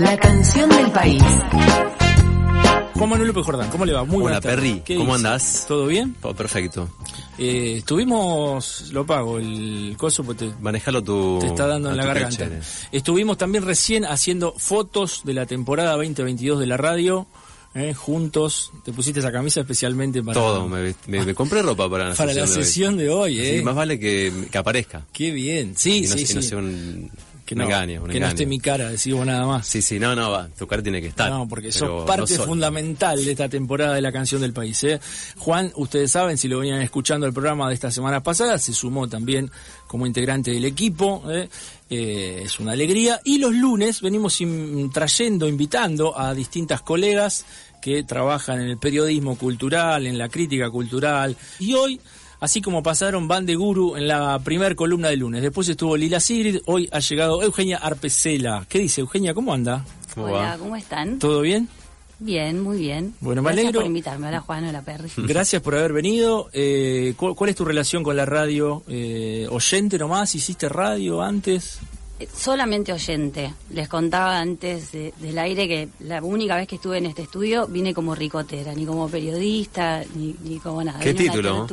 La 0.00 0.16
canción 0.18 0.68
del 0.70 0.90
país. 0.90 1.22
Juan 2.94 3.08
Manuel 3.10 3.28
López 3.28 3.44
Jordán, 3.46 3.70
¿cómo 3.70 3.84
le 3.86 3.92
va? 3.92 4.04
Muy 4.04 4.16
Hola, 4.16 4.22
buenas 4.22 4.40
tardes. 4.42 4.56
Perry, 4.58 4.82
¿Qué 4.84 4.96
¿cómo 4.96 5.14
andás? 5.14 5.64
¿Todo 5.66 5.86
bien? 5.86 6.16
Oh, 6.22 6.34
perfecto. 6.34 6.88
Eh, 7.38 7.76
estuvimos, 7.78 8.90
lo 8.92 9.06
pago, 9.06 9.38
el 9.38 9.94
coso 9.96 10.22
porque 10.24 10.46
te, 10.46 10.52
Manejalo 10.60 11.02
tu. 11.02 11.38
te 11.40 11.46
está 11.46 11.66
dando 11.66 11.90
en 11.90 11.96
la 11.96 12.04
garganta. 12.04 12.36
chévere. 12.36 12.60
Estuvimos 12.92 13.38
también 13.38 13.64
recién 13.64 14.04
haciendo 14.04 14.54
fotos 14.58 15.22
de 15.24 15.32
la 15.34 15.46
temporada 15.46 15.92
2022 15.92 16.60
de 16.60 16.66
la 16.66 16.76
radio, 16.76 17.26
eh, 17.74 17.94
juntos. 17.94 18.70
Te 18.84 18.92
pusiste 18.92 19.20
esa 19.20 19.32
camisa 19.32 19.60
especialmente 19.60 20.22
para, 20.22 20.34
Todo, 20.38 20.68
me, 20.68 20.94
me- 21.06 21.24
me 21.24 21.34
compré 21.34 21.62
ropa 21.62 21.88
para 21.88 22.10
la 22.10 22.14
para 22.16 22.34
la 22.34 22.46
sesión. 22.46 22.96
de 22.98 23.08
hoy. 23.10 23.34
sesión 23.36 23.38
de 23.38 23.40
hoy. 23.40 23.40
Así 23.40 23.56
eh. 23.58 23.62
más 23.62 23.74
vale 23.74 23.98
que, 23.98 24.32
que 24.50 24.58
aparezca. 24.58 25.06
Qué 25.12 25.30
bien, 25.30 25.74
sí, 25.76 25.98
y 26.04 26.08
no, 26.08 26.14
sí, 26.16 26.22
y 26.22 26.26
sí. 26.26 26.34
no 26.34 26.42
sea 26.42 26.58
un, 26.58 27.10
que 27.50 27.56
no, 27.56 27.64
engaño. 27.64 28.04
que 28.04 28.20
no 28.20 28.28
esté 28.28 28.46
mi 28.46 28.60
cara, 28.60 28.90
decimos 28.90 29.26
nada 29.26 29.44
más. 29.44 29.66
Sí, 29.66 29.82
sí, 29.82 29.98
no, 29.98 30.14
no, 30.14 30.30
va. 30.30 30.48
Tu 30.56 30.68
cara 30.68 30.84
tiene 30.84 31.00
que 31.00 31.08
estar. 31.08 31.28
No, 31.28 31.48
porque 31.48 31.72
sos 31.72 32.06
parte 32.06 32.38
no 32.38 32.44
fundamental 32.44 33.24
de 33.24 33.32
esta 33.32 33.48
temporada 33.48 33.94
de 33.96 34.00
la 34.00 34.12
canción 34.12 34.40
del 34.40 34.52
país. 34.52 34.84
¿eh? 34.84 35.00
Juan, 35.36 35.72
ustedes 35.74 36.12
saben, 36.12 36.38
si 36.38 36.46
lo 36.46 36.60
venían 36.60 36.80
escuchando 36.80 37.26
el 37.26 37.32
programa 37.32 37.66
de 37.66 37.74
esta 37.74 37.90
semana 37.90 38.22
pasada, 38.22 38.56
se 38.56 38.72
sumó 38.72 39.08
también 39.08 39.50
como 39.88 40.06
integrante 40.06 40.52
del 40.52 40.64
equipo. 40.64 41.24
¿eh? 41.28 41.48
Eh, 41.90 42.42
es 42.44 42.60
una 42.60 42.70
alegría. 42.70 43.20
Y 43.24 43.38
los 43.38 43.52
lunes 43.52 44.00
venimos 44.00 44.40
in- 44.40 44.88
trayendo, 44.92 45.48
invitando 45.48 46.16
a 46.16 46.32
distintas 46.34 46.82
colegas 46.82 47.44
que 47.82 48.04
trabajan 48.04 48.60
en 48.60 48.68
el 48.68 48.78
periodismo 48.78 49.36
cultural, 49.36 50.06
en 50.06 50.18
la 50.18 50.28
crítica 50.28 50.70
cultural. 50.70 51.36
Y 51.58 51.74
hoy 51.74 52.00
Así 52.40 52.62
como 52.62 52.82
pasaron 52.82 53.28
Van 53.28 53.44
de 53.44 53.54
Guru 53.54 53.96
en 53.96 54.08
la 54.08 54.38
primer 54.38 54.74
columna 54.74 55.08
del 55.08 55.20
lunes. 55.20 55.42
Después 55.42 55.68
estuvo 55.68 55.96
Lila 55.96 56.20
Sigrid. 56.20 56.58
Hoy 56.66 56.88
ha 56.90 56.98
llegado 57.00 57.42
Eugenia 57.42 57.76
Arpecela. 57.76 58.64
¿Qué 58.68 58.78
dice 58.78 59.02
Eugenia? 59.02 59.34
¿Cómo 59.34 59.52
anda? 59.52 59.84
¿Cómo 60.14 60.26
Hola, 60.26 60.38
va? 60.52 60.58
¿cómo 60.58 60.74
están? 60.76 61.18
¿Todo 61.18 61.42
bien? 61.42 61.68
Bien, 62.18 62.60
muy 62.60 62.78
bien. 62.78 63.14
Bueno, 63.20 63.42
me 63.42 63.46
Gracias 63.48 63.64
alegro. 63.64 63.80
por 63.80 63.86
invitarme. 63.86 64.28
Hola, 64.28 64.40
Juan, 64.40 64.64
hola, 64.66 64.82
Perry. 64.82 65.10
Gracias 65.18 65.60
por 65.62 65.74
haber 65.74 65.92
venido. 65.92 66.48
Eh, 66.52 67.14
¿cu- 67.16 67.34
¿cuál, 67.34 67.50
es 67.50 67.56
tu 67.56 67.64
relación 67.64 68.02
con 68.02 68.16
la 68.16 68.24
radio? 68.26 68.82
Eh, 68.88 69.46
¿Oyente 69.50 69.98
nomás? 69.98 70.34
¿Hiciste 70.34 70.68
radio 70.68 71.22
antes? 71.22 71.78
Solamente 72.34 72.92
oyente. 72.92 73.52
Les 73.70 73.88
contaba 73.88 74.38
antes 74.38 74.92
de- 74.92 75.12
del 75.20 75.38
aire 75.38 75.66
que 75.68 75.88
la 76.00 76.22
única 76.22 76.56
vez 76.56 76.66
que 76.68 76.76
estuve 76.76 76.98
en 76.98 77.06
este 77.06 77.22
estudio 77.22 77.66
vine 77.66 77.94
como 77.94 78.14
ricotera, 78.14 78.74
ni 78.74 78.84
como 78.86 79.08
periodista, 79.08 80.02
ni, 80.14 80.34
ni 80.44 80.58
como 80.58 80.82
nada. 80.84 80.98
¿Qué 81.00 81.12
Vine 81.12 81.28
a 81.28 81.32
título? 81.32 81.66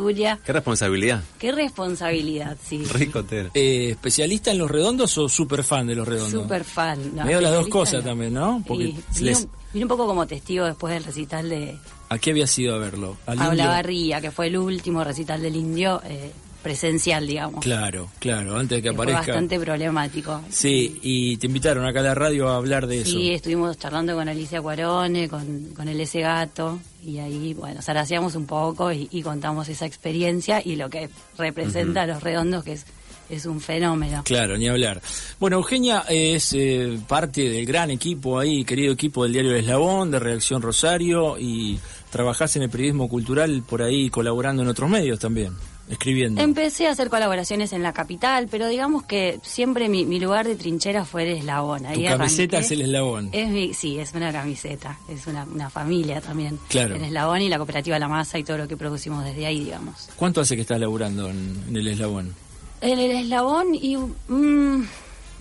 ¿Qué 0.45 0.53
responsabilidad? 0.53 1.23
Qué 1.39 1.51
responsabilidad, 1.51 2.57
sí. 2.63 2.83
Ricotera. 2.85 3.49
Eh, 3.53 3.89
¿Especialista 3.91 4.51
en 4.51 4.57
los 4.59 4.69
redondos 4.69 5.17
o 5.17 5.27
super 5.29 5.63
fan 5.63 5.87
de 5.87 5.95
los 5.95 6.07
redondos? 6.07 6.43
Súper 6.43 6.63
fan. 6.63 7.15
No, 7.15 7.25
Medio 7.25 7.41
las 7.41 7.53
dos 7.53 7.67
cosas 7.67 8.03
no. 8.03 8.09
también, 8.09 8.33
¿no? 8.33 8.63
Porque 8.67 8.85
vine, 8.85 8.99
les- 9.21 9.41
un, 9.43 9.49
vine 9.73 9.85
un 9.85 9.89
poco 9.89 10.07
como 10.07 10.27
testigo 10.27 10.65
después 10.65 10.93
del 10.93 11.03
recital 11.03 11.49
de 11.49 11.77
¿A 12.09 12.17
qué 12.19 12.31
había 12.31 12.47
sido 12.47 12.73
a 12.75 12.77
verlo? 12.77 13.17
¿Al 13.25 13.35
indio? 13.35 13.51
Olavarría, 13.51 14.21
que 14.21 14.31
fue 14.31 14.47
el 14.47 14.57
último 14.57 15.03
recital 15.03 15.41
del 15.41 15.55
indio 15.57 16.01
eh, 16.05 16.31
presencial, 16.67 17.25
digamos. 17.25 17.61
Claro, 17.63 18.09
claro, 18.19 18.57
antes 18.57 18.77
de 18.77 18.81
que 18.81 18.89
que 18.89 18.95
fue 18.95 19.05
aparezca. 19.05 19.31
bastante 19.33 19.59
problemático. 19.59 20.41
Sí, 20.49 20.99
y 21.01 21.37
te 21.37 21.47
invitaron 21.47 21.85
acá 21.85 22.01
a 22.01 22.03
la 22.03 22.15
radio 22.15 22.49
a 22.49 22.57
hablar 22.57 22.87
de 22.87 23.01
eso. 23.01 23.11
Sí, 23.11 23.31
estuvimos 23.31 23.77
charlando 23.77 24.15
con 24.15 24.27
Alicia 24.27 24.61
Cuarone, 24.61 25.29
con, 25.29 25.69
con 25.75 25.87
el 25.87 25.99
ese 26.01 26.21
gato, 26.21 26.79
y 27.03 27.19
ahí, 27.19 27.53
bueno, 27.53 27.81
zaraseamos 27.81 28.35
un 28.35 28.45
poco 28.45 28.91
y, 28.91 29.07
y 29.11 29.21
contamos 29.21 29.69
esa 29.69 29.85
experiencia 29.85 30.61
y 30.63 30.75
lo 30.75 30.89
que 30.89 31.09
representa 31.37 32.01
a 32.01 32.07
los 32.07 32.21
redondos, 32.21 32.63
que 32.63 32.73
es, 32.73 32.85
es 33.29 33.45
un 33.45 33.59
fenómeno. 33.59 34.23
Claro, 34.25 34.57
ni 34.57 34.67
hablar. 34.67 35.01
Bueno, 35.39 35.57
Eugenia 35.57 36.03
es 36.09 36.53
eh, 36.53 36.97
parte 37.07 37.49
del 37.49 37.65
gran 37.65 37.91
equipo 37.91 38.39
ahí, 38.39 38.63
querido 38.65 38.93
equipo 38.93 39.23
del 39.23 39.33
diario 39.33 39.51
El 39.51 39.57
Eslabón, 39.57 40.11
de 40.11 40.19
Reacción 40.19 40.61
Rosario, 40.61 41.37
y 41.37 41.77
trabajás 42.11 42.55
en 42.55 42.63
el 42.63 42.69
periodismo 42.69 43.09
cultural 43.09 43.63
por 43.67 43.81
ahí 43.81 44.09
colaborando 44.09 44.63
en 44.63 44.69
otros 44.69 44.89
medios 44.89 45.19
también, 45.19 45.53
escribiendo. 45.89 46.41
Empecé 46.41 46.87
a 46.87 46.91
hacer 46.91 47.09
colaboraciones 47.09 47.71
en 47.73 47.83
la 47.83 47.93
capital, 47.93 48.47
pero 48.49 48.67
digamos 48.67 49.03
que 49.03 49.39
siempre 49.43 49.89
mi, 49.89 50.05
mi 50.05 50.19
lugar 50.19 50.47
de 50.47 50.55
trinchera 50.55 51.05
fue 51.05 51.23
el 51.23 51.37
eslabón. 51.37 51.83
tu 51.83 51.87
Ahí 51.87 52.03
camiseta 52.05 52.57
arranqué. 52.57 52.65
es 52.65 52.71
el 52.71 52.81
Eslabón. 52.81 53.29
Es 53.31 53.49
mi- 53.49 53.73
sí, 53.73 53.99
es 53.99 54.13
una 54.13 54.31
camiseta, 54.31 54.99
es 55.09 55.25
una, 55.27 55.43
una 55.45 55.69
familia 55.69 56.19
también. 56.21 56.59
Claro. 56.69 56.95
El 56.95 57.03
eslabón 57.03 57.41
y 57.41 57.49
la 57.49 57.57
cooperativa 57.57 57.97
La 57.99 58.07
Masa 58.07 58.37
y 58.39 58.43
todo 58.43 58.57
lo 58.57 58.67
que 58.67 58.75
producimos 58.77 59.23
desde 59.23 59.45
ahí, 59.45 59.59
digamos. 59.65 60.09
¿Cuánto 60.15 60.41
hace 60.41 60.55
que 60.55 60.61
estás 60.61 60.79
laburando 60.79 61.29
en, 61.29 61.63
en 61.69 61.75
el 61.75 61.87
Eslabón? 61.87 62.33
En 62.81 62.99
el 62.99 63.09
eslabón 63.11 63.73
y 63.73 63.97
mm, 63.97 64.87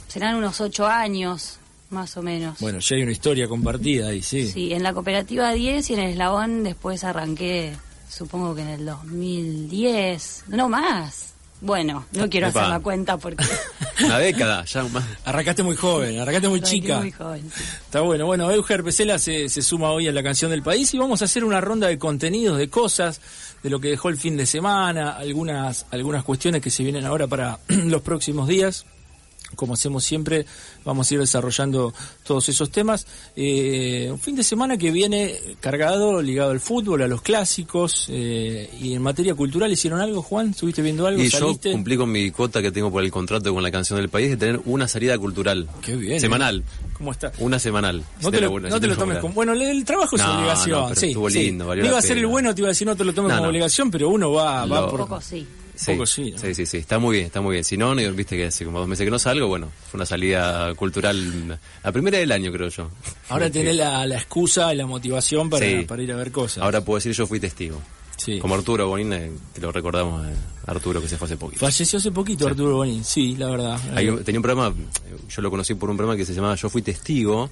serán 0.09 0.37
unos 0.37 0.61
ocho 0.63 0.87
años, 0.87 1.59
más 1.91 2.17
o 2.17 2.23
menos. 2.23 2.59
Bueno, 2.61 2.79
ya 2.79 2.97
hay 2.97 3.03
una 3.03 3.13
historia 3.13 3.47
compartida 3.47 4.09
ahí, 4.09 4.23
sí. 4.23 4.49
Sí, 4.49 4.73
en 4.73 4.83
la 4.83 4.93
cooperativa 4.95 5.53
10 5.53 5.91
y 5.91 5.95
en 5.95 6.01
el 6.01 6.11
eslabón 6.13 6.63
después 6.65 7.05
arranqué, 7.05 7.75
supongo 8.17 8.55
que 8.55 8.63
en 8.63 8.69
el 8.69 8.87
2010, 8.87 10.45
no 10.49 10.69
más. 10.69 11.35
Bueno, 11.61 12.05
no 12.13 12.29
quiero 12.29 12.49
Epa. 12.49 12.61
hacer 12.61 12.73
la 12.73 12.81
cuenta 12.81 13.17
porque 13.17 13.43
Una 14.05 14.19
década, 14.19 14.65
ya 14.67 14.85
más. 14.85 15.05
Arrancaste 15.25 15.63
muy 15.63 15.75
joven, 15.75 16.21
arrancaste 16.21 16.49
muy 16.49 16.59
arranqué 16.59 16.77
chica. 16.77 16.99
muy 16.99 17.11
joven. 17.13 17.51
sí. 17.55 17.63
Está 17.85 18.03
bueno. 18.03 18.27
Bueno, 18.27 18.51
Euger 18.51 18.85
Pesela 18.85 19.19
se, 19.19 19.49
se 19.49 19.63
suma 19.63 19.91
hoy 19.91 20.07
a 20.07 20.13
la 20.13 20.23
canción 20.23 20.51
del 20.51 20.63
país 20.63 20.93
y 20.93 20.99
vamos 20.99 21.23
a 21.23 21.25
hacer 21.25 21.45
una 21.45 21.61
ronda 21.63 21.89
de 21.89 21.99
contenidos, 21.99 22.59
de 22.59 22.69
cosas, 22.69 23.21
de 23.63 23.71
lo 23.71 23.81
que 23.81 23.89
dejó 23.89 24.11
el 24.11 24.19
fin 24.19 24.37
de 24.37 24.45
semana, 24.45 25.13
algunas, 25.13 25.87
algunas 25.91 26.25
cuestiones 26.25 26.61
que 26.61 26.71
se 26.71 26.83
vienen 26.83 27.07
ahora 27.07 27.27
para 27.27 27.59
los 27.69 28.03
próximos 28.03 28.49
días. 28.49 28.85
Como 29.55 29.75
hacemos 29.75 30.05
siempre, 30.05 30.45
vamos 30.85 31.11
a 31.11 31.15
ir 31.15 31.21
desarrollando 31.21 31.95
todos 32.25 32.49
esos 32.49 32.71
temas. 32.71 33.07
Eh, 33.37 34.09
un 34.11 34.19
fin 34.19 34.35
de 34.37 34.43
semana 34.43 34.77
que 34.77 34.91
viene 34.91 35.35
cargado, 35.61 36.21
ligado 36.21 36.51
al 36.51 36.61
fútbol, 36.61 37.03
a 37.03 37.09
los 37.09 37.23
clásicos. 37.23 38.07
eh, 38.11 38.69
y 38.81 38.93
en 38.95 39.03
materia 39.03 39.35
cultural, 39.35 39.71
¿hicieron 39.73 40.01
algo, 40.01 40.21
Juan? 40.23 40.51
¿Estuviste 40.51 40.83
viendo 40.83 41.07
algo? 41.07 41.23
Y 41.23 41.29
yo 41.31 41.57
cumplí 41.73 41.97
con 41.97 42.11
mi 42.11 42.31
cuota 42.31 42.61
que 42.61 42.71
tengo 42.73 42.91
por 42.91 43.03
el 43.05 43.11
contrato 43.11 43.55
con 43.55 43.63
la 43.63 43.71
canción 43.71 43.99
del 43.99 44.09
país 44.09 44.31
de 44.31 44.37
tener 44.37 44.61
una 44.67 44.89
salida 44.89 45.17
cultural. 45.19 45.69
Qué 45.81 45.95
bien, 45.97 46.21
Semanal. 46.21 46.65
¿Cómo 46.95 47.13
está? 47.13 47.31
Una 47.39 47.59
semanal. 47.59 48.03
No 48.23 48.31
te 48.31 48.41
lo, 48.41 48.59
no 48.59 48.81
te 48.81 48.89
tomes 48.89 49.19
como... 49.19 49.35
Bueno, 49.35 49.53
el 49.53 49.85
trabajo 49.85 50.17
es 50.17 50.23
No, 50.23 50.39
obligación. 50.39 50.81
no, 50.81 50.89
pero 50.89 51.01
sí, 51.01 51.07
estuvo 51.09 51.31
sí. 51.31 51.43
lindo, 51.45 51.67
valió 51.67 51.83
No 51.83 51.89
iba 51.89 51.97
la 51.97 51.99
a 52.01 52.03
ser 52.03 52.19
el 52.19 52.27
bueno, 52.27 52.55
te 52.55 52.63
iba 52.63 52.69
a 52.69 52.71
decir 52.73 52.87
no 52.87 52.97
te 52.97 53.05
lo 53.05 53.13
tomes 53.15 53.29
No, 53.31 53.37
como 53.37 53.45
no. 53.45 53.49
obligación, 53.51 53.91
pero 53.91 54.09
uno 54.09 54.33
va, 54.33 54.67
va 54.67 54.81
Lo- 54.83 54.91
por... 54.91 55.01
Un 55.03 55.07
poco 55.09 55.21
sí. 55.21 55.47
Sí, 55.77 55.93
poco 55.93 56.07
sí, 56.07 56.31
¿no? 56.33 56.39
sí, 56.39 56.55
sí, 56.55 56.67
sí, 56.67 56.77
está 56.79 56.99
muy 56.99 57.15
bien, 57.17 57.27
está 57.27 57.41
muy 57.41 57.53
bien. 57.53 57.65
Si 57.65 57.77
no, 57.77 57.95
no, 57.95 58.13
viste 58.13 58.37
que 58.37 58.47
hace 58.47 58.65
como 58.65 58.79
dos 58.79 58.89
meses 58.89 59.05
que 59.05 59.11
no 59.11 59.19
salgo, 59.19 59.47
bueno, 59.47 59.71
fue 59.91 59.99
una 59.99 60.07
salida 60.07 60.75
cultural, 60.75 61.59
la 61.85 61.93
primera 61.93 62.19
del 62.19 62.33
año 62.33 62.51
creo 62.53 62.69
yo. 62.69 62.91
Ahora 63.29 63.51
tenés 63.51 63.77
la, 63.77 64.07
la 64.07 64.17
excusa 64.17 64.73
y 64.73 64.77
la 64.77 64.87
motivación 64.87 65.49
para, 65.51 65.67
Sí. 65.67 65.85
para 65.87 66.03
ir 66.03 66.13
a 66.13 66.17
ver 66.17 66.33
cosas. 66.33 66.63
Ahora 66.65 66.81
puedo 66.83 66.97
decir 66.97 67.13
yo 67.13 67.27
fui 67.27 67.39
testigo. 67.41 67.81
Sí. 68.17 68.39
Como 68.39 68.55
Arturo 68.55 68.89
Bonín, 68.89 69.13
eh, 69.13 69.31
que 69.55 69.61
lo 69.61 69.71
recordamos, 69.71 70.27
eh, 70.27 70.33
Arturo 70.67 71.03
que 71.03 71.09
se 71.09 71.19
fue 71.19 71.27
hace 71.27 71.37
poquito. 71.37 71.61
Falleció 71.61 71.99
hace 71.99 72.11
poquito 72.11 72.47
Arturo 72.47 72.77
Bonín, 72.77 73.05
sí, 73.05 73.37
la 73.37 73.51
verdad. 73.51 73.79
Hay 73.95 74.09
un- 74.09 74.25
tenía 74.25 74.39
un 74.39 74.43
programa, 74.43 74.75
eh, 75.05 75.17
yo 75.29 75.43
lo 75.43 75.51
conocí 75.51 75.75
por 75.75 75.91
un 75.91 75.99
programa 75.99 76.17
que 76.17 76.25
se 76.25 76.33
llamaba 76.33 76.55
Yo 76.55 76.71
Fui 76.71 76.81
Testigo, 76.81 77.51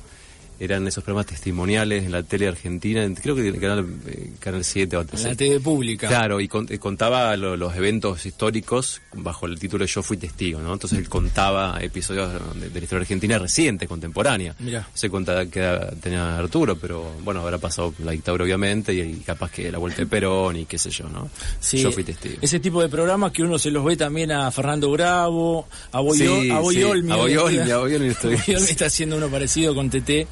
eran 0.61 0.87
esos 0.87 1.03
programas 1.03 1.27
testimoniales 1.27 2.05
en 2.05 2.13
la 2.13 2.23
tele 2.23 2.47
argentina, 2.49 3.03
en- 3.03 3.15
creo 3.17 3.35
que 3.35 3.49
en 3.49 3.59
Canal, 3.61 3.87
eh, 4.07 4.31
Canal 4.39 4.65
7 4.65 4.97
o 4.97 5.01
En 5.03 5.23
la 5.23 5.35
TV 5.35 5.61
pública. 5.61 6.09
Claro, 6.09 6.41
y 6.41 6.49
con- 6.49 6.67
eh, 6.71 6.79
contaba 6.79 7.37
lo- 7.37 7.57
los 7.57 7.75
eventos 7.77 8.25
históricos 8.25 9.01
bajo 9.15 9.47
el 9.47 9.59
título 9.59 9.85
Yo 9.85 10.03
fui 10.03 10.17
testigo, 10.17 10.61
¿no? 10.61 10.73
Entonces 10.73 10.99
él 10.99 11.09
contaba 11.09 11.79
episodios 11.81 12.31
de, 12.55 12.69
de 12.71 12.81
la 12.81 12.85
historia 12.85 13.01
argentina 13.03 13.39
reciente, 13.39 13.87
contemporánea. 13.89 14.55
Mirá. 14.61 14.89
Se 14.95 15.11
contaba 15.11 15.45
que 15.47 15.59
era- 15.59 15.91
tenía 15.93 16.39
Arturo, 16.39 16.77
pero 16.77 17.13
bueno, 17.25 17.41
habrá 17.41 17.59
pasado 17.59 17.93
la 18.05 18.13
dictadura 18.13 18.45
obviamente 18.45 18.95
y, 18.95 19.01
y 19.01 19.15
capaz 19.27 19.51
que 19.51 19.71
la 19.73 19.79
vuelta 19.79 19.99
de 20.03 20.07
Perón 20.07 20.57
y 20.57 20.67
qué 20.67 20.79
sé 20.79 20.91
yo, 20.91 21.09
¿no? 21.09 21.29
Sí, 21.61 21.79
Yo 21.79 21.91
fui 21.91 22.05
testigo. 22.05 22.37
Ese 22.41 22.61
tipo 22.61 22.81
de 22.81 22.89
programas 22.89 23.33
que 23.33 23.43
uno 23.43 23.59
se 23.59 23.71
los 23.71 23.85
ve 23.85 23.97
también 23.97 24.31
a 24.33 24.51
Fernando 24.51 24.91
Bravo, 24.91 25.67
a 25.93 26.01
Sí, 26.15 26.25
a 26.25 26.41
sí, 26.43 26.51
a 26.51 26.59
Boyolmi, 26.61 27.71
a 27.71 27.77
Boyolmi 27.79 28.09
estoy- 28.09 28.37
Boyolmi 28.47 28.69
está 28.71 28.87
haciendo 28.87 29.17
uno 29.17 29.29
parecido 29.29 29.75
con 29.75 29.91
TT. 29.91 30.27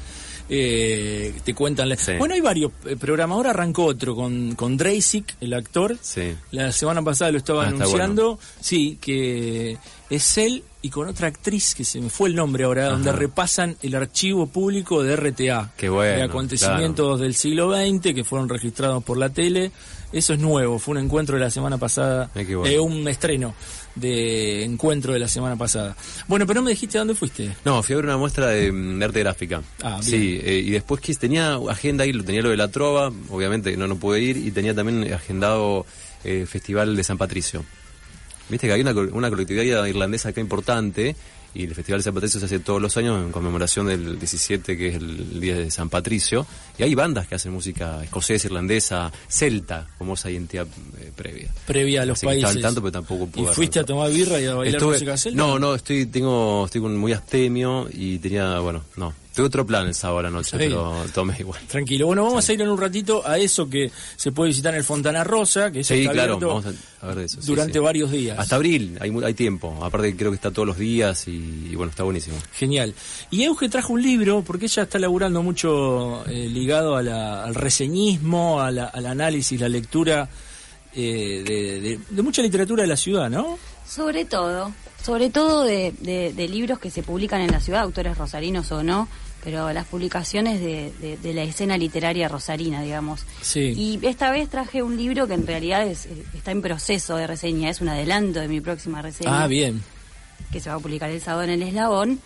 Eh, 0.49 1.33
te 1.43 1.53
cuentan. 1.53 1.89
la- 1.89 1.95
Sí. 1.95 2.13
Bueno, 2.17 2.33
hay 2.35 2.41
varios 2.41 2.71
eh, 2.85 2.95
programas. 2.97 3.35
Ahora 3.37 3.51
arrancó 3.51 3.85
otro 3.85 4.15
con, 4.15 4.55
con 4.55 4.77
Dreisig, 4.77 5.25
el 5.41 5.53
actor. 5.53 5.97
Sí. 6.01 6.33
La 6.51 6.71
semana 6.71 7.01
pasada 7.01 7.31
lo 7.31 7.37
estaba 7.37 7.65
Ah, 7.65 7.67
anunciando. 7.69 8.39
Sí, 8.59 8.97
que 9.01 9.77
es 10.09 10.37
él 10.37 10.63
y 10.81 10.89
con 10.89 11.07
otra 11.07 11.27
actriz 11.27 11.73
que 11.75 11.85
se 11.85 12.01
me 12.01 12.09
fue 12.09 12.29
el 12.29 12.35
nombre 12.35 12.65
ahora, 12.65 12.89
donde 12.89 13.11
repasan 13.13 13.77
el 13.81 13.95
archivo 13.95 14.47
público 14.47 15.01
de 15.01 15.15
RTA. 15.15 15.71
Qué 15.77 15.87
bueno, 15.89 16.17
De 16.17 16.23
acontecimientos 16.23 17.19
del 17.21 17.35
siglo 17.35 17.73
XX 17.73 18.13
que 18.13 18.23
fueron 18.23 18.49
registrados 18.49 19.03
por 19.03 19.17
la 19.17 19.29
tele. 19.29 19.71
Eso 20.13 20.33
es 20.33 20.39
nuevo, 20.39 20.77
fue 20.77 20.93
un 20.93 21.03
encuentro 21.03 21.35
de 21.37 21.43
la 21.43 21.49
semana 21.49 21.77
pasada, 21.79 22.29
qué 22.33 22.55
bueno. 22.55 22.71
eh, 22.71 22.79
un 22.79 23.07
estreno 23.07 23.55
de 23.95 24.63
encuentro 24.63 25.11
de 25.11 25.19
la 25.19 25.27
semana 25.27 25.55
pasada. 25.55 25.95
Bueno, 26.27 26.45
pero 26.45 26.61
no 26.61 26.65
me 26.65 26.71
dijiste 26.71 26.99
dónde 26.99 27.15
fuiste. 27.15 27.55
No, 27.65 27.81
fui 27.81 27.93
a 27.93 27.95
ver 27.97 28.05
una 28.05 28.17
muestra 28.17 28.47
de, 28.47 28.71
mm, 28.71 28.99
de 28.99 29.05
arte 29.05 29.19
gráfica. 29.19 29.61
Ah, 29.81 29.99
bien. 29.99 30.03
Sí, 30.03 30.39
eh, 30.43 30.61
y 30.65 30.69
después 30.69 31.01
que 31.01 31.15
tenía 31.15 31.55
agenda 31.69 32.03
ahí, 32.03 32.13
tenía 32.23 32.43
lo 32.43 32.49
de 32.49 32.57
la 32.57 32.67
trova, 32.67 33.11
obviamente 33.29 33.75
no, 33.75 33.87
no 33.87 33.95
pude 33.95 34.21
ir, 34.21 34.37
y 34.37 34.51
tenía 34.51 34.75
también 34.75 35.11
agendado 35.11 35.85
eh, 36.23 36.45
Festival 36.47 36.95
de 36.95 37.03
San 37.03 37.17
Patricio. 37.17 37.65
Viste 38.49 38.67
que 38.67 38.73
hay 38.73 38.81
una, 38.81 38.91
una 38.91 39.29
colectividad 39.29 39.83
irlandesa 39.85 40.29
acá 40.29 40.41
importante, 40.41 41.15
y 41.55 41.65
el 41.65 41.75
Festival 41.75 41.99
de 41.99 42.03
San 42.03 42.13
Patricio 42.13 42.39
se 42.39 42.45
hace 42.47 42.59
todos 42.59 42.81
los 42.81 42.95
años 42.97 43.23
en 43.23 43.31
conmemoración 43.31 43.87
del 43.87 44.17
17, 44.17 44.77
que 44.77 44.87
es 44.89 44.95
el 44.95 45.39
día 45.39 45.55
de 45.57 45.69
San 45.71 45.89
Patricio, 45.89 46.45
y 46.77 46.83
hay 46.83 46.95
bandas 46.95 47.27
que 47.27 47.35
hacen 47.35 47.51
música 47.51 48.03
escocesa, 48.03 48.47
irlandesa, 48.47 49.11
celta, 49.27 49.87
como 49.97 50.15
esa 50.15 50.29
identidad 50.31 50.67
eh, 50.99 51.11
previa. 51.15 51.49
Previa 51.67 52.01
a 52.01 52.05
los 52.05 52.17
Así 52.17 52.27
que 52.27 52.41
países. 52.41 52.61
tanto, 52.61 52.81
pero 52.81 52.91
tampoco 52.91 53.27
pude 53.27 53.51
¿Y 53.51 53.53
fuiste 53.53 53.79
a 53.79 53.83
tomar 53.83 54.11
birra 54.11 54.39
y 54.41 54.45
a 54.45 54.55
bailar 54.55 54.75
Estuve- 54.75 54.93
música 54.93 55.17
celta? 55.17 55.37
No, 55.37 55.59
no, 55.59 55.75
estoy, 55.75 56.05
tengo, 56.07 56.65
estoy 56.65 56.81
muy 56.81 57.13
abstemio 57.13 57.87
y 57.91 58.17
tenía, 58.19 58.59
bueno, 58.59 58.83
no. 58.97 59.13
Tuve 59.35 59.47
otro 59.47 59.65
plan 59.65 59.87
el 59.87 59.95
sábado 59.95 60.19
a 60.19 60.23
la 60.23 60.29
noche, 60.29 60.51
Sí. 60.51 60.57
pero 60.57 61.05
tomé 61.13 61.35
igual. 61.39 61.59
Tranquilo. 61.67 62.05
Bueno, 62.05 62.23
vamos 62.25 62.47
a 62.47 62.53
ir 62.53 62.61
en 62.61 62.69
un 62.69 62.77
ratito 62.79 63.27
a 63.27 63.39
eso 63.39 63.67
que 63.67 63.91
se 64.15 64.31
puede 64.31 64.49
visitar 64.49 64.73
en 64.73 64.77
el 64.79 64.83
Fontana 64.83 65.23
Rosa, 65.23 65.71
que 65.71 65.79
eso 65.79 65.93
Sí, 65.95 66.01
está 66.01 66.13
claro, 66.13 66.33
abierto 66.35 66.47
vamos 66.47 66.65
a, 67.01 67.05
ver 67.07 67.15
de 67.15 67.25
eso. 67.25 67.41
sí, 67.41 67.47
durante 67.47 67.73
sí. 67.73 67.79
varios 67.79 68.11
días. 68.11 68.37
Hasta 68.37 68.55
abril, 68.57 68.95
hay, 69.01 69.09
mu- 69.09 69.25
hay 69.25 69.33
tiempo. 69.33 69.77
Aparte 69.81 70.15
creo 70.15 70.29
que 70.29 70.35
está 70.35 70.51
todos 70.51 70.67
los 70.67 70.77
días 70.77 71.27
y, 71.27 71.69
y 71.71 71.75
bueno, 71.75 71.89
está 71.89 72.03
buenísimo. 72.03 72.37
Genial. 72.53 72.93
Y 73.31 73.41
Euge 73.43 73.69
trajo 73.69 73.93
un 73.93 74.03
libro, 74.03 74.43
porque 74.45 74.65
ella 74.65 74.83
está 74.83 74.99
laburando 74.99 75.41
mucho 75.41 76.23
eh, 76.27 76.47
ligado 76.47 76.95
a 76.95 77.01
la- 77.01 77.43
al 77.43 77.55
reseñismo, 77.55 78.61
a 78.61 78.69
la- 78.69 78.85
al 78.85 79.05
análisis, 79.07 79.59
la 79.59 79.67
lectura 79.69 80.29
eh, 80.95 81.43
de, 81.43 81.81
de- 81.81 81.99
de 82.07 82.21
mucha 82.21 82.43
literatura 82.43 82.83
de 82.83 82.87
la 82.87 82.97
ciudad, 82.97 83.27
¿no? 83.29 83.57
Sobre 83.87 84.25
todo, 84.25 84.71
sobre 85.03 85.31
todo 85.31 85.63
de, 85.63 85.91
de- 86.01 86.33
de 86.33 86.47
libros 86.47 86.77
que 86.77 86.91
se 86.91 87.01
publican 87.01 87.41
en 87.41 87.51
la 87.51 87.59
ciudad, 87.59 87.81
autores 87.81 88.15
rosarinos 88.17 88.71
o 88.71 88.83
no, 88.83 89.07
pero 89.43 89.71
las 89.73 89.85
publicaciones 89.87 90.59
de, 90.61 90.91
de- 91.01 91.17
de 91.17 91.33
la 91.33 91.43
escena 91.43 91.77
literaria 91.77 92.27
rosarina, 92.27 92.81
digamos. 92.81 93.25
Sí. 93.41 93.73
Y 93.75 93.99
esta 94.07 94.31
vez 94.31 94.49
traje 94.49 94.81
un 94.81 94.95
libro 94.97 95.27
que 95.27 95.33
en 95.33 95.45
realidad 95.45 95.85
es, 95.85 96.05
eh, 96.05 96.23
está 96.33 96.51
en 96.51 96.61
proceso 96.61 97.15
de 97.17 97.27
reseña, 97.27 97.69
es 97.69 97.81
un 97.81 97.89
adelanto 97.89 98.39
de 98.39 98.47
mi 98.47 98.61
próxima 98.61 99.01
reseña, 99.01 99.43
Ah, 99.43 99.47
bien. 99.47 99.83
que 100.51 100.59
se 100.59 100.69
va 100.69 100.75
a 100.75 100.79
publicar 100.79 101.09
el 101.09 101.19
sábado 101.21 101.43
en 101.43 101.49
el 101.49 101.63
Eslabón, 101.63 102.19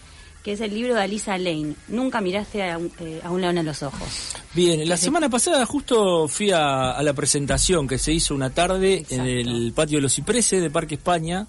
que 0.44 0.54
es 0.54 0.62
el 0.62 0.74
libro 0.74 0.96
de 0.96 1.02
Alisa 1.02 1.38
Lane. 1.38 1.74
Nunca 1.90 2.22
miraste 2.22 2.69
a 2.69 2.78
un, 2.78 2.92
eh, 3.00 3.19
a 3.24 3.31
un 3.31 3.42
león 3.42 3.58
a 3.58 3.64
los 3.64 3.84
ojos. 3.84 4.08
Bien, 4.54 4.88
la 4.88 4.96
semana 4.96 5.28
pasada 5.30 5.66
justo 5.66 6.28
fui 6.30 6.52
a, 6.52 6.92
a 6.92 7.04
la 7.04 7.14
presentación 7.14 7.86
que 7.88 7.98
se 7.98 8.14
hizo 8.14 8.34
una 8.34 8.50
tarde 8.52 9.06
en 9.10 9.22
el 9.25 9.74
patio 9.75 9.98
de 9.98 10.04
los 10.04 10.14
cipreses 10.14 10.62
de 10.62 10.69
Parque 10.69 10.96
España. 10.96 11.48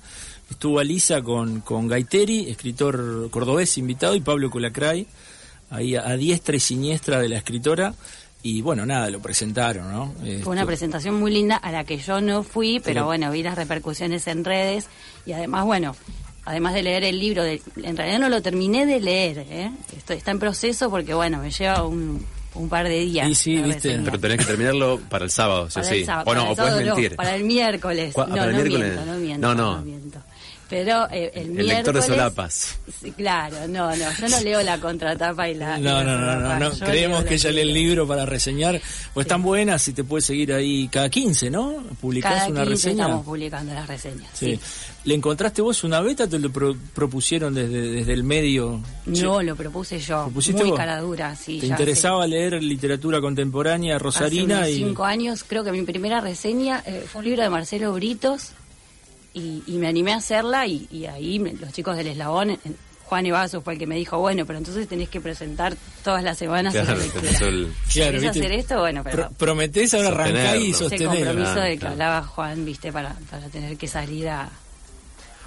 Estuvo 0.51 0.79
Alisa 0.81 1.21
con, 1.23 1.61
con 1.61 1.87
Gaiteri, 1.87 2.49
escritor 2.51 3.29
cordobés 3.31 3.77
invitado, 3.79 4.15
y 4.17 4.21
Pablo 4.21 4.51
Colacray, 4.51 5.07
ahí 5.71 5.97
a, 5.97 6.09
a 6.09 6.17
diestra 6.17 6.57
y 6.57 6.61
siniestra 6.61 7.21
de 7.21 7.29
la 7.29 7.39
escritora. 7.39 7.95
Y 8.43 8.63
bueno, 8.63 8.87
nada, 8.87 9.11
lo 9.11 9.21
presentaron, 9.21 9.93
¿no? 9.93 10.15
Fue 10.45 10.53
una 10.53 10.65
presentación 10.65 11.17
muy 11.19 11.33
linda 11.33 11.57
a 11.57 11.73
la 11.73 11.83
que 11.85 11.99
yo 11.99 12.21
no 12.21 12.45
fui, 12.45 12.79
pero 12.81 13.01
Sí. 13.01 13.05
bueno, 13.07 13.33
vi 13.33 13.43
las 13.43 13.57
repercusiones 13.57 14.27
en 14.29 14.45
redes 14.45 14.87
y 15.27 15.33
además, 15.33 15.65
bueno, 15.65 15.97
además 16.45 16.75
de 16.75 16.85
leer 16.85 17.03
el 17.03 17.19
libro, 17.19 17.43
de- 17.43 17.61
en 17.83 17.97
realidad 17.97 18.21
no 18.21 18.29
lo 18.29 18.41
terminé 18.41 18.87
de 18.87 19.01
leer, 19.01 19.39
¿eh? 19.51 19.73
Esto 19.97 20.13
está 20.13 20.31
en 20.31 20.39
proceso 20.39 20.89
porque, 20.89 21.15
bueno, 21.15 21.39
me 21.43 21.51
lleva 21.51 21.83
un, 21.83 22.25
un 22.55 22.69
par 22.69 22.87
de 22.89 23.01
días. 23.01 23.29
Y 23.29 23.35
sí, 23.35 23.57
la 23.57 23.67
viste. 23.67 23.99
Pero 24.05 24.21
tenés 24.21 24.39
que 24.39 24.45
terminarlo 24.45 25.01
para 25.09 25.25
el 25.25 25.31
sábado, 25.33 25.69
sí, 25.69 25.75
Para 25.75 25.89
sí. 25.89 25.95
el 25.97 26.07
sábado- 26.07 26.31
o 26.31 26.35
no, 26.35 26.41
para 26.41 26.47
el 26.47 26.53
o 26.53 26.57
puedes 26.57 26.71
sábado 26.71 26.87
no, 26.91 26.95
mentir. 26.97 27.17
para 27.17 27.35
el 27.35 27.45
miércoles. 27.45 28.17
No, 28.17 28.27
para 28.29 28.45
el 28.45 28.53
no 28.53 28.57
miércoles. 28.63 28.93
miento, 28.95 29.13
no 29.13 29.19
miento. 29.19 29.49
No, 29.49 29.55
no. 29.77 29.83
miento. 29.83 30.23
Pero 30.69 31.09
eh, 31.11 31.31
el, 31.35 31.43
El 31.43 31.49
miércoles... 31.51 31.77
lector 31.77 31.95
de 31.95 32.03
solapas. 32.03 32.79
Sí, 33.01 33.11
claro, 33.13 33.57
no, 33.69 33.95
no, 33.97 34.13
yo 34.21 34.29
no 34.29 34.41
leo 34.41 34.63
la 34.63 34.79
contratapa 34.79 35.49
y 35.49 35.55
la... 35.55 35.79
y 35.79 35.83
No, 35.83 36.03
la 36.03 36.05
no, 36.05 36.19
no, 36.19 36.37
no, 36.41 36.59
no. 36.59 36.71
Creemos 36.87 37.25
que 37.25 37.31
la 37.31 37.35
ella 37.37 37.51
lee 37.53 37.61
el 37.63 37.73
libro 37.75 38.07
para 38.07 38.27
reseñar. 38.27 38.81
Pues 39.15 39.25
están 39.25 39.43
buenas 39.43 39.89
y 39.89 39.95
te 39.95 40.05
puede 40.05 40.21
seguir 40.23 40.53
ahí 40.53 40.87
cada 40.89 41.09
15, 41.09 41.51
¿no? 41.51 41.83
Publicás 42.01 42.33
Cada 42.35 42.49
una 42.49 42.61
15 42.65 42.71
reseña. 42.71 43.05
estamos 43.05 43.25
publicando 43.25 43.73
las 43.73 43.87
reseñas, 43.87 44.29
Sí. 44.35 44.57
sí. 44.57 44.61
¿Le 45.05 45.15
encontraste 45.15 45.63
vos 45.63 45.85
una 45.85 46.01
beta? 46.03 46.27
¿Te 46.29 46.39
lo 46.39 46.51
pro- 46.53 46.77
propusieron 46.95 47.55
desde, 47.55 47.81
desde 47.91 48.13
el 48.13 48.25
medio? 48.25 48.83
No, 49.07 49.41
lo 49.43 49.57
propuse 49.57 49.99
yo. 50.01 50.25
¿Propusiste 50.25 50.61
Muy 50.61 50.71
vos? 50.73 50.79
cara 50.79 51.01
dura, 51.01 51.35
sí. 51.35 51.61
¿Te 51.61 51.69
ya 51.69 51.75
interesaba 51.75 52.27
leer 52.27 52.63
literatura 52.63 53.21
contemporánea 53.23 53.99
rosarina? 53.99 54.61
Hace 54.63 54.73
y 54.73 54.77
cinco 54.85 55.05
años, 55.05 55.45
creo 55.49 55.65
que 55.65 55.73
mi 55.73 55.83
primera 55.83 56.21
reseña 56.21 56.83
eh, 56.85 57.07
fue 57.11 57.21
un 57.21 57.25
libro 57.25 57.43
de 57.43 57.49
Marcelo 57.49 57.93
Britos 57.95 58.51
y, 59.39 59.63
y 59.67 59.79
me 59.79 59.87
animé 59.89 60.13
a 60.13 60.17
hacerla 60.17 60.67
y, 60.67 60.87
y 60.91 61.07
ahí 61.07 61.39
me- 61.39 61.53
los 61.55 61.73
chicos 61.73 61.97
del 61.97 62.09
Eslabón, 62.09 62.59
Juan 63.05 63.25
Evaso 63.25 63.63
fue 63.63 63.73
el 63.73 63.79
que 63.79 63.87
me 63.87 63.97
dijo, 63.97 64.19
bueno, 64.19 64.45
pero 64.45 64.59
entonces 64.59 64.87
tenés 64.87 65.09
que 65.09 65.21
presentar 65.21 65.75
todas 66.05 66.23
las 66.23 66.37
semanas 66.37 66.75
Claro, 66.75 66.93
el- 66.93 67.11
Claro, 67.11 67.69
¿Querés 67.93 68.23
¿viste? 68.23 68.29
hacer 68.29 68.53
esto? 68.53 68.79
Bueno, 68.81 69.03
pero 69.03 69.17
Pro- 69.17 69.31
prometés 69.39 69.95
ahora 69.95 70.09
arrancar 70.09 70.57
y 70.59 70.75
Sostenerlo. 70.75 70.75
ese 70.75 70.79
sostener. 71.09 71.25
compromiso 71.27 71.61
Ah, 71.61 71.65
de 71.65 71.71
que 71.71 71.79
claro. 71.79 71.93
hablaba 71.95 72.23
Juan, 72.27 72.65
viste, 72.67 72.93
para, 72.93 73.15
para 73.31 73.49
tener 73.49 73.77
que 73.79 73.89
salir 73.89 74.29
a, 74.29 74.51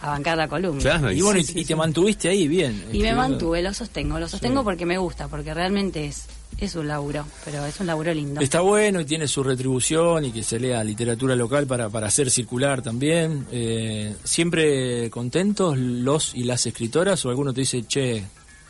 a 0.01 0.09
bancar 0.09 0.37
la 0.37 0.47
columna. 0.47 0.81
Claro, 0.81 1.11
Y 1.11 1.21
bueno, 1.21 1.39
y, 1.39 1.43
Sí, 1.43 1.51
y 1.51 1.55
sí, 1.59 1.61
te 1.61 1.67
sí. 1.73 1.75
mantuviste 1.75 2.29
ahí 2.29 2.47
bien. 2.47 2.83
Y 2.91 2.99
me 2.99 3.13
mantuve, 3.13 3.61
lo 3.61 3.73
sostengo, 3.73 4.19
lo 4.19 4.27
sostengo 4.27 4.63
porque 4.63 4.85
me 4.85 4.97
gusta, 4.97 5.27
porque 5.27 5.53
realmente 5.53 6.05
es, 6.05 6.25
es 6.57 6.75
un 6.75 6.87
laburo, 6.87 7.25
pero 7.45 7.65
es 7.65 7.79
un 7.79 7.87
laburo 7.87 8.13
lindo. 8.13 8.41
Está 8.41 8.61
bueno 8.61 8.99
y 8.99 9.05
tiene 9.05 9.27
su 9.27 9.43
retribución 9.43 10.25
y 10.25 10.31
que 10.31 10.41
se 10.43 10.59
lea 10.59 10.83
literatura 10.83 11.35
local 11.35 11.67
para, 11.67 11.89
para 11.89 12.07
hacer 12.07 12.31
circular 12.31 12.81
también. 12.81 13.45
Eh, 13.51 14.15
¿Siempre 14.23 15.09
contentos 15.11 15.77
los 15.77 16.33
y 16.35 16.43
las 16.45 16.65
escritoras 16.65 17.23
o 17.25 17.29
alguno 17.29 17.53
te 17.53 17.61
dice, 17.61 17.83
che, 17.87 18.23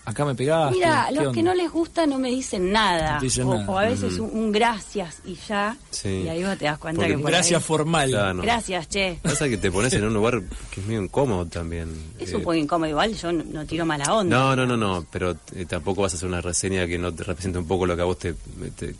acá 0.05 0.25
me 0.25 0.35
pegaste? 0.35 0.75
Mira, 0.75 1.05
¿Qué 1.09 1.15
los 1.15 1.21
onda? 1.27 1.33
que 1.33 1.43
no 1.43 1.53
les 1.53 1.71
gusta 1.71 2.05
no 2.05 2.17
me 2.19 2.29
dicen 2.29 2.71
nada, 2.71 3.15
No 3.15 3.21
dicen 3.21 3.47
o, 3.47 3.53
nada. 3.55 3.69
o 3.71 3.77
a 3.77 3.85
veces 3.85 4.17
un, 4.19 4.29
un 4.33 4.51
gracias 4.51 5.19
y 5.25 5.35
ya, 5.47 5.77
Sí. 5.89 6.09
y 6.25 6.27
ahí 6.29 6.43
vos 6.43 6.57
te 6.57 6.65
das 6.65 6.77
cuenta 6.79 7.01
Porque- 7.01 7.15
que 7.15 7.21
por 7.21 7.31
Gracias 7.31 7.61
ahí- 7.61 7.67
formal. 7.67 8.09
Claro, 8.09 8.33
no. 8.35 8.41
Gracias, 8.43 8.89
che. 8.89 9.19
Pasa 9.21 9.47
que 9.47 9.57
te 9.57 9.71
pones 9.71 9.93
en 9.93 10.03
un 10.05 10.13
lugar 10.13 10.41
que 10.71 10.81
es 10.81 10.85
medio 10.87 11.01
incómodo 11.03 11.45
también. 11.45 11.89
Es 12.19 12.31
Eh, 12.31 12.35
un 12.35 12.41
poco 12.41 12.53
incómodo 12.55 12.89
igual, 12.89 13.15
yo 13.15 13.31
no, 13.31 13.43
no 13.43 13.65
tiro 13.65 13.85
mala 13.85 14.13
onda. 14.13 14.37
No, 14.37 14.55
no, 14.55 14.65
no, 14.65 14.75
no, 14.77 15.05
pero 15.11 15.35
eh, 15.55 15.65
tampoco 15.65 16.01
vas 16.01 16.13
a 16.13 16.15
hacer 16.17 16.27
una 16.27 16.41
reseña 16.41 16.85
que 16.87 16.97
no 16.97 17.13
te 17.13 17.23
represente 17.23 17.59
un 17.59 17.67
poco 17.67 17.85
lo 17.85 17.95
que 17.95 18.01
a 18.01 18.05
vos 18.05 18.17
te, 18.19 18.33
te, 18.75 18.89
eh, 18.89 18.95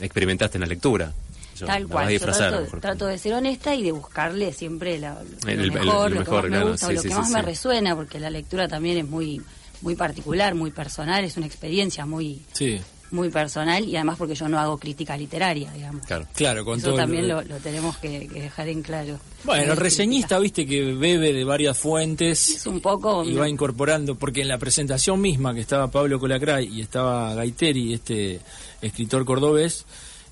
experimentaste 0.00 0.56
en 0.58 0.62
la 0.62 0.66
lectura. 0.68 1.12
Yo 1.56 1.66
Tal 1.66 1.86
cual, 1.88 2.08
yo 2.10 2.18
trato, 2.20 2.60
mejor. 2.62 2.80
trato 2.80 3.04
de 3.06 3.18
ser 3.18 3.34
honesta 3.34 3.74
y 3.74 3.82
de 3.82 3.92
buscarle 3.92 4.50
siempre 4.54 4.98
la- 4.98 5.18
lo, 5.44 5.50
El- 5.50 5.70
mejor, 5.70 6.08
el 6.08 6.14
lo 6.14 6.20
mejor, 6.20 6.24
que 6.24 6.24
más 6.24 6.24
claro, 6.48 6.64
me 6.64 6.70
gusta, 6.70 6.86
sí, 6.86 6.94
lo 6.94 7.02
sí, 7.02 7.08
que 7.08 7.14
sí, 7.14 7.20
más 7.20 7.30
me 7.30 7.42
resuena, 7.42 7.94
porque 7.96 8.18
la 8.18 8.30
lectura 8.30 8.66
también 8.66 8.96
es 8.96 9.06
muy 9.06 9.42
muy 9.82 9.94
particular, 9.96 10.54
muy 10.54 10.70
personal, 10.70 11.24
es 11.24 11.36
una 11.36 11.46
experiencia 11.46 12.06
muy 12.06 12.42
Sí, 12.52 12.80
muy 13.12 13.28
personal 13.28 13.84
y 13.88 13.96
además 13.96 14.18
porque 14.18 14.36
yo 14.36 14.48
no 14.48 14.56
hago 14.58 14.78
crítica 14.78 15.16
literaria, 15.16 15.72
digamos. 15.72 16.06
Claro. 16.06 16.26
claro, 16.32 16.64
con 16.64 16.78
Eso 16.78 16.88
todo. 16.90 16.96
también 16.98 17.26
lo- 17.26 17.42
lo, 17.42 17.48
lo 17.48 17.56
tenemos 17.56 17.96
que, 17.98 18.28
que 18.28 18.42
dejar 18.42 18.68
en 18.68 18.82
claro. 18.82 19.18
Bueno, 19.42 19.62
No 19.66 19.72
el 19.72 19.78
es 19.78 19.82
reseñista, 19.82 20.38
viste 20.38 20.64
que 20.64 20.92
bebe 20.94 21.32
de 21.32 21.42
varias 21.44 21.76
fuentes. 21.76 22.38
crítica. 22.44 22.60
Es 22.60 22.66
un 22.68 22.80
poco... 22.80 23.24
y 23.24 23.34
va 23.34 23.48
incorporando, 23.48 24.14
porque 24.14 24.42
en 24.42 24.48
la 24.48 24.58
presentación 24.58 25.20
misma 25.20 25.52
que 25.54 25.60
estaba 25.60 25.90
Pablo 25.90 26.20
Colacray 26.20 26.66
y 26.68 26.82
estaba 26.82 27.34
Gaiteri, 27.34 27.94
este 27.94 28.38
escritor 28.80 29.24
cordobés, 29.24 29.86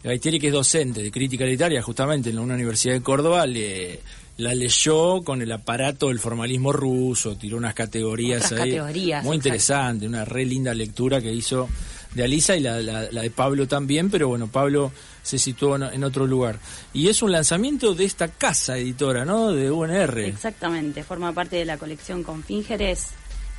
Gaiteri 0.04 0.38
que 0.38 0.46
es 0.46 0.52
docente 0.52 1.02
de 1.02 1.10
crítica 1.10 1.44
literaria 1.44 1.82
justamente 1.82 2.30
en 2.30 2.38
una 2.38 2.54
universidad 2.54 2.94
de 2.94 3.02
Córdoba, 3.02 3.44
le, 3.44 3.98
la 4.38 4.54
leyó 4.54 5.22
con 5.22 5.42
el 5.42 5.52
aparato 5.52 6.08
del 6.08 6.18
formalismo 6.18 6.72
ruso, 6.72 7.36
tiró 7.36 7.56
unas 7.58 7.74
categorías 7.74 8.46
Otras 8.46 8.60
ahí. 8.62 8.70
categorías, 8.70 9.24
muy 9.24 9.36
interesante, 9.36 10.06
una 10.06 10.24
re 10.24 10.44
linda 10.44 10.72
lectura 10.74 11.20
que 11.20 11.32
hizo 11.32 11.68
de 12.14 12.24
Alisa 12.24 12.56
y 12.56 12.60
la, 12.60 12.80
la- 12.80 13.08
la 13.12 13.22
de 13.22 13.30
Pablo 13.30 13.68
también, 13.68 14.10
pero 14.10 14.28
bueno, 14.28 14.46
Pablo 14.46 14.90
se 15.22 15.38
situó 15.38 15.76
en, 15.76 15.82
en 15.82 16.04
otro 16.04 16.26
lugar. 16.26 16.58
Y 16.94 17.08
es 17.08 17.20
un 17.20 17.32
lanzamiento 17.32 17.94
de 17.94 18.04
esta 18.06 18.28
casa 18.28 18.78
editora, 18.78 19.24
¿no? 19.26 19.52
De 19.52 19.70
UNR. 19.70 20.20
Exactamente, 20.20 21.02
forma 21.04 21.32
parte 21.32 21.56
de 21.56 21.64
la 21.66 21.76
colección 21.76 22.22
Confíngeres. 22.22 23.08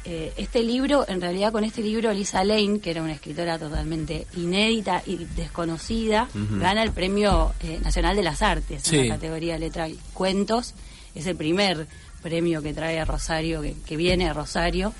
Eh, 0.06 0.34
este 0.38 0.64
libro, 0.64 1.06
en 1.08 1.20
realidad 1.20 1.52
con 1.52 1.64
este 1.66 1.82
libro 1.82 2.12
Lisa 2.14 2.44
Lane, 2.44 2.80
que 2.80 2.90
era 2.92 3.04
una 3.04 3.12
escritora 3.14 3.60
totalmente 3.60 4.26
inédita 4.38 5.04
y 5.06 5.18
desconocida, 5.36 6.30
gana 6.34 6.84
el 6.84 6.92
Premio 6.92 7.54
eh, 7.62 7.80
Nacional 7.84 8.16
de 8.16 8.24
las 8.24 8.42
Artes 8.42 8.92
en 8.94 9.10
la 9.10 9.16
categoría 9.16 9.54
de 9.54 9.60
letra 9.60 9.90
y 9.90 10.00
cuentos. 10.14 10.74
Es 11.16 11.28
el 11.28 11.36
primer 11.36 11.88
premio 12.22 12.62
que 12.62 12.74
trae 12.74 13.00
a 13.00 13.06
Rosario, 13.06 13.62
que, 13.62 13.76
que 13.86 13.98
viene 13.98 14.30
a 14.30 14.34
Rosario, 14.34 14.94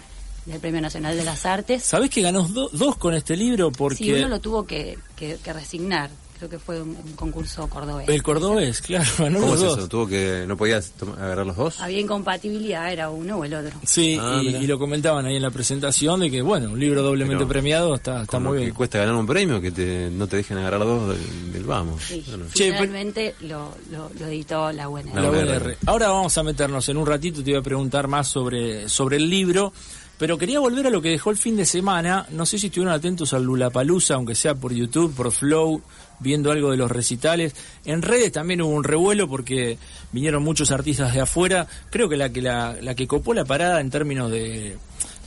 del 0.46 0.60
Premio 0.60 0.82
Nacional 0.82 1.16
de 1.18 1.24
las 1.24 1.46
Artes. 1.46 1.84
¿Sabés 1.84 2.10
que 2.10 2.22
ganó 2.22 2.44
do- 2.48 2.70
dos 2.74 2.98
con 2.98 3.14
este 3.14 3.38
libro? 3.38 3.72
Porque 3.72 3.98
Sí, 4.04 4.12
uno 4.14 4.28
lo 4.28 4.40
tuvo 4.42 4.66
que, 4.66 4.98
que- 5.16 5.38
que 5.44 5.54
resignar, 5.54 6.10
creo 6.40 6.50
que 6.50 6.58
fue 6.60 6.82
un, 6.82 6.90
un 6.90 7.14
concurso 7.16 7.68
cordobés. 7.70 8.10
El 8.10 8.24
cordobés, 8.24 8.82
claro, 8.82 9.06
ganó 9.20 9.40
¿Cómo 9.42 9.52
los 9.54 9.62
es 9.62 9.68
dos. 9.70 9.78
eso? 9.80 9.88
¿Tuvo 9.90 10.08
que, 10.08 10.46
no 10.48 10.58
podías 10.58 10.92
agarrar 11.20 11.46
los 11.46 11.56
dos? 11.56 11.80
Había 11.82 12.00
incompatibilidad, 12.00 12.92
era 12.92 13.10
uno 13.10 13.38
o 13.38 13.44
el 13.46 13.54
otro. 13.54 13.72
Sí, 13.86 14.18
Ah, 14.20 14.40
y, 14.42 14.48
y 14.56 14.66
lo 14.68 14.80
comentaban 14.80 15.26
ahí 15.26 15.36
en 15.36 15.42
la 15.42 15.52
presentación 15.52 16.20
de 16.22 16.32
que, 16.32 16.42
bueno, 16.42 16.72
un 16.72 16.80
libro 16.80 17.04
doblemente 17.04 17.40
Pero 17.44 17.50
premiado 17.50 17.96
está, 17.96 18.24
está 18.24 18.40
muy 18.40 18.58
que 18.58 18.64
bien. 18.66 18.74
cuesta 18.74 18.98
ganar 19.00 19.16
un 19.16 19.28
premio, 19.28 19.62
que 19.62 19.72
te, 19.72 20.10
no 20.12 20.26
te 20.28 20.38
dejen 20.38 20.58
agarrar 20.58 20.80
dos 20.80 21.10
del, 21.10 21.52
del 21.54 21.64
vamos. 21.66 22.02
Sí, 22.04 22.24
Bueno. 22.28 22.46
Che, 22.54 22.72
finalmente 22.72 23.36
lo, 23.42 23.76
lo, 23.92 24.10
lo 24.20 24.26
editó 24.28 24.72
la 24.72 24.88
buena. 24.88 25.14
La 25.22 25.30
UNR. 25.30 25.62
UNR. 25.62 25.78
Ahora 25.86 26.08
vamos 26.10 26.38
a 26.38 26.44
meternos 26.44 26.88
en 26.90 26.98
un 26.98 27.06
ratito, 27.06 27.44
te 27.44 27.52
voy 27.52 27.60
a 27.60 27.64
preguntar 27.64 28.08
más 28.08 28.28
sobre, 28.30 28.88
sobre 28.88 29.18
el 29.18 29.30
libro, 29.30 29.74
pero 30.18 30.38
quería 30.38 30.60
volver 30.60 30.88
a 30.88 30.90
lo 30.90 31.02
que 31.02 31.10
dejó 31.10 31.32
el 31.32 31.38
fin 31.38 31.56
de 31.56 31.66
semana. 31.66 32.26
No 32.32 32.46
sé 32.46 32.58
si 32.60 32.68
estuvieron 32.68 32.94
atentos 32.94 33.34
al 33.34 33.44
Lulapalooza, 33.44 34.16
aunque 34.16 34.36
sea 34.36 34.54
por 34.56 34.74
YouTube, 34.74 35.14
por 35.16 35.32
Flow, 35.32 35.82
viendo 36.20 36.52
algo 36.52 36.72
de 36.72 36.78
los 36.78 36.92
recitales. 36.92 37.54
En 37.86 38.02
redes 38.02 38.32
también 38.32 38.62
hubo 38.62 38.72
un 38.74 38.84
revuelo 38.84 39.28
porque 39.28 39.78
vinieron 40.12 40.44
muchos 40.44 40.72
artistas 40.72 41.14
de 41.14 41.22
afuera. 41.22 41.68
Creo 41.90 42.10
que 42.10 42.18
la 42.18 42.30
que 42.30 42.42
la, 42.42 42.76
la 42.82 42.96
que 42.96 43.08
copó 43.08 43.34
la 43.34 43.46
parada 43.46 43.80
en 43.82 43.90
términos 43.90 44.30
de 44.32 44.78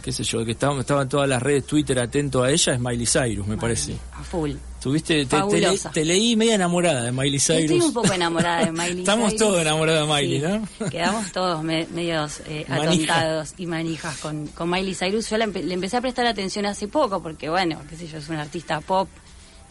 qué 0.02 0.10
sé 0.10 0.24
yo, 0.24 0.44
que 0.44 0.50
estaban, 0.50 0.80
estaban 0.80 1.08
todas 1.08 1.28
las 1.28 1.40
redes 1.40 1.64
Twitter 1.64 1.96
atento 2.00 2.42
a 2.42 2.50
ella 2.50 2.72
es 2.74 2.80
Miley 2.80 3.06
Cyrus, 3.06 3.46
me 3.46 3.56
parece. 3.56 3.94
A 4.14 4.24
full. 4.24 4.50
Tuviste, 4.82 5.14
te, 5.26 5.26
te, 5.26 5.36
le- 5.36 5.40
Fabulosa. 5.42 5.90
te 5.92 6.04
leí 6.04 6.34
media 6.34 6.56
enamorada 6.56 7.04
de 7.04 7.12
Miley 7.12 7.38
Cyrus. 7.38 7.60
Estoy 7.70 7.80
un 7.82 7.92
poco 7.92 8.12
enamorada 8.12 8.64
de 8.64 8.72
Miley 8.72 8.98
Estamos 8.98 9.26
Cyrus. 9.30 9.40
todos 9.46 9.60
enamorados 9.60 10.08
de 10.08 10.12
Miley, 10.12 10.40
Sí, 10.40 10.46
¿no? 10.80 10.90
Quedamos 10.90 11.30
todos 11.30 11.62
me- 11.62 11.86
medios 11.94 12.40
eh, 12.46 12.66
atontados 12.68 13.54
y 13.58 13.66
manijas 13.66 14.16
con, 14.18 14.48
con 14.48 14.68
Miley 14.68 14.96
Cyrus. 14.96 15.30
Yo 15.30 15.36
la 15.38 15.46
empe- 15.46 15.62
le 15.62 15.72
empecé 15.74 15.98
a 15.98 16.00
prestar 16.00 16.26
atención 16.26 16.66
hace 16.66 16.88
poco 16.88 17.22
porque, 17.22 17.48
bueno, 17.48 17.80
qué 17.88 17.94
sé 17.96 18.08
yo, 18.08 18.18
es 18.18 18.28
una 18.28 18.42
artista 18.42 18.80
pop 18.80 19.08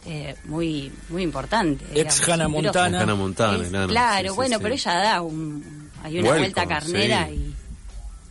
eh, 0.06 0.34
muy 0.44 0.90
muy 1.08 1.22
importante. 1.22 1.84
Ex 1.86 1.94
digamos, 2.20 2.28
Hannah 2.28 2.48
Montana. 2.48 3.00
Hannah 3.02 3.14
Montana, 3.14 3.62
Es- 3.64 3.86
claro. 3.88 4.28
sí, 4.30 4.34
bueno, 4.36 4.56
sí. 4.56 4.62
pero 4.62 4.74
ella 4.74 4.94
da 4.94 5.22
un, 5.22 5.90
hay 6.02 6.12
una 6.18 6.30
Welcome, 6.30 6.38
vuelta 6.38 6.66
carnera 6.66 7.28
sí. 7.28 7.54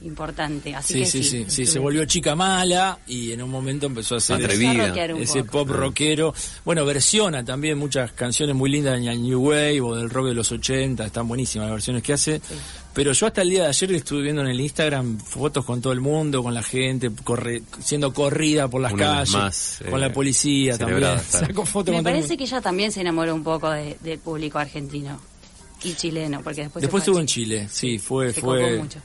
Importante. 0.03 0.74
Así 0.75 0.93
Sí, 0.93 1.00
que 1.20 1.24
sí, 1.27 1.46
sí, 1.48 1.65
se 1.65 1.79
volvió 1.79 2.05
chica 2.05 2.36
mala 2.36 3.00
y 3.08 3.31
en 3.31 3.41
un 3.43 3.50
momento 3.50 3.86
empezó 3.86 4.15
a 4.15 4.17
a 4.17 4.36
Atrevida. 4.36 4.93
ese 5.20 5.43
pop 5.43 5.70
rockero. 5.70 6.34
Bueno, 6.65 6.86
versiona 6.86 7.43
también 7.46 7.77
muchas 7.77 8.12
canciones 8.13 8.55
muy 8.55 8.70
lindas 8.72 9.00
del 9.01 9.22
New 9.22 9.41
Wave 9.50 9.81
o 9.81 9.96
del 9.96 10.10
rock 10.10 10.27
de 10.27 10.34
los 10.34 10.51
80, 10.51 11.05
están 11.05 11.27
buenísimas 11.27 11.67
las 11.67 11.75
versiones 11.75 12.03
que 12.03 12.13
hace. 12.13 12.41
Pero 12.93 13.13
yo 13.13 13.25
hasta 13.27 13.41
el 13.41 13.50
día 13.50 13.63
de 13.63 13.70
ayer 13.70 13.91
estuve 13.93 14.22
viendo 14.22 14.41
en 14.41 14.48
el 14.50 14.60
Instagram 14.60 15.17
fotos 15.20 15.63
con 15.63 15.79
todo 15.81 15.93
el 15.93 16.01
mundo, 16.01 16.43
con 16.43 16.53
la 16.53 16.62
gente, 16.63 17.10
corre- 17.24 17.62
siendo 17.81 18.13
corrida 18.13 18.67
por 18.67 18.81
las 18.81 18.91
Una 18.91 19.05
calles, 19.05 19.34
más, 19.34 19.79
con 19.89 20.00
eh, 20.00 20.01
la 20.08 20.12
policía 20.12 20.77
también. 20.77 21.17
Sacó 21.29 21.65
fotos 21.65 21.91
Me 21.93 21.98
con 22.00 22.03
todo 22.03 22.10
el 22.10 22.15
parece 22.15 22.22
mundo. 22.29 22.38
que 22.38 22.43
ella 22.43 22.62
también 22.62 22.91
se 22.91 23.00
enamoró 23.01 23.34
un 23.34 23.43
poco 23.43 23.70
de- 23.70 23.98
del 24.01 24.20
público 24.20 24.60
argentino 24.60 25.22
y 25.83 25.93
chileno, 25.95 26.41
porque 26.43 26.61
después, 26.61 26.81
Después 26.81 27.01
estuvo 27.01 27.19
en 27.19 27.27
Chile, 27.27 27.67
sí, 27.71 27.97
fue, 28.00 28.31
Se 28.33 28.41
fue, 28.41 28.77
mucho. 28.77 29.00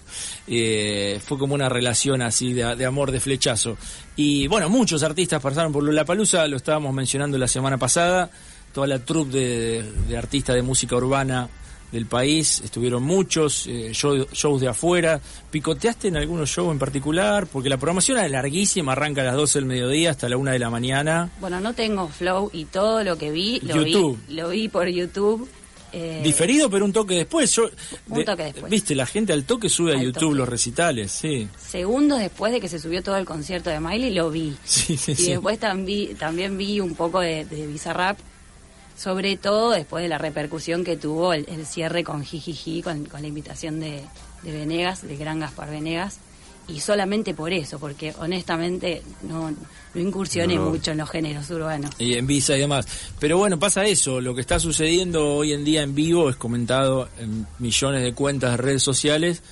eh, 0.46 1.20
fue 1.24 1.38
como 1.38 1.54
una 1.54 1.68
relación 1.68 2.22
así 2.22 2.52
de, 2.52 2.76
de 2.76 2.84
amor 2.86 3.10
de 3.10 3.20
flechazo. 3.20 3.76
Y 4.16 4.46
bueno, 4.48 4.68
muchos 4.68 5.02
artistas 5.02 5.40
pasaron 5.42 5.72
por 5.72 5.82
Lollapalooza, 5.82 6.46
lo 6.46 6.56
estábamos 6.56 6.92
mencionando 6.94 7.38
la 7.38 7.48
semana 7.48 7.78
pasada, 7.78 8.30
toda 8.72 8.86
la 8.86 8.98
troupe 9.04 9.36
de, 9.38 9.82
de 10.08 10.16
artistas 10.16 10.54
de 10.56 10.62
música 10.62 10.96
urbana 10.96 11.48
del 11.92 12.06
país, 12.06 12.60
estuvieron 12.64 13.04
muchos, 13.04 13.66
eh, 13.68 13.90
show- 13.92 14.26
shows 14.32 14.60
de 14.60 14.68
afuera. 14.68 15.20
¿Picoteaste 15.52 16.08
en 16.08 16.16
algunos 16.16 16.50
shows 16.50 16.72
en 16.72 16.80
particular? 16.80 17.46
Porque 17.46 17.68
la 17.68 17.76
programación 17.78 18.18
es 18.18 18.30
larguísima, 18.30 18.92
arranca 18.92 19.22
a 19.22 19.24
las 19.24 19.36
12 19.36 19.60
del 19.60 19.66
mediodía 19.66 20.10
hasta 20.10 20.28
la 20.28 20.36
1 20.36 20.50
de 20.50 20.58
la 20.58 20.68
mañana. 20.68 21.30
Bueno, 21.40 21.60
no 21.60 21.74
tengo 21.74 22.08
flow 22.08 22.50
y 22.52 22.64
todo 22.66 23.04
lo 23.04 23.16
que 23.16 23.30
vi 23.30 23.60
lo 23.60 23.76
YouTube. 23.76 24.18
vi 24.28 24.34
lo 24.34 24.48
vi 24.48 24.68
por 24.68 24.88
YouTube. 24.88 25.48
Eh, 25.98 26.20
Diferido, 26.22 26.68
pero 26.68 26.84
un 26.84 26.92
toque 26.92 27.14
después. 27.14 27.50
Yo, 27.54 27.70
Un 28.10 28.24
toque 28.24 28.44
después. 28.44 28.70
Viste, 28.70 28.94
la 28.94 29.06
gente 29.06 29.32
al 29.32 29.44
toque 29.44 29.68
sube 29.70 29.92
a 29.94 29.96
YouTube 30.02 30.20
toque. 30.30 30.34
los 30.36 30.48
recitales, 30.48 31.10
sí. 31.12 31.48
Segundos 31.58 32.18
después 32.18 32.52
de 32.52 32.60
que 32.60 32.68
se 32.68 32.78
subió 32.78 33.02
todo 33.02 33.16
el 33.16 33.24
concierto 33.24 33.70
de 33.70 33.80
Miley 33.80 34.12
lo 34.12 34.30
vi. 34.30 34.54
Sí, 34.64 34.96
sí, 34.96 35.12
y 35.12 35.14
sí. 35.16 35.30
después 35.30 35.58
también, 35.58 36.16
también 36.16 36.58
vi 36.58 36.80
un 36.80 36.94
poco 36.94 37.20
de, 37.20 37.44
de 37.46 37.66
Bizarrap, 37.66 38.18
sobre 38.96 39.36
todo 39.36 39.70
después 39.70 40.02
de 40.02 40.08
la 40.08 40.18
repercusión 40.18 40.84
que 40.84 40.96
tuvo 40.96 41.32
el, 41.32 41.46
el 41.48 41.66
cierre 41.66 42.04
con 42.04 42.24
Jijiji, 42.24 42.82
con, 42.82 43.04
con 43.06 43.22
la 43.22 43.28
invitación 43.28 43.80
de, 43.80 44.02
de 44.42 44.52
Venegas, 44.52 45.00
de 45.06 45.16
Gran 45.16 45.40
Gaspar 45.40 45.70
Venegas. 45.70 46.18
Y 46.68 46.80
solamente 46.80 47.32
por 47.32 47.52
eso, 47.52 47.78
porque 47.78 48.12
honestamente 48.18 49.02
no, 49.22 49.50
no 49.94 50.00
incursioné 50.00 50.56
No. 50.56 50.70
mucho 50.70 50.90
en 50.90 50.98
los 50.98 51.08
géneros 51.08 51.48
urbanos. 51.50 51.90
y 51.98 52.14
en 52.14 52.26
visa 52.26 52.56
y 52.56 52.60
demás. 52.60 52.86
Pero 53.20 53.38
bueno, 53.38 53.58
pasa 53.58 53.84
eso, 53.84 54.20
lo 54.20 54.34
que 54.34 54.40
está 54.40 54.58
sucediendo 54.58 55.34
hoy 55.36 55.52
en 55.52 55.64
día 55.64 55.82
en 55.82 55.94
vivo 55.94 56.28
es 56.28 56.34
comentado 56.36 57.08
en 57.20 57.46
millones 57.60 58.02
de 58.02 58.12
cuentas 58.14 58.50
de 58.52 58.56
redes 58.56 58.82
sociales 58.82 59.42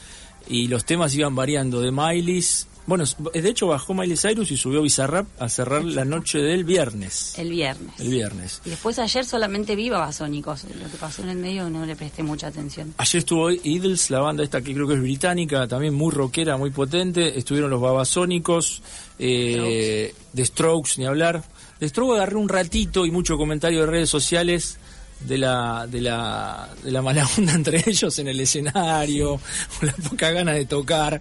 y 0.49 0.67
los 0.69 0.85
temas 0.85 1.15
iban 1.15 1.35
variando 1.37 1.81
de 1.81 1.93
Miley's. 1.93 2.67
Bueno, 2.87 3.05
de 3.33 3.49
hecho 3.49 3.67
bajó 3.67 3.95
Miley 3.95 4.17
Cyrus 4.17 4.51
y 4.51 4.57
subió 4.57 4.83
Bizarrap 4.83 5.27
a 5.41 5.49
cerrar 5.49 5.85
la 5.85 6.05
noche 6.05 6.39
del 6.39 6.65
viernes. 6.65 7.39
El 7.39 7.51
viernes. 7.51 7.99
El 7.99 8.09
viernes. 8.09 8.61
Y 8.65 8.71
después 8.71 8.99
ayer 8.99 9.25
solamente 9.25 9.75
vi 9.75 9.89
Babasónicos. 9.89 10.65
Lo 10.65 10.91
que 10.91 10.97
pasó 10.99 11.23
en 11.23 11.31
el 11.31 11.39
medio 11.39 11.71
no 11.71 11.87
le 11.87 11.97
presté 11.97 12.23
mucha 12.23 12.49
atención. 12.49 12.95
Ayer 12.99 13.21
estuvo 13.21 13.51
Idles, 13.51 14.11
la 14.11 14.21
banda 14.21 14.43
esta 14.43 14.61
que 14.61 14.75
creo 14.75 14.87
que 14.87 14.95
es 14.95 15.01
británica, 15.01 15.67
también 15.67 15.95
muy 15.95 16.13
rockera, 16.13 16.57
muy 16.57 16.71
potente. 16.71 17.39
Estuvieron 17.39 17.71
los 17.71 17.81
Babasónicos, 17.81 18.83
eh, 19.19 20.15
The 20.35 20.45
Strokes, 20.45 20.93
ni 20.99 21.07
hablar. 21.07 21.43
The 21.79 21.89
Strokes 21.89 22.17
agarré 22.17 22.37
un 22.37 22.49
ratito 22.49 23.07
y 23.07 23.11
mucho 23.11 23.37
comentario 23.37 23.81
de 23.81 23.87
redes 23.87 24.11
sociales 24.11 24.79
de 25.21 25.39
la, 25.39 25.87
de 25.87 26.01
la, 26.01 26.69
de 26.83 26.91
la 26.91 27.03
mala 27.03 27.27
onda 27.37 27.53
entre 27.55 27.83
ellos 27.87 28.19
en 28.19 28.29
el 28.29 28.41
escenario, 28.41 29.35
o 29.35 29.41
la 29.83 29.93
poca 29.93 30.31
gana 30.31 30.53
de 30.53 30.67
tocar. 30.67 31.21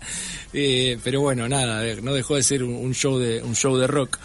Eh, 0.51 0.97
pero 1.03 1.21
bueno, 1.21 1.47
nada, 1.47 1.85
eh, 1.87 1.99
no 2.01 2.13
dejó 2.13 2.35
de 2.35 2.43
ser 2.43 2.63
un, 2.63 2.73
un 2.73 2.93
show 2.93 3.17
de, 3.17 3.41
un 3.41 3.55
show 3.55 3.77
de 3.77 3.87
rock. 3.87 4.19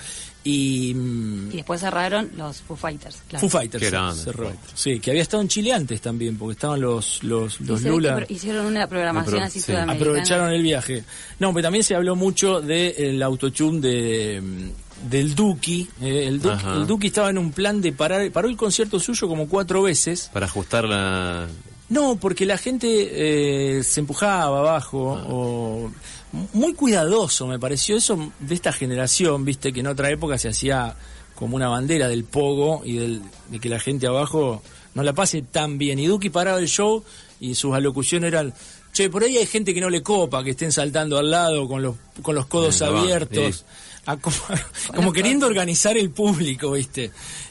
Y, 0.45 0.95
mm, 0.95 1.51
Y 1.53 1.57
después 1.57 1.81
cerraron 1.81 2.31
los 2.37 2.63
Foo 2.63 2.77
Fighters. 2.77 3.19
claro. 3.29 3.41
Foo 3.41 3.51
Fighters 3.59 3.81
Qué 3.83 3.87
sí, 3.89 3.93
grande, 3.93 4.23
cerró. 4.23 4.45
Foo 4.45 4.53
Fighters. 4.55 4.81
Sí, 4.81 5.01
que 5.01 5.11
había 5.11 5.23
estado 5.23 5.43
en 5.43 5.49
Chile 5.49 5.73
antes 5.75 6.01
también, 6.01 6.39
porque 6.39 6.53
estaban 6.53 6.81
los, 6.81 7.23
los, 7.23 7.61
los 7.61 7.83
Lula. 7.83 8.25
hicieron 8.29 8.65
una 8.67 8.87
programación 8.87 9.43
así 9.43 9.61
sí. 9.61 9.73
Aprovecharon 9.75 10.51
el 10.53 10.63
viaje. 10.63 11.05
No, 11.39 11.53
pero 11.53 11.65
también 11.65 11.85
se 11.85 11.95
habló 11.97 12.17
mucho 12.17 12.61
del 12.63 13.23
autotune 13.23 13.81
de 13.81 14.41
mm, 14.41 14.71
del 15.09 15.35
Duki. 15.35 15.89
eh, 16.01 16.25
el, 16.27 16.41
Duki 16.41 16.55
Ajá. 16.55 16.75
el 16.77 16.87
Duki 16.87 17.07
estaba 17.09 17.31
en 17.31 17.39
un 17.39 17.53
plan 17.53 17.81
de 17.81 17.93
parar, 17.93 18.31
paró 18.33 18.49
el 18.49 18.57
concierto 18.57 18.99
suyo 19.01 19.29
como 19.29 19.49
cuatro 19.49 19.83
veces. 19.83 20.31
Para 20.33 20.47
ajustar 20.47 20.85
la... 20.85 21.47
No, 21.89 22.17
porque 22.17 22.45
la 22.45 22.59
gente 22.59 23.79
eh, 23.79 23.83
se 23.83 24.01
empujaba 24.01 24.59
abajo 24.59 25.17
Ah. 25.19 25.25
o 25.31 25.91
muy 26.53 26.75
cuidadoso 26.75 27.47
me 27.47 27.59
pareció 27.59 27.97
eso 27.97 28.31
de 28.41 28.55
esta 28.55 28.73
generación, 28.73 29.47
viste 29.47 29.73
que 29.73 29.81
en 29.81 29.87
otra 29.87 30.11
época 30.11 30.37
se 30.37 30.49
hacía 30.51 30.95
como 31.35 31.57
una 31.57 31.69
bandera 31.69 32.07
del 32.09 32.25
pogo 32.25 32.83
y 32.85 32.97
del, 32.99 33.23
de 33.51 33.59
que 33.61 33.71
la 33.71 33.81
gente 33.81 34.07
abajo 34.07 34.63
no 34.95 35.03
la 35.03 35.15
pase 35.15 35.41
tan 35.43 35.79
bien. 35.79 35.99
Y 35.99 36.07
Duki 36.07 36.29
paraba 36.29 36.59
el 36.59 36.69
show 36.69 37.03
y 37.41 37.55
sus 37.55 37.73
alocuciones 37.75 38.29
eran, 38.29 38.53
che, 38.93 39.09
por 39.09 39.23
ahí 39.23 39.39
hay 39.39 39.47
gente 39.47 39.73
que 39.73 39.81
no 39.81 39.89
le 39.89 40.03
copa, 40.03 40.43
que 40.45 40.51
estén 40.51 40.73
saltando 40.73 41.17
al 41.17 41.31
lado 41.31 41.67
con 41.69 41.81
los, 41.81 41.95
con 42.21 42.35
los 42.35 42.47
codos 42.47 42.83
abiertos. 42.83 43.65
A 44.09 44.17
como, 44.17 44.37
como 44.95 45.13
queriendo 45.13 45.47
organizar 45.47 45.97
el 45.99 46.11
público, 46.11 46.73
viste. 46.73 47.11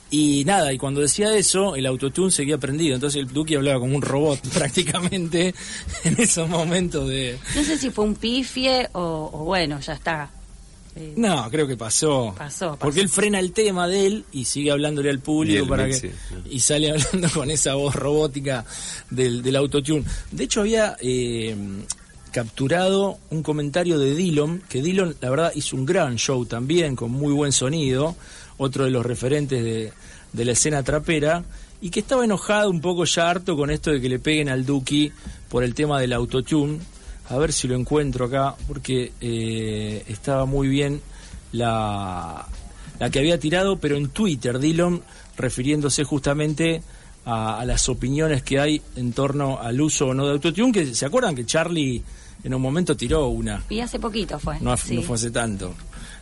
Y 0.10 0.44
nada, 0.46 0.74
y 0.74 0.78
cuando 0.78 1.02
decía 1.02 1.36
eso, 1.38 1.76
el 1.76 1.86
autotune 1.86 2.32
seguía 2.32 2.58
prendido. 2.58 2.96
Entonces 2.96 3.22
el 3.22 3.28
Duki 3.28 3.56
hablaba 3.56 3.80
como 3.80 3.96
un 3.96 4.02
robot 4.02 4.40
prácticamente 4.54 5.54
en 6.04 6.20
esos 6.20 6.50
momentos 6.50 7.08
de... 7.10 7.38
No 7.56 7.64
sé 7.64 7.78
si 7.78 7.92
fue 7.92 8.06
un 8.06 8.16
pifie 8.16 8.88
o, 8.94 9.30
o 9.32 9.44
bueno, 9.44 9.80
ya 9.82 9.94
está. 9.94 10.32
Eh, 10.96 11.14
No, 11.16 11.48
creo 11.52 11.68
que 11.68 11.78
pasó. 11.78 12.34
Pasó, 12.36 12.70
pasó. 12.70 12.80
Porque 12.80 13.02
él 13.02 13.10
frena 13.10 13.40
el 13.40 13.52
tema 13.52 13.88
de 13.88 14.08
él 14.08 14.26
y 14.32 14.46
sigue 14.46 14.72
hablándole 14.72 15.10
al 15.12 15.18
Y 15.18 15.20
público 15.20 15.64
el 15.64 15.70
para 15.70 15.86
mix, 15.86 16.02
que 16.02 16.12
y 16.50 16.60
sale 16.60 16.90
hablando 16.92 17.30
con 17.30 17.52
esa 17.52 17.76
voz 17.76 17.94
robótica 17.94 18.66
del, 19.12 19.44
del 19.44 19.56
autotune. 19.58 20.06
De 20.32 20.46
hecho 20.46 20.62
había 20.62 20.96
eh, 21.02 21.56
capturado 22.32 23.18
un 23.30 23.44
comentario 23.44 24.00
de 24.00 24.16
Dillon, 24.16 24.62
que 24.70 24.82
Dillon 24.82 25.16
la 25.22 25.30
verdad 25.30 25.52
hizo 25.56 25.76
un 25.76 25.86
gran 25.86 26.18
show 26.18 26.46
también 26.46 26.96
con 26.96 27.12
muy 27.12 27.34
buen 27.34 27.52
sonido, 27.52 28.16
otro 28.58 28.86
de 28.86 28.92
los 28.92 29.06
referentes 29.06 29.64
de, 29.64 29.94
de 30.34 30.46
la 30.46 30.52
escena 30.52 30.84
trapera 30.84 31.44
y 31.82 31.90
que 31.90 32.00
estaba 32.00 32.26
enojado 32.26 32.70
un 32.70 32.82
poco 32.82 33.06
ya 33.06 33.30
harto 33.30 33.56
con 33.56 33.70
esto 33.70 33.92
de 33.92 34.02
que 34.02 34.10
le 34.10 34.20
peguen 34.20 34.50
al 34.50 34.66
Duki 34.66 35.12
por 35.50 35.64
el 35.64 35.74
tema 35.76 36.00
del 36.00 36.14
autotune. 36.14 36.80
A 37.30 37.38
ver 37.38 37.52
si 37.52 37.68
lo 37.68 37.76
encuentro 37.76 38.26
acá, 38.26 38.56
porque 38.68 39.12
eh, 39.20 40.04
estaba 40.08 40.46
muy 40.46 40.70
bien 40.70 41.02
la, 41.52 42.48
la 43.00 43.10
que 43.10 43.20
había 43.20 43.40
tirado, 43.40 43.78
pero 43.80 43.98
en 43.98 44.10
Twitter, 44.10 44.60
Dillon, 44.60 45.04
refiriéndose 45.36 46.04
justamente 46.04 46.82
a, 47.28 47.60
a 47.60 47.66
las 47.66 47.90
opiniones 47.90 48.42
que 48.42 48.60
hay 48.60 48.82
en 48.96 49.12
torno 49.14 49.60
al 49.60 49.80
uso 49.82 50.08
o 50.08 50.14
no 50.14 50.26
de 50.26 50.32
autotune, 50.34 50.72
que 50.72 50.96
se 50.96 51.06
acuerdan 51.06 51.36
que 51.36 51.46
Charlie 51.46 52.02
en 52.44 52.54
un 52.54 52.62
momento 52.62 52.96
tiró 52.96 53.28
una, 53.28 53.64
Y 53.70 53.80
hace 53.82 54.00
poquito 54.00 54.40
fue. 54.40 54.58
no, 54.62 54.78
sí. 54.78 54.96
no 54.96 55.02
fue 55.02 55.16
hace 55.16 55.32
tanto. 55.32 55.74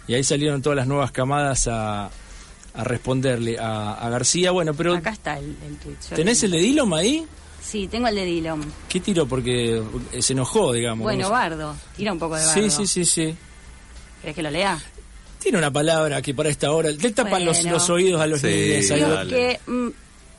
Y 0.07 0.13
ahí 0.15 0.23
salieron 0.23 0.61
todas 0.61 0.77
las 0.77 0.87
nuevas 0.87 1.11
camadas 1.11 1.67
a, 1.67 2.05
a 2.73 2.83
responderle 2.83 3.57
a, 3.59 3.93
a 3.93 4.09
García. 4.09 4.51
Bueno, 4.51 4.73
pero 4.73 4.95
Acá 4.95 5.11
está 5.11 5.37
el, 5.37 5.55
el 5.67 5.77
tweet. 5.77 5.95
yo 6.09 6.15
¿tenés 6.15 6.41
el 6.43 6.51
de 6.51 6.59
Dillom 6.59 6.93
ahí? 6.93 7.25
Sí, 7.61 7.87
tengo 7.87 8.07
el 8.07 8.15
de 8.15 8.25
Dillon. 8.25 8.61
¿Qué 8.87 8.99
tiró? 8.99 9.25
Porque 9.27 9.81
eh, 10.11 10.21
se 10.21 10.33
enojó, 10.33 10.71
digamos. 10.73 11.03
Bueno, 11.03 11.23
¿no? 11.23 11.29
Bardo. 11.31 11.75
Tira 11.97 12.11
un 12.13 12.19
poco 12.19 12.35
de 12.37 12.45
Bardo. 12.45 12.61
Sí, 12.61 12.69
sí, 12.69 12.85
sí, 12.87 13.05
sí. 13.05 13.35
¿Querés 14.21 14.35
que 14.35 14.43
lo 14.43 14.51
lea? 14.51 14.79
Tiene 15.39 15.57
una 15.57 15.71
palabra 15.71 16.21
que 16.21 16.33
para 16.33 16.49
esta 16.49 16.71
hora 16.71 16.89
le 16.91 17.11
tapan 17.11 17.43
los, 17.45 17.57
Bueno. 17.57 17.71
los 17.73 17.89
oídos 17.89 18.21
a 18.21 18.27
los 18.27 18.41
Sí, 18.41 18.47
niños. 18.47 18.89
dale. 19.09 19.29
que, 19.29 19.59
mm, 19.71 19.87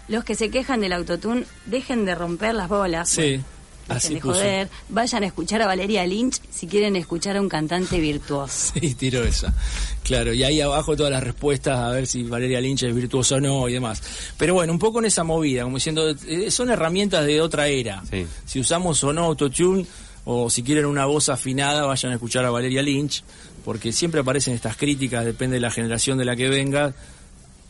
los 0.09 0.25
que 0.25 0.35
se 0.35 0.51
quejan 0.51 0.81
del 0.81 0.93
autotune, 0.93 1.45
dejen 1.67 2.05
de 2.05 2.15
romper 2.15 2.55
las 2.55 2.69
bolas. 2.69 3.09
Sí, 3.09 3.21
Bueno, 3.23 3.45
dejen 3.89 3.97
así 3.97 4.15
de 4.15 4.21
puso. 4.21 4.35
joder. 4.35 4.69
Vayan 4.89 5.23
a 5.23 5.27
escuchar 5.27 5.63
a 5.63 5.67
Valeria 5.67 6.07
Lynch 6.07 6.41
si 6.51 6.67
quieren 6.67 6.97
escuchar 6.97 7.37
a 7.37 7.41
un 7.41 7.49
cantante 7.49 7.99
virtuoso. 8.01 8.73
Sí, 8.81 8.95
tiró 8.95 9.23
esa. 9.25 9.53
Claro, 10.03 10.33
y 10.33 10.43
ahí 10.45 10.61
abajo 10.61 10.97
todas 10.97 11.11
las 11.13 11.23
respuestas 11.23 11.79
a 11.79 11.91
ver 11.91 12.07
si 12.07 12.23
Valeria 12.23 12.61
Lynch 12.61 12.85
es 12.85 12.95
virtuosa 12.95 13.37
o 13.37 13.41
no 13.41 13.69
y 13.69 13.73
demás. 13.73 14.03
Pero 14.39 14.55
bueno, 14.55 14.73
un 14.73 14.79
poco 14.79 14.99
en 15.01 15.07
esa 15.07 15.25
movida, 15.25 15.63
como 15.65 15.77
diciendo, 15.77 16.09
eh, 16.27 16.51
son 16.51 16.71
herramientas 16.71 17.27
de 17.27 17.41
otra 17.41 17.67
era. 17.69 18.03
Sí. 18.11 18.27
Si 18.45 18.61
usamos 18.61 19.03
o 19.05 19.13
no 19.13 19.25
autotune, 19.25 19.87
o 20.25 20.51
si 20.51 20.63
quieren 20.65 20.87
una 20.87 21.07
voz 21.07 21.29
afinada, 21.29 21.85
vayan 21.87 22.11
a 22.13 22.15
escuchar 22.17 22.45
a 22.45 22.51
Valeria 22.51 22.83
Lynch, 22.83 23.23
porque 23.65 23.93
siempre 23.93 24.21
aparecen 24.21 24.55
estas 24.55 24.77
críticas, 24.77 25.25
depende 25.25 25.55
de 25.55 25.61
la 25.61 25.71
generación 25.71 26.19
de 26.19 26.25
la 26.25 26.35
que 26.37 26.49
venga, 26.49 26.95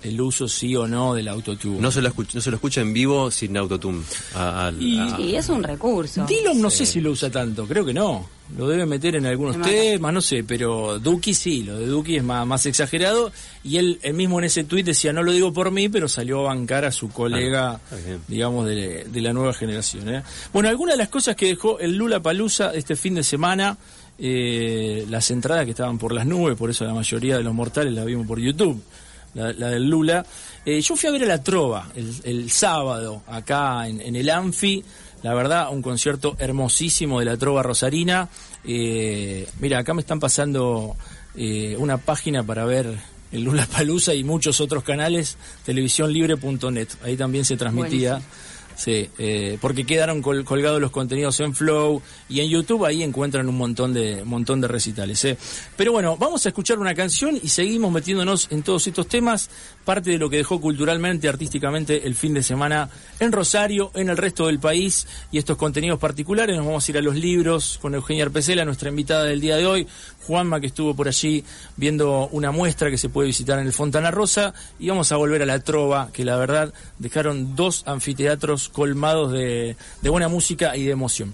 el 0.08 0.20
uso 0.20 0.46
sí 0.48 0.74
o 0.76 0.86
no 0.86 1.14
del 1.14 1.28
autotune. 1.28 1.80
No 1.80 1.90
se 1.90 2.00
lo 2.02 2.08
escucha, 2.08 2.30
no 2.34 2.40
se 2.40 2.50
lo 2.50 2.56
escucha 2.56 2.80
en 2.80 2.92
vivo 2.92 3.30
sin 3.30 3.56
autotune. 3.56 4.02
A- 4.34 4.66
al- 4.68 4.82
Y- 4.82 4.98
a- 4.98 5.20
Y 5.20 5.36
es 5.36 5.48
un 5.48 5.62
recurso. 5.62 6.24
Dillon 6.26 6.60
no 6.60 6.70
sé 6.70 6.86
si 6.86 7.00
lo 7.00 7.10
usa 7.10 7.30
tanto, 7.30 7.66
creo 7.66 7.84
que 7.84 7.92
no. 7.94 8.28
Lo 8.56 8.68
debe 8.68 8.86
meter 8.86 9.16
en 9.16 9.26
algunos 9.26 9.60
temas, 9.60 10.12
no 10.14 10.20
sé, 10.20 10.44
pero 10.44 11.00
Duki 11.00 11.34
sí, 11.34 11.64
lo 11.64 11.78
de 11.80 11.86
Duki 11.86 12.16
es 12.16 12.22
más, 12.22 12.46
más 12.46 12.64
exagerado. 12.66 13.32
Y 13.64 13.78
él, 13.78 13.98
él 14.02 14.14
mismo 14.14 14.38
en 14.38 14.44
ese 14.44 14.62
tuit 14.62 14.86
decía, 14.86 15.12
no 15.12 15.24
lo 15.24 15.32
digo 15.32 15.52
por 15.52 15.72
mí, 15.72 15.88
pero 15.88 16.06
salió 16.08 16.40
a 16.40 16.54
bancar 16.54 16.84
a 16.84 16.92
su 16.92 17.08
colega, 17.08 17.80
Ah, 17.90 17.96
digamos, 18.28 18.66
de, 18.66 19.02
de 19.04 19.20
la 19.20 19.32
nueva 19.32 19.52
generación. 19.52 20.08
¿eh? 20.14 20.22
Bueno, 20.52 20.68
algunas 20.68 20.94
de 20.94 20.98
las 20.98 21.08
cosas 21.08 21.34
que 21.34 21.46
dejó 21.46 21.80
el 21.80 21.96
Lula 21.96 22.20
Palusa 22.22 22.72
este 22.72 22.94
fin 22.94 23.16
de 23.16 23.24
semana, 23.24 23.76
eh, 24.16 25.04
las 25.10 25.30
entradas 25.32 25.64
que 25.64 25.72
estaban 25.72 25.98
por 25.98 26.12
las 26.12 26.24
nubes, 26.24 26.56
por 26.56 26.70
eso 26.70 26.84
la 26.84 26.94
mayoría 26.94 27.36
de 27.36 27.42
los 27.42 27.52
mortales 27.52 27.92
la 27.92 28.04
vimos 28.04 28.26
por 28.28 28.38
YouTube. 28.40 28.80
La, 29.36 29.52
la 29.52 29.68
del 29.68 29.88
Lula. 29.88 30.24
Eh, 30.64 30.80
yo 30.80 30.96
fui 30.96 31.08
a 31.08 31.12
ver 31.12 31.22
a 31.22 31.26
la 31.26 31.42
Trova 31.42 31.90
el, 31.94 32.12
el 32.24 32.50
sábado 32.50 33.22
acá 33.28 33.86
en, 33.86 34.16
el 34.16 34.28
Anfi. 34.28 34.82
La 35.22 35.32
verdad, 35.34 35.68
un 35.70 35.80
concierto 35.82 36.36
hermosísimo 36.38 37.20
de 37.20 37.26
la 37.26 37.36
Trova 37.36 37.62
Rosarina. 37.62 38.28
Eh, 38.64 39.48
mira, 39.60 39.78
acá 39.78 39.94
me 39.94 40.00
están 40.00 40.18
pasando 40.18 40.96
eh, 41.36 41.76
una 41.78 41.98
página 41.98 42.42
para 42.42 42.64
ver 42.64 42.98
el 43.30 43.44
Lula 43.44 43.66
Palusa 43.72 44.14
y 44.14 44.24
muchos 44.24 44.60
otros 44.60 44.82
canales, 44.82 45.36
televisiónlibre.net. 45.64 46.88
Ahí 47.04 47.16
también 47.16 47.44
se 47.44 47.56
transmitía. 47.56 48.20
Sí, 48.76 49.08
eh, 49.16 49.56
porque 49.60 49.86
quedaron 49.86 50.20
col- 50.20 50.44
colgados 50.44 50.78
los 50.82 50.90
contenidos 50.90 51.40
en 51.40 51.54
Flow 51.54 52.02
y 52.28 52.40
en 52.40 52.50
YouTube 52.50 52.84
ahí 52.84 53.02
encuentran 53.02 53.48
un 53.48 53.56
montón 53.56 53.94
de 53.94 54.22
montón 54.22 54.60
de 54.60 54.68
recitales. 54.68 55.24
eh. 55.24 55.38
Pero 55.78 55.92
bueno, 55.92 56.18
vamos 56.18 56.44
a 56.44 56.50
escuchar 56.50 56.78
una 56.78 56.94
canción 56.94 57.38
y 57.42 57.48
seguimos 57.48 57.90
metiéndonos 57.90 58.48
en 58.50 58.62
todos 58.62 58.86
estos 58.86 59.08
temas, 59.08 59.48
parte 59.86 60.10
de 60.10 60.18
lo 60.18 60.28
que 60.28 60.36
dejó 60.36 60.60
culturalmente, 60.60 61.26
artísticamente 61.26 62.06
el 62.06 62.14
fin 62.14 62.34
de 62.34 62.42
semana 62.42 62.90
en 63.18 63.32
Rosario, 63.32 63.92
en 63.94 64.10
el 64.10 64.16
resto 64.18 64.46
del 64.46 64.58
país 64.58 65.06
y 65.32 65.38
estos 65.38 65.56
contenidos 65.56 65.98
particulares. 65.98 66.54
Nos 66.54 66.66
vamos 66.66 66.86
a 66.86 66.90
ir 66.92 66.98
a 66.98 67.00
los 67.02 67.14
libros 67.16 67.78
con 67.80 67.94
Eugenia 67.94 68.24
Arpecela, 68.24 68.66
nuestra 68.66 68.90
invitada 68.90 69.24
del 69.24 69.40
día 69.40 69.56
de 69.56 69.64
hoy, 69.66 69.86
Juanma 70.26 70.60
que 70.60 70.66
estuvo 70.66 70.94
por 70.94 71.08
allí 71.08 71.44
viendo 71.76 72.28
una 72.32 72.50
muestra 72.50 72.90
que 72.90 72.98
se 72.98 73.08
puede 73.08 73.28
visitar 73.28 73.58
en 73.58 73.66
el 73.66 73.72
Fontana 73.72 74.10
Rosa 74.10 74.54
y 74.78 74.88
vamos 74.88 75.12
a 75.12 75.16
volver 75.16 75.42
a 75.42 75.46
la 75.46 75.60
Trova, 75.60 76.10
que 76.12 76.24
la 76.24 76.36
verdad 76.36 76.72
dejaron 76.98 77.54
dos 77.54 77.84
anfiteatros 77.86 78.68
colmados 78.68 79.32
de, 79.32 79.76
de 80.02 80.10
buena 80.10 80.28
música 80.28 80.76
y 80.76 80.84
de 80.84 80.92
emoción. 80.92 81.32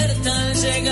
Que 0.00 0.06
despierta 0.06 0.89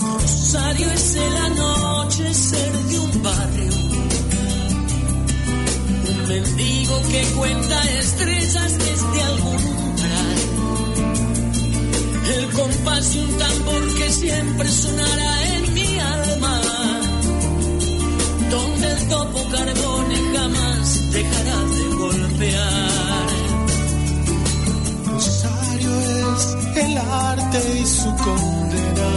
Rosario 0.00 0.90
es 0.90 1.14
el 1.14 1.36
anochecer 1.36 2.72
de 2.72 2.98
un 2.98 3.22
barrio. 3.22 3.72
Un 6.08 6.26
mendigo 6.26 7.00
que 7.12 7.22
cuenta 7.36 7.84
estrellas 8.00 8.76
desde 8.76 9.22
algún 9.22 9.54
umbral. 9.54 10.36
El 12.38 12.50
compás 12.50 13.14
de 13.14 13.20
un 13.20 13.38
tambor 13.38 13.94
que 13.94 14.10
siempre 14.10 14.68
sonará 14.68 15.21
el 26.92 26.98
arte 26.98 27.80
y 27.80 27.86
su 27.86 28.14
condena. 28.16 29.10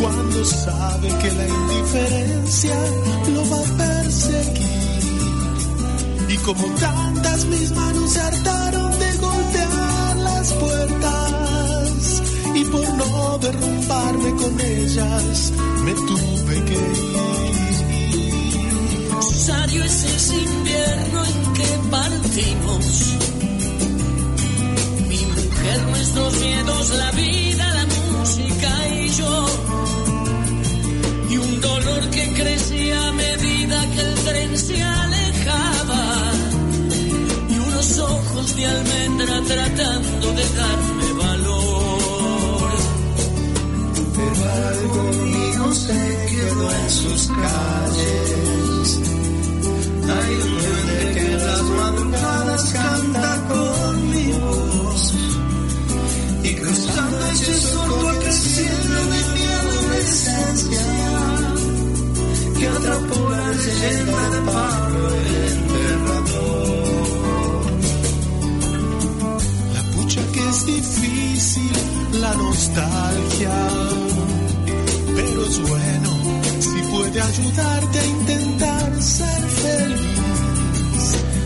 Cuando 0.00 0.44
sabe 0.44 1.08
que 1.08 1.30
la 1.32 1.46
indiferencia 1.48 2.76
lo 3.34 3.50
va 3.50 3.58
a 3.58 3.64
perseguir. 3.76 5.02
Y 6.28 6.36
como 6.38 6.66
tantas 6.74 7.44
mis 7.46 7.70
manos 7.72 8.10
se 8.10 8.20
hartaron 8.20 8.98
de 8.98 9.16
golpear 9.18 10.16
las 10.16 10.52
puertas. 10.54 12.22
Y 12.54 12.64
por 12.64 12.88
no 12.94 13.38
derrumbarme 13.38 14.34
con 14.36 14.60
ellas, 14.60 15.52
me 15.84 15.92
tuve 15.92 16.64
que 16.64 16.74
ir. 16.74 17.12
Rosario 19.10 19.84
es 19.84 20.04
ese 20.04 20.36
invierno 20.36 21.24
en 21.24 21.52
que 21.52 21.66
partimos. 21.90 23.41
Nuestros 25.78 26.40
miedos, 26.40 26.90
la 26.90 27.10
vida, 27.12 27.74
la 27.74 27.86
música 27.86 28.88
y 28.88 29.08
yo. 29.10 29.62
crecía 32.34 33.08
a 33.08 33.12
medida 33.12 33.90
que 33.92 34.00
el 34.00 34.14
tren 34.14 34.58
se 34.58 34.82
alejaba 34.82 36.32
y 37.48 37.58
unos 37.58 37.98
ojos 37.98 38.56
de 38.56 38.66
almendra 38.66 39.42
tratando 39.46 40.32
de 40.32 40.46
darme 40.60 41.12
valor. 41.24 42.70
Pero 44.16 44.40
algo 44.70 45.02
mío 45.24 45.74
se 45.74 46.26
quedó 46.30 46.66
en 46.80 46.90
sus 46.90 47.28
calles. 47.28 48.88
Hay 50.16 50.34
un 50.44 50.52
duende 50.58 51.14
que 51.14 51.20
en 51.32 51.46
las 51.46 51.62
madrugadas 51.62 52.62
canta 52.72 53.44
con 53.48 53.61
que 62.58 62.68
atrapó 62.68 63.30
la 63.30 63.48
leyenda 63.50 64.30
de 64.30 64.40
Pablo 64.52 65.08
enterrador. 65.56 66.82
La 69.74 69.82
pucha 69.94 70.22
que 70.32 70.48
es 70.48 70.66
difícil, 70.66 71.72
la 72.20 72.34
nostalgia, 72.34 73.68
pero 75.16 75.44
es 75.46 75.60
bueno 75.68 76.10
si 76.60 76.82
puede 76.90 77.20
ayudarte 77.20 77.98
a 77.98 78.06
intentar 78.06 79.02
ser 79.02 79.42
feliz. 79.62 80.12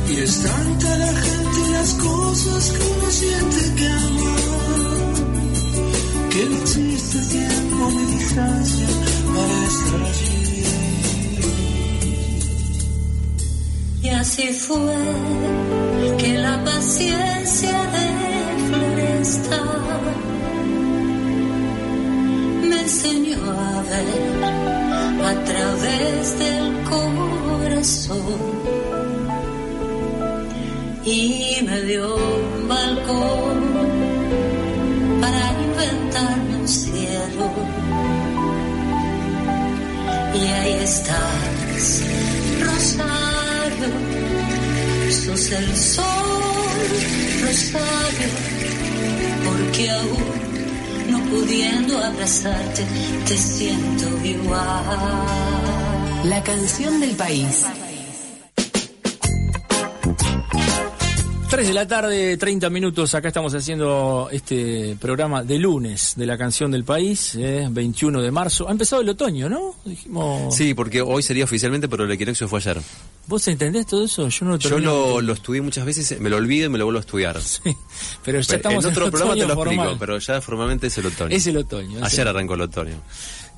Y 0.08 0.16
es 0.20 0.42
tanta 0.42 0.98
la 0.98 1.12
gente 1.12 1.70
las 1.72 1.92
cosas 1.94 2.70
que 2.70 3.10
siente 3.12 3.74
que 3.76 3.88
ama, 3.88 4.36
que 6.36 6.42
tiempo 7.30 7.90
ni 7.94 8.04
distancia. 8.12 8.88
Y 14.02 14.08
así 14.10 14.52
fue 14.52 14.96
que 16.18 16.38
la 16.38 16.62
paciencia 16.62 17.76
de 17.96 18.08
Floresta 18.68 19.62
me 22.68 22.80
enseñó 22.80 23.38
a 23.50 23.82
ver 23.90 24.44
a 25.24 25.44
través 25.44 26.38
del 26.38 26.66
corazón 26.90 28.40
y 31.04 31.60
me 31.66 31.80
dio 31.82 32.16
un 32.16 32.68
balcón 32.68 33.55
estás, 40.86 42.02
Rosario, 42.60 43.88
sos 45.10 45.50
el 45.50 45.76
sol, 45.76 46.04
Rosario, 47.42 48.28
porque 49.44 49.90
aún 49.90 51.10
no 51.10 51.18
pudiendo 51.30 51.98
abrazarte, 51.98 52.84
te 53.26 53.36
siento 53.36 54.06
igual. 54.24 55.26
La 56.24 56.40
canción 56.44 57.00
del 57.00 57.16
país. 57.16 57.64
3 61.56 61.68
de 61.68 61.74
la 61.74 61.88
tarde, 61.88 62.36
30 62.36 62.68
minutos. 62.68 63.14
Acá 63.14 63.28
estamos 63.28 63.54
haciendo 63.54 64.28
este 64.30 64.94
programa 65.00 65.42
de 65.42 65.58
lunes 65.58 66.12
de 66.14 66.26
la 66.26 66.36
canción 66.36 66.70
del 66.70 66.84
país, 66.84 67.34
eh, 67.36 67.66
21 67.70 68.20
de 68.20 68.30
marzo. 68.30 68.68
Ha 68.68 68.72
empezado 68.72 69.00
el 69.00 69.08
otoño, 69.08 69.48
¿no? 69.48 69.74
Dijimos. 69.86 70.54
Sí, 70.54 70.74
porque 70.74 71.00
hoy 71.00 71.22
sería 71.22 71.44
oficialmente, 71.44 71.88
pero 71.88 72.04
el 72.04 72.10
equinoccio 72.12 72.46
fue 72.46 72.58
ayer. 72.58 72.78
¿Vos 73.26 73.48
entendés 73.48 73.86
todo 73.86 74.04
eso? 74.04 74.28
Yo 74.28 74.44
no 74.44 74.52
lo 74.52 74.58
Yo 74.58 74.78
lo, 74.78 75.20
lo 75.22 75.32
estudié 75.32 75.62
muchas 75.62 75.86
veces, 75.86 76.20
me 76.20 76.28
lo 76.28 76.36
olvido 76.36 76.66
y 76.66 76.68
me 76.68 76.76
lo 76.76 76.84
vuelvo 76.84 76.98
a 76.98 77.00
estudiar. 77.00 77.40
Sí, 77.46 77.74
pero 78.22 78.38
ya 78.40 78.56
estamos 78.56 78.84
en 78.84 78.90
otro 78.90 79.06
el 79.06 79.10
programa 79.10 79.34
te 79.34 79.40
lo 79.46 79.54
explico, 79.54 79.82
formal. 79.82 79.96
pero 79.98 80.18
ya 80.18 80.40
formalmente 80.42 80.86
es 80.88 80.98
el 80.98 81.06
otoño. 81.06 81.34
Es 81.34 81.46
el 81.46 81.56
otoño. 81.56 82.04
Ayer 82.04 82.20
el- 82.20 82.28
arrancó 82.28 82.52
el 82.54 82.60
otoño. 82.60 82.94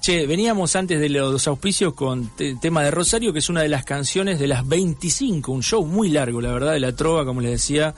Che, 0.00 0.26
veníamos 0.26 0.76
antes 0.76 1.00
de 1.00 1.08
los 1.08 1.46
auspicios 1.48 1.92
con 1.92 2.28
te- 2.36 2.54
tema 2.56 2.82
de 2.82 2.90
Rosario, 2.90 3.32
que 3.32 3.40
es 3.40 3.48
una 3.48 3.62
de 3.62 3.68
las 3.68 3.84
canciones 3.84 4.38
de 4.38 4.46
las 4.46 4.66
25, 4.66 5.52
un 5.52 5.62
show 5.62 5.84
muy 5.84 6.08
largo, 6.08 6.40
la 6.40 6.52
verdad, 6.52 6.72
de 6.72 6.80
la 6.80 6.94
trova, 6.94 7.24
como 7.24 7.40
les 7.40 7.50
decía, 7.50 7.94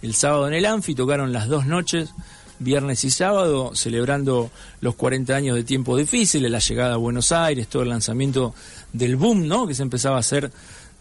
el 0.00 0.14
sábado 0.14 0.48
en 0.48 0.54
el 0.54 0.64
Anfi, 0.66 0.94
tocaron 0.94 1.30
las 1.32 1.48
dos 1.48 1.66
noches, 1.66 2.10
viernes 2.58 3.04
y 3.04 3.10
sábado, 3.10 3.72
celebrando 3.74 4.50
los 4.80 4.94
40 4.94 5.36
años 5.36 5.54
de 5.56 5.62
tiempo 5.62 5.96
difíciles, 5.96 6.50
la 6.50 6.58
llegada 6.58 6.94
a 6.94 6.96
Buenos 6.98 7.30
Aires, 7.32 7.68
todo 7.68 7.82
el 7.82 7.90
lanzamiento 7.90 8.54
del 8.92 9.16
boom, 9.16 9.46
¿no? 9.46 9.66
Que 9.66 9.74
se 9.74 9.82
empezaba 9.82 10.16
a 10.16 10.20
hacer 10.20 10.50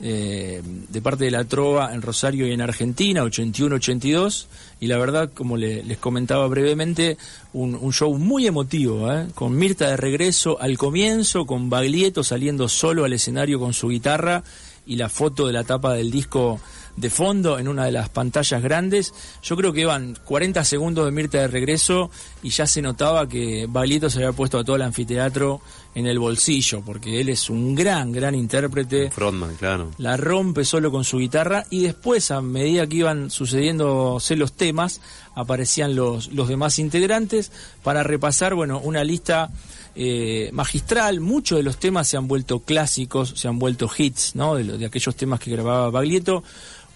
eh, 0.02 0.62
de 0.90 1.02
parte 1.02 1.26
de 1.26 1.32
la 1.32 1.44
trova 1.46 1.94
en 1.94 2.02
Rosario 2.02 2.48
y 2.48 2.52
en 2.52 2.62
Argentina, 2.62 3.24
81-82, 3.24 4.48
y 4.80 4.88
la 4.88 4.98
verdad, 4.98 5.32
como 5.34 5.58
le- 5.58 5.84
les 5.84 5.98
comentaba 5.98 6.48
brevemente, 6.48 7.18
un, 7.54 7.76
un 7.76 7.94
show 7.94 8.18
muy 8.18 8.48
emotivo, 8.48 9.12
¿eh? 9.12 9.28
con 9.36 9.56
Mirta 9.56 9.90
de 9.90 9.98
regreso 9.98 10.60
al 10.60 10.78
comienzo, 10.78 11.46
con 11.46 11.70
Baglietto 11.70 12.24
saliendo 12.24 12.68
solo 12.68 13.06
al 13.06 13.14
escenario 13.14 13.60
con 13.60 13.74
su 13.74 13.90
guitarra 13.90 14.44
y 14.88 14.96
la 14.96 15.10
foto 15.10 15.46
de 15.48 15.54
la 15.54 15.64
tapa 15.64 15.94
del 15.94 16.10
disco 16.10 16.60
de 16.96 17.10
fondo 17.10 17.60
en 17.60 17.68
una 17.68 17.86
de 17.86 17.92
las 17.92 18.10
pantallas 18.10 18.62
grandes. 18.62 19.14
Yo 19.44 19.56
creo 19.56 19.74
que 19.74 19.82
iban 19.82 20.18
40 20.26 20.64
segundos 20.64 21.06
de 21.06 21.12
Mirta 21.12 21.40
de 21.40 21.48
regreso 21.48 22.12
y 22.44 22.50
ya 22.50 22.68
se 22.68 22.82
notaba 22.82 23.28
que 23.28 23.68
Baglietto 23.70 24.10
se 24.10 24.20
había 24.20 24.34
puesto 24.34 24.60
a 24.60 24.64
todo 24.64 24.76
el 24.76 24.82
anfiteatro 24.82 25.62
en 25.94 26.08
el 26.08 26.20
bolsillo, 26.20 26.82
porque 26.82 27.20
él 27.20 27.30
es 27.30 27.50
un 27.50 27.76
gran, 27.76 28.12
gran 28.12 28.34
intérprete. 28.34 29.12
Frontman, 29.12 29.56
claro. 29.56 29.92
la 29.98 30.16
rompe 30.16 30.64
solo 30.64 30.90
con 30.92 31.04
su 31.04 31.18
guitarra 31.18 31.66
y 31.70 31.84
después 31.84 32.32
a 32.32 32.42
medida 32.42 32.88
que 32.88 32.98
iban 32.98 33.30
sucediéndose 33.30 34.36
los 34.36 34.54
temas 34.54 35.02
aparecían 35.36 35.96
los, 35.96 36.32
los 36.32 36.48
demás 36.48 36.80
integrantes. 36.80 37.52
Para 37.84 38.04
repasar 38.04 38.54
bueno 38.54 38.80
una 38.80 39.04
lista 39.04 39.50
eh, 39.96 40.50
magistral. 40.54 41.20
Muchos 41.20 41.58
de 41.58 41.64
los 41.64 41.78
temas 41.78 42.08
se 42.08 42.16
han 42.16 42.28
vuelto 42.28 42.62
clásicos 42.62 43.34
se 43.36 43.50
han 43.50 43.60
vuelto 43.60 43.90
hits 43.96 44.36
no 44.36 44.56
de, 44.56 44.64
de 44.64 44.86
aquellos 44.86 45.18
temas 45.18 45.42
que 45.42 45.52
grababa 45.52 45.90
Baglietto 45.90 46.44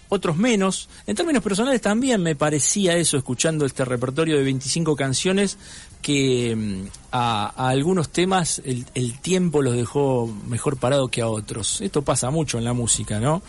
otros 0.08 0.36
menos. 0.36 0.88
En 1.06 1.16
términos 1.16 1.42
personales 1.42 1.80
también 1.80 2.22
me 2.22 2.36
parecía 2.36 2.96
eso, 2.96 3.16
escuchando 3.16 3.66
este 3.66 3.84
repertorio 3.84 4.36
de 4.36 4.44
25 4.44 4.94
canciones, 4.96 5.58
que 6.02 6.54
mm, 6.56 6.88
a, 7.12 7.52
a 7.56 7.68
algunos 7.70 8.10
temas 8.10 8.60
el, 8.64 8.84
el 8.94 9.18
tiempo 9.20 9.62
los 9.62 9.74
dejó 9.74 10.32
mejor 10.48 10.76
parado 10.76 11.08
que 11.08 11.22
a 11.22 11.28
otros. 11.28 11.80
Esto 11.80 12.02
pasa 12.02 12.30
mucho 12.30 12.58
en 12.58 12.64
la 12.64 12.72
música, 12.72 13.18
¿no? 13.20 13.42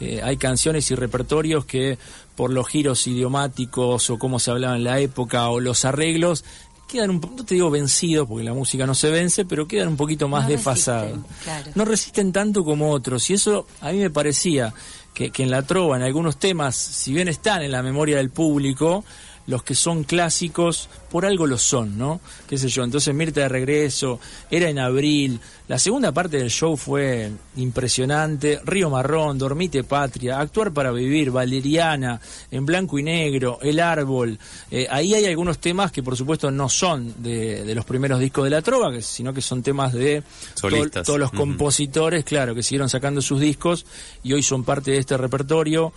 Eh, 0.00 0.20
hay 0.22 0.36
canciones 0.36 0.90
y 0.90 0.94
repertorios 0.94 1.64
que 1.64 1.96
por 2.34 2.50
los 2.50 2.66
giros 2.68 3.06
idiomáticos 3.06 4.10
o 4.10 4.18
cómo 4.18 4.38
se 4.38 4.50
hablaba 4.50 4.76
en 4.76 4.84
la 4.84 4.98
época 4.98 5.48
o 5.48 5.60
los 5.60 5.84
arreglos, 5.84 6.44
quedan 6.88 7.10
un 7.10 7.20
no 7.36 7.44
te 7.44 7.54
digo 7.54 7.70
vencidos 7.70 8.26
porque 8.28 8.42
la 8.44 8.52
música 8.52 8.84
no 8.86 8.94
se 8.94 9.10
vence, 9.10 9.44
pero 9.44 9.66
quedan 9.68 9.88
un 9.88 9.96
poquito 9.96 10.28
más 10.28 10.44
No 10.44 10.50
desfasados. 10.50 11.18
claro. 11.44 11.70
No 11.74 11.84
resisten 11.84 12.32
tanto 12.32 12.64
como 12.64 12.90
otros 12.90 13.30
y 13.30 13.34
eso 13.34 13.66
a 13.80 13.92
mí 13.92 13.98
me 13.98 14.10
parecía 14.10 14.74
que, 15.14 15.30
en 15.36 15.50
la 15.50 15.62
trova, 15.62 15.96
en 15.96 16.02
algunos 16.02 16.38
temas, 16.38 16.74
si 16.74 17.12
bien 17.12 17.28
están 17.28 17.62
en 17.62 17.72
la 17.72 17.82
memoria 17.82 18.16
del 18.16 18.30
público, 18.30 19.04
los 19.46 19.62
que 19.64 19.74
son 19.74 20.04
clásicos, 20.04 20.88
por 21.10 21.26
algo 21.26 21.46
lo 21.46 21.58
son, 21.58 21.98
¿no? 21.98 22.20
Qué 22.48 22.56
sé 22.58 22.68
yo, 22.68 22.84
entonces 22.84 23.12
Mirta 23.14 23.40
de 23.40 23.48
regreso, 23.48 24.20
era 24.50 24.68
en 24.68 24.78
abril, 24.78 25.40
la 25.68 25.78
segunda 25.78 26.12
parte 26.12 26.36
del 26.38 26.50
show 26.50 26.76
fue 26.76 27.30
impresionante, 27.76 28.60
Río 28.64 28.90
Marrón, 28.90 29.38
Dormite 29.38 29.82
Patria, 29.84 30.38
Actuar 30.38 30.72
para 30.72 30.92
Vivir, 30.92 31.30
Valeriana, 31.30 32.20
En 32.50 32.64
Blanco 32.66 32.98
y 32.98 33.02
Negro, 33.02 33.58
El 33.62 33.80
Árbol, 33.80 34.38
eh, 34.70 34.86
ahí 34.90 35.14
hay 35.14 35.24
algunos 35.26 35.58
temas 35.58 35.90
que 35.90 36.02
por 36.02 36.16
supuesto 36.16 36.50
no 36.50 36.68
son 36.68 37.14
de, 37.22 37.64
de 37.64 37.74
los 37.74 37.84
primeros 37.84 38.20
discos 38.20 38.44
de 38.44 38.50
la 38.50 38.62
trova, 38.62 38.92
sino 39.00 39.32
que 39.34 39.40
son 39.42 39.62
temas 39.62 39.92
de 39.92 40.22
to- 40.70 40.76
todos 41.06 41.18
los 41.18 41.30
compositores, 41.40 42.24
claro, 42.24 42.54
que 42.54 42.62
siguieron 42.62 42.88
sacando 42.88 43.20
sus 43.22 43.40
discos 43.40 43.86
y 44.22 44.32
hoy 44.34 44.42
son 44.42 44.62
parte 44.64 44.92
de 44.92 44.98
este 44.98 45.16
repertorio, 45.16 45.92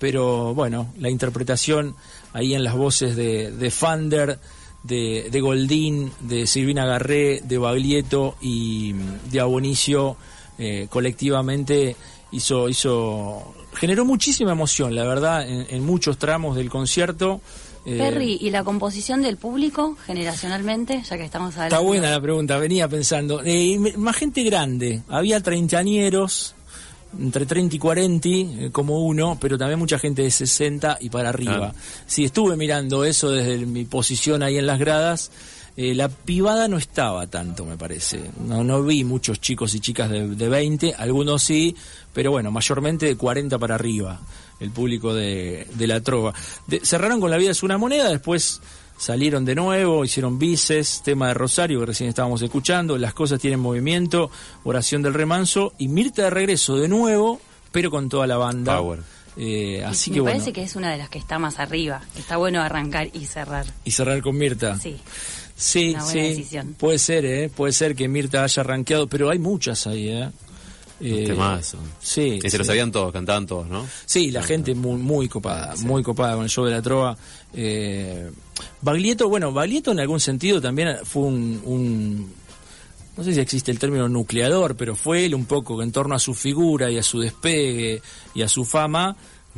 pero 0.00 0.54
bueno, 0.54 0.92
la 0.98 1.10
interpretación 1.10 1.94
ahí 2.32 2.54
en 2.54 2.64
las 2.64 2.74
voces 2.74 3.14
de, 3.14 3.52
de 3.52 3.70
Fander, 3.70 4.38
de, 4.82 5.28
de 5.30 5.40
Goldín, 5.40 6.10
de 6.20 6.46
Silvina 6.46 6.86
Garré, 6.86 7.42
de 7.44 7.58
Baglietto 7.58 8.34
y 8.40 8.94
de 9.30 9.40
Abonicio, 9.40 10.16
eh, 10.58 10.86
colectivamente 10.88 11.96
hizo, 12.32 12.68
hizo, 12.68 13.54
generó 13.74 14.04
muchísima 14.04 14.52
emoción, 14.52 14.94
la 14.94 15.04
verdad, 15.04 15.46
en, 15.46 15.66
en 15.68 15.84
muchos 15.84 16.16
tramos 16.16 16.56
del 16.56 16.70
concierto. 16.70 17.42
Eh, 17.84 17.96
Perry, 17.96 18.38
¿y 18.40 18.50
la 18.50 18.62
composición 18.62 19.22
del 19.22 19.36
público 19.36 19.96
generacionalmente? 20.06 21.02
Ya 21.08 21.16
que 21.16 21.24
estamos 21.24 21.54
hablando. 21.54 21.76
Está 21.76 21.86
buena 21.86 22.10
la 22.10 22.20
pregunta, 22.20 22.58
venía 22.58 22.88
pensando. 22.88 23.42
Eh, 23.44 23.78
más 23.96 24.16
gente 24.16 24.42
grande, 24.42 25.02
había 25.08 25.40
treintañeros, 25.40 26.54
entre 27.18 27.46
30 27.46 27.76
y 27.76 27.78
40 27.78 28.28
eh, 28.28 28.68
como 28.72 29.00
uno, 29.04 29.36
pero 29.40 29.58
también 29.58 29.78
mucha 29.78 29.98
gente 29.98 30.22
de 30.22 30.30
60 30.30 30.98
y 31.00 31.10
para 31.10 31.30
arriba. 31.30 31.72
Sí, 32.06 32.24
estuve 32.24 32.56
mirando 32.56 33.04
eso 33.04 33.30
desde 33.30 33.64
mi 33.66 33.84
posición 33.84 34.42
ahí 34.42 34.58
en 34.58 34.66
las 34.66 34.78
gradas. 34.78 35.30
Eh, 35.76 35.94
la 35.94 36.08
pibada 36.08 36.68
no 36.68 36.76
estaba 36.78 37.26
tanto, 37.28 37.64
me 37.64 37.76
parece. 37.76 38.20
No, 38.46 38.62
no 38.64 38.82
vi 38.82 39.04
muchos 39.04 39.40
chicos 39.40 39.74
y 39.74 39.80
chicas 39.80 40.10
de, 40.10 40.28
de 40.28 40.48
20, 40.48 40.94
algunos 40.98 41.42
sí, 41.42 41.74
pero 42.12 42.32
bueno, 42.32 42.50
mayormente 42.50 43.06
de 43.06 43.16
40 43.16 43.58
para 43.58 43.76
arriba, 43.76 44.20
el 44.58 44.70
público 44.72 45.14
de, 45.14 45.66
de 45.74 45.86
la 45.86 46.00
trova. 46.00 46.34
De- 46.66 46.80
cerraron 46.84 47.20
con 47.20 47.30
La 47.30 47.36
vida 47.38 47.52
es 47.52 47.62
una 47.62 47.78
moneda, 47.78 48.10
después 48.10 48.60
salieron 49.00 49.46
de 49.46 49.54
nuevo, 49.54 50.04
hicieron 50.04 50.38
bices, 50.38 51.00
tema 51.02 51.28
de 51.28 51.34
Rosario 51.34 51.80
que 51.80 51.86
recién 51.86 52.10
estábamos 52.10 52.42
escuchando, 52.42 52.98
las 52.98 53.14
cosas 53.14 53.40
tienen 53.40 53.58
movimiento, 53.58 54.30
oración 54.62 55.00
del 55.00 55.14
remanso 55.14 55.72
y 55.78 55.88
Mirta 55.88 56.24
de 56.24 56.30
regreso 56.30 56.76
de 56.76 56.86
nuevo, 56.86 57.40
pero 57.72 57.90
con 57.90 58.10
toda 58.10 58.26
la 58.26 58.36
banda. 58.36 58.76
Power. 58.76 59.00
Eh, 59.38 59.82
así 59.84 60.10
Me 60.10 60.14
que 60.14 60.20
bueno, 60.20 60.34
parece 60.34 60.52
que 60.52 60.62
es 60.62 60.76
una 60.76 60.90
de 60.92 60.98
las 60.98 61.08
que 61.08 61.18
está 61.18 61.38
más 61.38 61.58
arriba. 61.58 62.02
Está 62.18 62.36
bueno 62.36 62.60
arrancar 62.60 63.08
y 63.14 63.24
cerrar. 63.24 63.64
y 63.84 63.90
cerrar 63.90 64.20
con 64.20 64.36
Mirta. 64.36 64.78
Sí. 64.78 64.98
Sí, 65.56 65.90
Una 65.90 66.04
buena 66.04 66.12
sí. 66.22 66.28
decisión. 66.28 66.74
Puede 66.78 66.98
ser, 66.98 67.24
¿eh? 67.24 67.48
Puede 67.48 67.72
ser 67.72 67.94
que 67.94 68.06
Mirta 68.06 68.44
haya 68.44 68.62
rankeado, 68.62 69.06
pero 69.06 69.30
hay 69.30 69.38
muchas 69.38 69.86
ahí, 69.86 70.08
¿eh? 70.08 70.30
Eh, 71.00 71.24
temazo. 71.26 71.78
Sí. 72.02 72.38
Y 72.42 72.50
se 72.50 72.58
lo 72.58 72.64
sí. 72.64 72.68
sabían 72.68 72.92
todos, 72.92 73.12
cantaban 73.12 73.46
todos, 73.46 73.66
¿no? 73.68 73.86
Sí, 74.04 74.30
la 74.30 74.42
gente 74.42 74.74
muy, 74.74 74.98
muy 75.00 75.28
copada, 75.28 75.74
muy 75.78 76.02
copada 76.02 76.34
con 76.34 76.44
el 76.44 76.50
show 76.50 76.66
de 76.66 76.72
la 76.72 76.82
trova. 76.82 77.16
Eh, 77.54 78.30
Baglietto, 78.82 79.28
bueno, 79.28 79.52
Baglietto 79.52 79.92
en 79.92 80.00
algún 80.00 80.20
sentido 80.20 80.60
también 80.60 80.98
fue 81.04 81.22
un, 81.22 81.60
un- 81.64 82.32
no 83.16 83.24
sé 83.24 83.34
si 83.34 83.40
existe 83.40 83.70
el 83.70 83.78
término 83.78 84.08
nucleador, 84.08 84.76
pero 84.76 84.94
fue 84.96 85.26
él 85.26 85.34
un 85.34 85.44
poco 85.44 85.82
en 85.82 85.92
torno 85.92 86.14
a 86.14 86.18
su 86.18 86.32
figura 86.34 86.90
y 86.90 86.96
a 86.98 87.02
su 87.02 87.20
despegue 87.20 88.00
y 88.34 88.42
a 88.42 88.48
su 88.48 88.64
fama. 88.64 89.16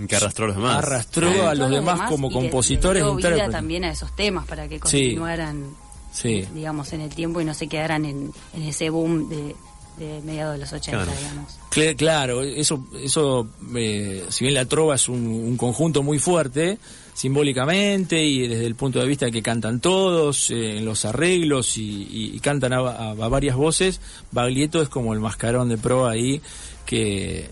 Que 0.09 0.17
arrastró 0.17 0.47
a 0.47 0.49
los 0.49 0.57
demás. 0.57 0.79
Arrastró 0.79 1.31
Sí. 1.33 1.39
a 1.41 1.55
los 1.55 1.71
demás 1.71 2.09
como 2.09 2.31
y 2.31 2.33
compositores. 2.33 3.03
le 3.03 3.09
dio 3.09 3.35
vida 3.35 3.51
también 3.51 3.85
a 3.85 3.91
esos 3.91 4.15
temas 4.17 4.47
para 4.47 4.67
que 4.67 4.77
Sí. 4.77 4.81
continuaran, 4.81 5.67
Sí. 6.13 6.45
digamos, 6.55 6.93
en 6.95 7.03
el 7.03 7.11
tiempo 7.15 7.41
y 7.41 7.45
no 7.45 7.53
se 7.55 7.69
quedaran 7.69 8.05
en, 8.07 8.33
en 8.55 8.63
ese 8.63 8.89
boom 8.89 9.29
de, 9.29 9.55
de 9.99 10.21
mediados 10.23 10.55
de 10.55 10.61
los 10.61 10.73
80, 10.73 11.05
Claro. 11.05 11.19
digamos. 11.21 11.53
Cl- 11.71 11.97
Claro, 11.97 12.43
eso, 12.43 12.85
eso 13.03 13.47
eh, 13.77 14.25
si 14.31 14.45
bien 14.45 14.55
la 14.55 14.65
trova 14.65 14.95
es 14.95 15.09
un, 15.11 15.19
un 15.27 15.57
conjunto 15.59 16.03
muy 16.03 16.19
fuerte, 16.19 16.79
simbólicamente 17.15 18.23
y 18.25 18.49
desde 18.49 18.67
el 18.67 18.75
punto 18.75 18.99
de 18.99 19.07
vista 19.07 19.27
de 19.27 19.33
que 19.33 19.43
cantan 19.43 19.81
todos, 19.81 20.51
eh, 20.51 20.79
en 20.79 20.85
los 20.85 21.05
arreglos 21.05 21.77
y, 21.77 22.39
cantan 22.43 22.73
a, 22.73 23.15
varias 23.15 23.57
voces, 23.57 24.01
Baglietto 24.31 24.83
es 24.83 24.89
como 24.89 25.13
el 25.13 25.21
mascarón 25.21 25.69
de 25.69 25.79
pro 25.79 26.09
ahí 26.09 26.41
que, 26.87 27.49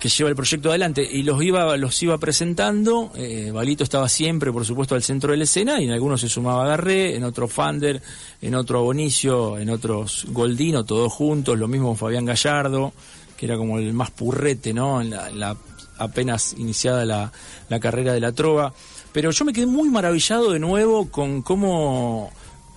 que 0.00 0.08
lleva 0.08 0.30
el 0.30 0.36
proyecto 0.36 0.70
adelante 0.70 1.06
y 1.10 1.22
los 1.22 1.42
iba, 1.42 1.76
los 1.76 2.02
iba 2.02 2.16
presentando, 2.18 3.12
eh, 3.16 3.50
Baglietto 3.52 3.84
estaba 3.84 4.08
siempre, 4.08 4.52
por 4.52 4.64
supuesto, 4.64 4.94
al 4.94 5.02
centro 5.02 5.32
de 5.32 5.38
la 5.38 5.44
escena 5.44 5.80
y 5.80 5.84
en 5.84 5.90
algunos 5.90 6.20
se 6.20 6.28
sumaba 6.28 6.66
Garré, 6.66 7.16
en 7.16 7.24
otro 7.24 7.48
Fander, 7.48 8.00
en 8.40 8.54
otro 8.54 8.78
Abonicio, 8.78 9.58
en 9.58 9.68
otros 9.68 10.26
Goldino, 10.28 10.84
todos 10.84 11.12
juntos, 11.12 11.58
lo 11.58 11.68
mismo 11.68 11.96
Fabián 11.96 12.24
Gallardo, 12.24 12.92
que 13.36 13.46
era 13.46 13.56
como 13.56 13.78
el 13.78 13.92
más 13.92 14.10
purrete, 14.12 14.72
¿no? 14.72 15.00
En 15.00 15.10
la 15.10 15.56
apenas 15.98 16.54
iniciada 16.58 17.04
la, 17.04 17.32
la 17.68 17.80
carrera 17.80 18.12
de 18.12 18.20
la 18.20 18.32
trova. 18.32 18.72
Pero 19.12 19.30
yo 19.30 19.44
me 19.44 19.52
quedé 19.52 19.66
muy 19.66 19.88
maravillado 19.90 20.52
de 20.52 20.58
nuevo 20.58 21.10
con 21.10 21.42
cómo 21.42 22.30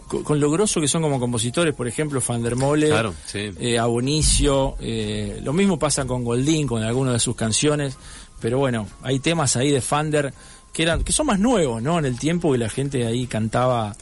con, 0.08 0.40
lo 0.40 0.52
grosso 0.52 0.80
que 0.82 0.88
son 0.88 1.02
como 1.02 1.20
compositores, 1.20 1.74
por 1.74 1.88
ejemplo, 1.88 2.22
Van 2.26 2.44
der 2.44 2.56
Mole, 2.56 2.90
Claro, 2.90 3.14
sí. 3.26 3.52
eh, 3.60 3.80
Abonicio, 3.80 4.76
eh, 4.80 5.40
lo 5.44 5.54
mismo 5.54 5.80
pasa 5.80 6.06
con 6.06 6.24
Goldín, 6.24 6.68
con 6.68 6.84
algunas 6.84 7.14
de 7.14 7.20
sus 7.20 7.36
canciones, 7.36 7.98
pero 8.40 8.60
bueno, 8.60 8.88
hay 9.02 9.20
temas 9.20 9.56
ahí 9.56 9.72
de 9.72 9.82
Fander 9.82 10.34
que 10.72 10.84
eran 10.84 11.04
que 11.04 11.14
son 11.14 11.28
más 11.28 11.40
nuevos, 11.40 11.82
¿no? 11.82 11.98
En 11.98 12.06
el 12.06 12.20
tiempo 12.20 12.52
que 12.52 12.58
la 12.58 12.70
gente 12.70 13.06
ahí 13.08 13.28
cantaba 13.28 13.96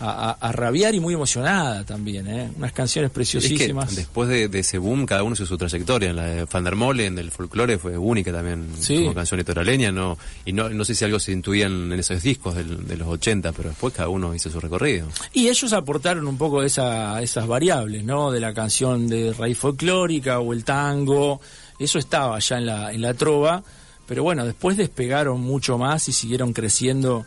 a, 0.00 0.52
rabiar 0.52 0.94
y 0.94 1.00
muy 1.00 1.14
emocionada 1.14 1.84
también, 1.84 2.26
¿eh? 2.28 2.50
Unas 2.56 2.72
canciones 2.72 3.08
Es 3.08 3.12
que 3.12 3.14
preciosísimas. 3.14 3.96
después 3.96 4.28
de, 4.28 4.48
de 4.48 4.60
ese 4.60 4.78
boom, 4.78 5.04
cada 5.06 5.22
uno 5.24 5.34
hizo 5.34 5.44
su 5.44 5.58
trayectoria. 5.58 6.12
La 6.12 6.24
de 6.26 6.44
Van 6.44 6.62
der 6.64 6.76
Molen, 6.76 7.16
del 7.16 7.30
folclore, 7.32 7.78
fue 7.78 7.98
única 7.98 8.32
también 8.32 8.68
Sí. 8.78 8.98
como 9.00 9.14
canción 9.14 9.38
litoraleña. 9.38 9.90
No, 9.90 10.16
y 10.44 10.52
no, 10.52 10.68
no 10.68 10.84
sé 10.84 10.94
si 10.94 11.04
algo 11.04 11.18
se 11.18 11.32
intuían 11.32 11.90
en 11.92 11.98
esos 11.98 12.22
discos 12.22 12.54
del- 12.54 12.86
de 12.86 12.96
los 12.96 13.08
80, 13.08 13.52
pero 13.52 13.70
después 13.70 13.92
cada 13.92 14.08
uno 14.08 14.34
hizo 14.34 14.50
su 14.50 14.60
recorrido. 14.60 15.08
Y 15.32 15.48
ellos 15.48 15.72
aportaron 15.72 16.26
un 16.28 16.38
poco 16.38 16.62
esa, 16.62 17.20
esas 17.20 17.46
variables, 17.46 18.04
¿no? 18.04 18.30
De 18.30 18.38
la 18.40 18.54
canción 18.54 19.08
de 19.08 19.32
raíz 19.32 19.58
folclórica 19.58 20.38
o 20.38 20.52
el 20.52 20.62
tango. 20.64 21.40
Eso 21.78 21.98
estaba 21.98 22.38
ya 22.38 22.58
en 22.58 22.66
la, 22.66 22.92
en 22.92 23.02
la 23.02 23.14
trova. 23.14 23.62
Pero 24.06 24.22
bueno, 24.22 24.46
después 24.46 24.76
despegaron 24.78 25.40
mucho 25.40 25.76
más 25.76 26.08
y 26.08 26.12
siguieron 26.12 26.54
creciendo 26.54 27.26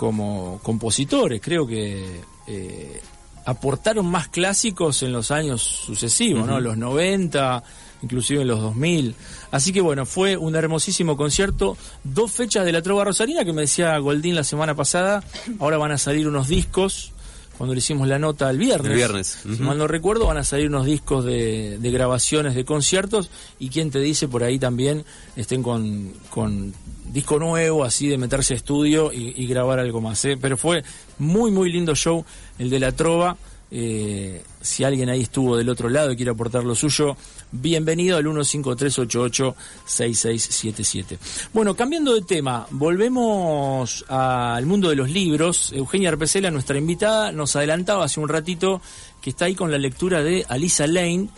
como 0.00 0.60
compositores. 0.62 1.42
Creo 1.42 1.66
que 1.66 2.22
eh, 2.46 3.02
aportaron 3.44 4.06
más 4.06 4.28
clásicos 4.28 5.02
en 5.02 5.12
los 5.12 5.30
años 5.30 5.60
sucesivos, 5.60 6.46
¿no? 6.46 6.58
Los 6.58 6.78
90, 6.78 7.62
inclusive 8.00 8.40
en 8.40 8.48
los 8.48 8.60
2000. 8.62 9.14
Así 9.50 9.74
que 9.74 9.82
bueno, 9.82 10.06
fue 10.06 10.38
un 10.38 10.54
hermosísimo 10.56 11.18
concierto. 11.18 11.76
Dos 12.02 12.32
fechas 12.32 12.64
de 12.64 12.72
la 12.72 12.80
Trova 12.80 13.04
Rosarina 13.04 13.44
que 13.44 13.52
me 13.52 13.60
decía 13.60 13.98
Goldín 13.98 14.36
la 14.36 14.44
semana 14.44 14.74
pasada. 14.74 15.22
Ahora 15.58 15.76
van 15.76 15.92
a 15.92 15.98
salir 15.98 16.26
unos 16.26 16.48
discos. 16.48 17.12
Cuando 17.58 17.74
le 17.74 17.80
hicimos 17.80 18.08
la 18.08 18.18
nota 18.18 18.48
el 18.48 18.56
viernes. 18.56 18.90
El 18.90 18.96
viernes, 18.96 19.38
Si 19.42 19.50
ujú. 19.50 19.62
mal 19.64 19.76
no 19.76 19.86
recuerdo, 19.86 20.24
van 20.24 20.38
a 20.38 20.44
salir 20.44 20.68
unos 20.68 20.86
discos 20.86 21.26
de, 21.26 21.76
de 21.78 21.90
grabaciones 21.90 22.54
de 22.54 22.64
conciertos. 22.64 23.28
Y 23.58 23.68
quien 23.68 23.90
te 23.90 23.98
dice 23.98 24.28
por 24.28 24.44
ahí 24.44 24.58
también 24.58 25.04
estén 25.36 25.62
con, 25.62 26.14
con 26.30 26.72
disco 27.12 27.38
nuevo, 27.38 27.84
así 27.84 28.08
de 28.08 28.18
meterse 28.18 28.54
a 28.54 28.56
estudio 28.56 29.12
y, 29.12 29.46
grabar 29.46 29.78
algo 29.78 30.00
más. 30.00 30.24
¿eh? 30.24 30.36
Pero 30.40 30.56
fue 30.56 30.82
muy, 31.18 31.50
muy 31.50 31.70
lindo 31.72 31.94
show 31.94 32.24
el 32.58 32.70
de 32.70 32.80
la 32.80 32.92
Trova. 32.92 33.36
Eh, 33.72 34.42
si 34.60 34.82
alguien 34.82 35.08
ahí 35.08 35.22
estuvo 35.22 35.56
del 35.56 35.68
otro 35.68 35.88
lado 35.88 36.10
y 36.10 36.16
quiere 36.16 36.32
aportar 36.32 36.64
lo 36.64 36.74
suyo, 36.74 37.16
bienvenido 37.52 38.16
al 38.16 38.24
15388-6677. 38.24 41.18
Bueno, 41.52 41.76
cambiando 41.76 42.14
de 42.14 42.22
tema, 42.22 42.66
volvemos 42.70 44.04
al 44.08 44.66
mundo 44.66 44.88
de 44.88 44.96
los 44.96 45.08
libros. 45.10 45.72
Eugenia 45.72 46.08
Arpecela, 46.08 46.50
nuestra 46.50 46.78
invitada, 46.78 47.30
nos 47.30 47.54
adelantaba 47.54 48.04
hace 48.04 48.18
un 48.18 48.28
ratito 48.28 48.82
que 49.20 49.30
está 49.30 49.44
ahí 49.44 49.54
con 49.54 49.70
la 49.70 49.78
lectura 49.78 50.20
de 50.22 50.44
Alisa 50.48 50.88
Lane 50.88 51.28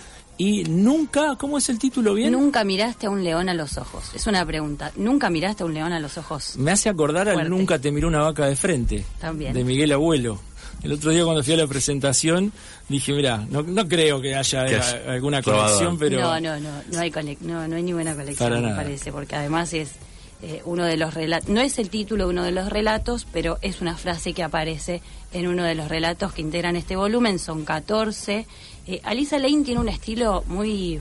y 0.43 0.65
nunca, 0.65 1.37
¿cómo 1.37 1.57
es 1.57 1.69
el 1.69 1.79
título 1.79 2.15
bien? 2.15 2.33
Nunca 2.33 2.65
miraste 2.65 3.07
a 3.07 3.11
un 3.11 3.23
león 3.23 3.49
a 3.49 3.55
los 3.55 3.79
ojos. 3.79 4.11
Es 4.13 4.27
una 4.27 4.45
pregunta. 4.45 4.91
¿Nunca 4.97 5.31
miraste 5.31 5.63
a 5.63 5.67
un 5.67 5.73
león 5.73 5.93
a 5.93 6.01
los 6.01 6.19
ojos? 6.19 6.57
Me 6.57 6.73
hace 6.73 6.89
acordar 6.89 7.29
al 7.29 7.35
Fuerte. 7.35 7.51
Nunca 7.51 7.79
te 7.79 7.93
miró 7.93 8.09
una 8.09 8.23
vaca 8.23 8.47
de 8.47 8.57
frente. 8.57 9.05
También. 9.21 9.55
De 9.55 9.63
Miguel 9.63 9.93
Abuelo. 9.93 10.41
El 10.83 10.91
otro 10.91 11.13
día 11.13 11.23
cuando 11.23 11.45
fui 11.45 11.55
a 11.55 11.59
la 11.59 11.69
presentación 11.69 12.53
dije, 12.89 13.13
mira, 13.13 13.47
no, 13.51 13.63
no 13.63 13.87
creo 13.87 14.21
que 14.21 14.35
haya, 14.35 14.67
Que 14.67 14.75
haya 14.75 15.13
alguna 15.13 15.43
conexión, 15.43 15.97
pero... 15.97 16.21
No, 16.21 16.41
no, 16.41 16.59
no, 16.59 16.71
no 16.91 16.99
hay, 16.99 17.13
no, 17.43 17.69
no 17.69 17.77
hay 17.77 17.83
ninguna 17.85 18.17
colección, 18.17 18.51
Para 18.51 18.61
me 18.61 18.75
parece, 18.75 19.13
porque 19.13 19.37
además 19.37 19.73
es 19.75 19.91
eh, 20.45 20.61
uno 20.65 20.85
de 20.85 20.97
los 20.97 21.15
relatos, 21.15 21.49
no 21.51 21.61
es 21.61 21.79
el 21.79 21.89
título 21.89 22.25
de 22.25 22.31
uno 22.31 22.43
de 22.43 22.51
los 22.51 22.69
relatos, 22.69 23.29
pero 23.33 23.59
es 23.63 23.81
una 23.81 23.97
frase 23.97 24.33
que 24.33 24.43
aparece 24.43 25.01
en 25.33 25.47
uno 25.47 25.63
de 25.63 25.77
los 25.77 25.89
relatos 25.89 26.33
que 26.33 26.43
integran 26.43 26.75
este 26.75 26.97
volumen, 26.97 27.39
son 27.39 27.65
14. 27.65 28.45
Eh, 28.89 29.01
Alisa 29.05 29.39
Lane 29.39 29.63
tiene 29.63 29.81
un 29.81 29.89
estilo 29.89 30.43
muy 30.49 31.01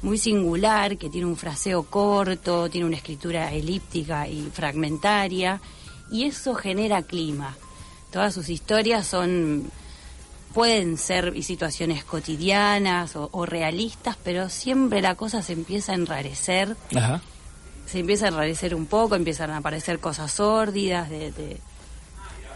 muy 0.00 0.16
singular, 0.16 0.96
que 0.96 1.10
tiene 1.10 1.26
un 1.26 1.36
fraseo 1.36 1.82
corto, 1.82 2.70
tiene 2.70 2.86
una 2.86 2.96
escritura 2.96 3.52
elíptica 3.52 4.26
y 4.26 4.48
fragmentaria, 4.52 5.60
y 6.10 6.24
eso 6.24 6.54
genera 6.54 7.02
clima. 7.02 7.56
Todas 8.10 8.32
sus 8.32 8.48
historias 8.48 9.06
son 9.06 9.70
pueden 10.54 10.96
ser 10.96 11.42
situaciones 11.42 12.04
cotidianas 12.04 13.16
o, 13.16 13.28
o 13.32 13.44
realistas, 13.44 14.16
pero 14.24 14.48
siempre 14.48 15.02
la 15.02 15.14
cosa 15.14 15.42
se 15.42 15.52
empieza 15.52 15.92
a 15.92 15.96
enrarecer, 15.96 16.74
Ajá. 16.96 17.20
Se 17.88 17.98
empieza 18.00 18.26
a 18.26 18.28
enrarecer 18.28 18.74
un 18.74 18.86
poco, 18.86 19.14
empiezan 19.16 19.50
a 19.50 19.56
aparecer 19.58 19.98
cosas 19.98 20.30
sórdidas 20.32 21.08
de, 21.10 21.32
de- 21.32 21.56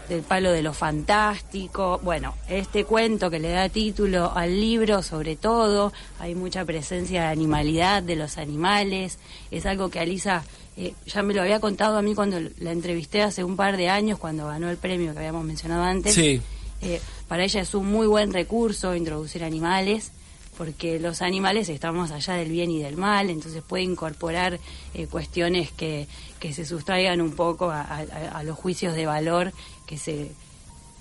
del 0.09 0.21
palo 0.21 0.51
de 0.51 0.61
lo 0.61 0.73
fantástico. 0.73 1.99
Bueno, 2.03 2.35
este 2.49 2.83
cuento 2.83 3.29
que 3.29 3.39
le 3.39 3.51
da 3.51 3.69
título 3.69 4.33
al 4.35 4.59
libro, 4.59 5.01
sobre 5.01 5.37
todo, 5.37 5.93
hay 6.19 6.35
mucha 6.35 6.65
presencia 6.65 7.21
de 7.23 7.27
animalidad 7.29 8.03
de 8.03 8.17
los 8.17 8.37
animales, 8.37 9.17
es 9.49 9.65
algo 9.65 9.89
que 9.89 9.99
Alisa 10.01 10.43
eh, 10.75 10.93
ya 11.05 11.23
me 11.23 11.33
lo 11.33 11.41
había 11.41 11.59
contado 11.61 11.97
a 11.97 12.01
mí 12.01 12.15
cuando 12.15 12.37
la 12.59 12.71
entrevisté 12.73 13.21
hace 13.21 13.43
un 13.45 13.55
par 13.55 13.77
de 13.77 13.87
años, 13.89 14.19
cuando 14.19 14.47
ganó 14.47 14.69
el 14.69 14.77
premio 14.77 15.13
que 15.13 15.19
habíamos 15.19 15.45
mencionado 15.45 15.83
antes. 15.83 16.13
Sí. 16.13 16.41
Eh, 16.81 16.99
para 17.29 17.45
ella 17.45 17.61
es 17.61 17.73
un 17.73 17.87
muy 17.89 18.05
buen 18.07 18.33
recurso 18.33 18.93
introducir 18.95 19.43
animales, 19.43 20.11
porque 20.57 20.99
los 20.99 21.21
animales 21.21 21.69
están 21.69 21.95
más 21.95 22.11
allá 22.11 22.33
del 22.35 22.49
bien 22.49 22.69
y 22.71 22.79
del 22.79 22.95
mal, 22.97 23.29
entonces 23.29 23.63
puede 23.63 23.83
incorporar 23.83 24.59
eh, 24.93 25.07
cuestiones 25.07 25.71
que, 25.71 26.07
que 26.39 26.53
se 26.53 26.65
sustraigan 26.65 27.21
un 27.21 27.31
poco 27.31 27.71
a, 27.71 27.81
a- 27.81 27.99
a 28.39 28.43
los 28.43 28.57
juicios 28.57 28.95
de 28.95 29.05
valor 29.05 29.51
que 29.85 29.97
se 29.97 30.31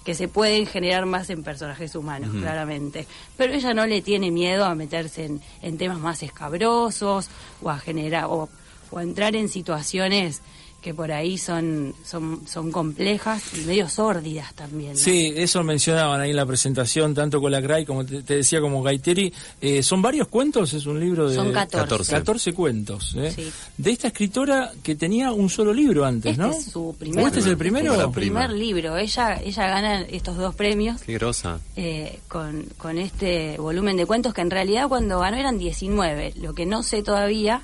que 0.04 0.16
se 0.16 0.26
pueden 0.26 0.66
generar 0.66 1.06
más 1.06 1.30
en 1.30 1.44
personajes 1.44 1.94
humanos, 1.94 2.30
claramente. 2.40 3.06
Pero 3.36 3.52
ella 3.52 3.72
no 3.72 3.86
le 3.86 4.02
tiene 4.02 4.32
miedo 4.32 4.64
a 4.64 4.74
meterse 4.74 5.26
en, 5.26 5.40
en 5.62 5.78
temas 5.78 6.00
más 6.00 6.24
escabrosos 6.24 7.28
o 7.62 7.70
a 7.70 7.78
generar 7.78 8.24
o, 8.24 8.48
o 8.90 8.98
a 8.98 9.02
entrar 9.04 9.36
en 9.36 9.48
situaciones 9.48 10.42
que 10.82 10.92
por 10.92 11.12
ahí 11.12 11.38
son, 11.38 11.94
son, 12.04 12.42
son 12.46 12.72
complejas 12.72 13.42
y 13.56 13.60
medio 13.60 13.88
sórdidas 13.88 14.52
también. 14.54 14.92
¿no? 14.92 14.98
Sí, 14.98 15.32
eso 15.36 15.62
mencionaban 15.62 16.20
ahí 16.20 16.30
en 16.30 16.36
la 16.36 16.44
presentación, 16.44 17.14
tanto 17.14 17.40
Colacray 17.40 17.84
como 17.86 18.04
te, 18.04 18.22
te 18.22 18.36
decía 18.36 18.60
como 18.60 18.82
Gaiteri. 18.82 19.32
Eh, 19.60 19.82
¿Son 19.82 20.02
varios 20.02 20.26
cuentos? 20.28 20.74
Es 20.74 20.84
un 20.86 20.98
libro 20.98 21.30
de... 21.30 21.36
Son 21.36 21.52
14. 21.52 22.12
14 22.12 22.52
cuentos. 22.52 23.14
¿eh? 23.16 23.32
Sí. 23.34 23.50
De 23.78 23.90
esta 23.92 24.08
escritora 24.08 24.72
que 24.82 24.96
tenía 24.96 25.30
un 25.32 25.48
solo 25.48 25.72
libro 25.72 26.04
antes, 26.04 26.32
Este 26.32 26.42
¿no? 26.42 26.50
es 26.50 26.64
su 26.64 26.94
primer, 26.98 27.24
¿O 27.24 27.26
este 27.28 27.38
es 27.40 27.46
el 27.46 27.56
primero? 27.56 27.86
este 27.92 27.94
es 27.94 27.98
La 28.00 28.04
su 28.06 28.12
primer 28.12 28.50
libro. 28.50 28.96
Ella, 28.96 29.40
ella 29.40 29.66
gana 29.68 30.00
estos 30.02 30.36
dos 30.36 30.54
premios 30.56 31.00
Qué 31.02 31.14
grosa. 31.14 31.60
eh, 31.76 32.18
con, 32.26 32.64
con 32.76 32.98
este 32.98 33.56
volumen 33.58 33.96
de 33.96 34.04
cuentos 34.06 34.34
que 34.34 34.40
en 34.40 34.50
realidad 34.50 34.88
cuando 34.88 35.20
ganó 35.20 35.36
eran 35.36 35.58
19. 35.58 36.34
Lo 36.40 36.54
que 36.54 36.66
no 36.66 36.82
sé 36.82 37.04
todavía, 37.04 37.62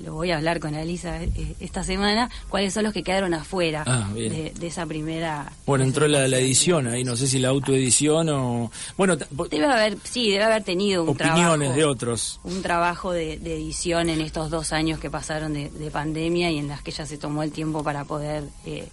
lo 0.00 0.14
voy 0.14 0.30
a 0.32 0.36
hablar 0.36 0.60
con 0.60 0.74
Alisa 0.74 1.22
eh, 1.22 1.54
esta 1.60 1.84
semana, 1.84 2.30
cuáles 2.48 2.74
son 2.74 2.84
los 2.84 2.92
que 2.92 3.02
quedaron 3.02 3.32
afuera 3.34 3.84
Ah, 3.86 4.10
de, 4.14 4.52
de 4.58 4.66
esa 4.66 4.86
primera... 4.86 5.52
Bueno, 5.66 5.84
entró 5.84 6.08
la, 6.08 6.26
la 6.28 6.38
edición 6.38 6.86
ahí, 6.88 7.04
no 7.04 7.16
sé 7.16 7.26
si 7.28 7.38
la 7.38 7.48
autoedición 7.48 8.28
o... 8.30 8.70
Bueno, 8.96 9.16
Debe 9.16 9.66
haber, 9.66 9.96
sí, 10.02 10.30
debe 10.30 10.44
haber 10.44 10.64
tenido 10.64 11.02
un 11.04 11.10
opiniones 11.10 11.68
trabajo, 11.68 11.74
de 11.78 11.84
otros. 11.84 12.40
un 12.44 12.62
trabajo 12.62 13.12
de, 13.12 13.38
de 13.38 13.54
edición 13.54 14.08
en 14.08 14.20
estos 14.20 14.50
dos 14.50 14.72
años 14.72 14.98
que 14.98 15.10
pasaron 15.10 15.52
de, 15.54 15.70
de 15.70 15.90
pandemia 15.90 16.50
y 16.50 16.58
en 16.58 16.68
las 16.68 16.82
que 16.82 16.90
ella 16.90 17.06
se 17.06 17.18
tomó 17.18 17.42
el 17.42 17.52
tiempo 17.52 17.82
para 17.84 18.04
poder, 18.04 18.44
eh, 18.66 18.88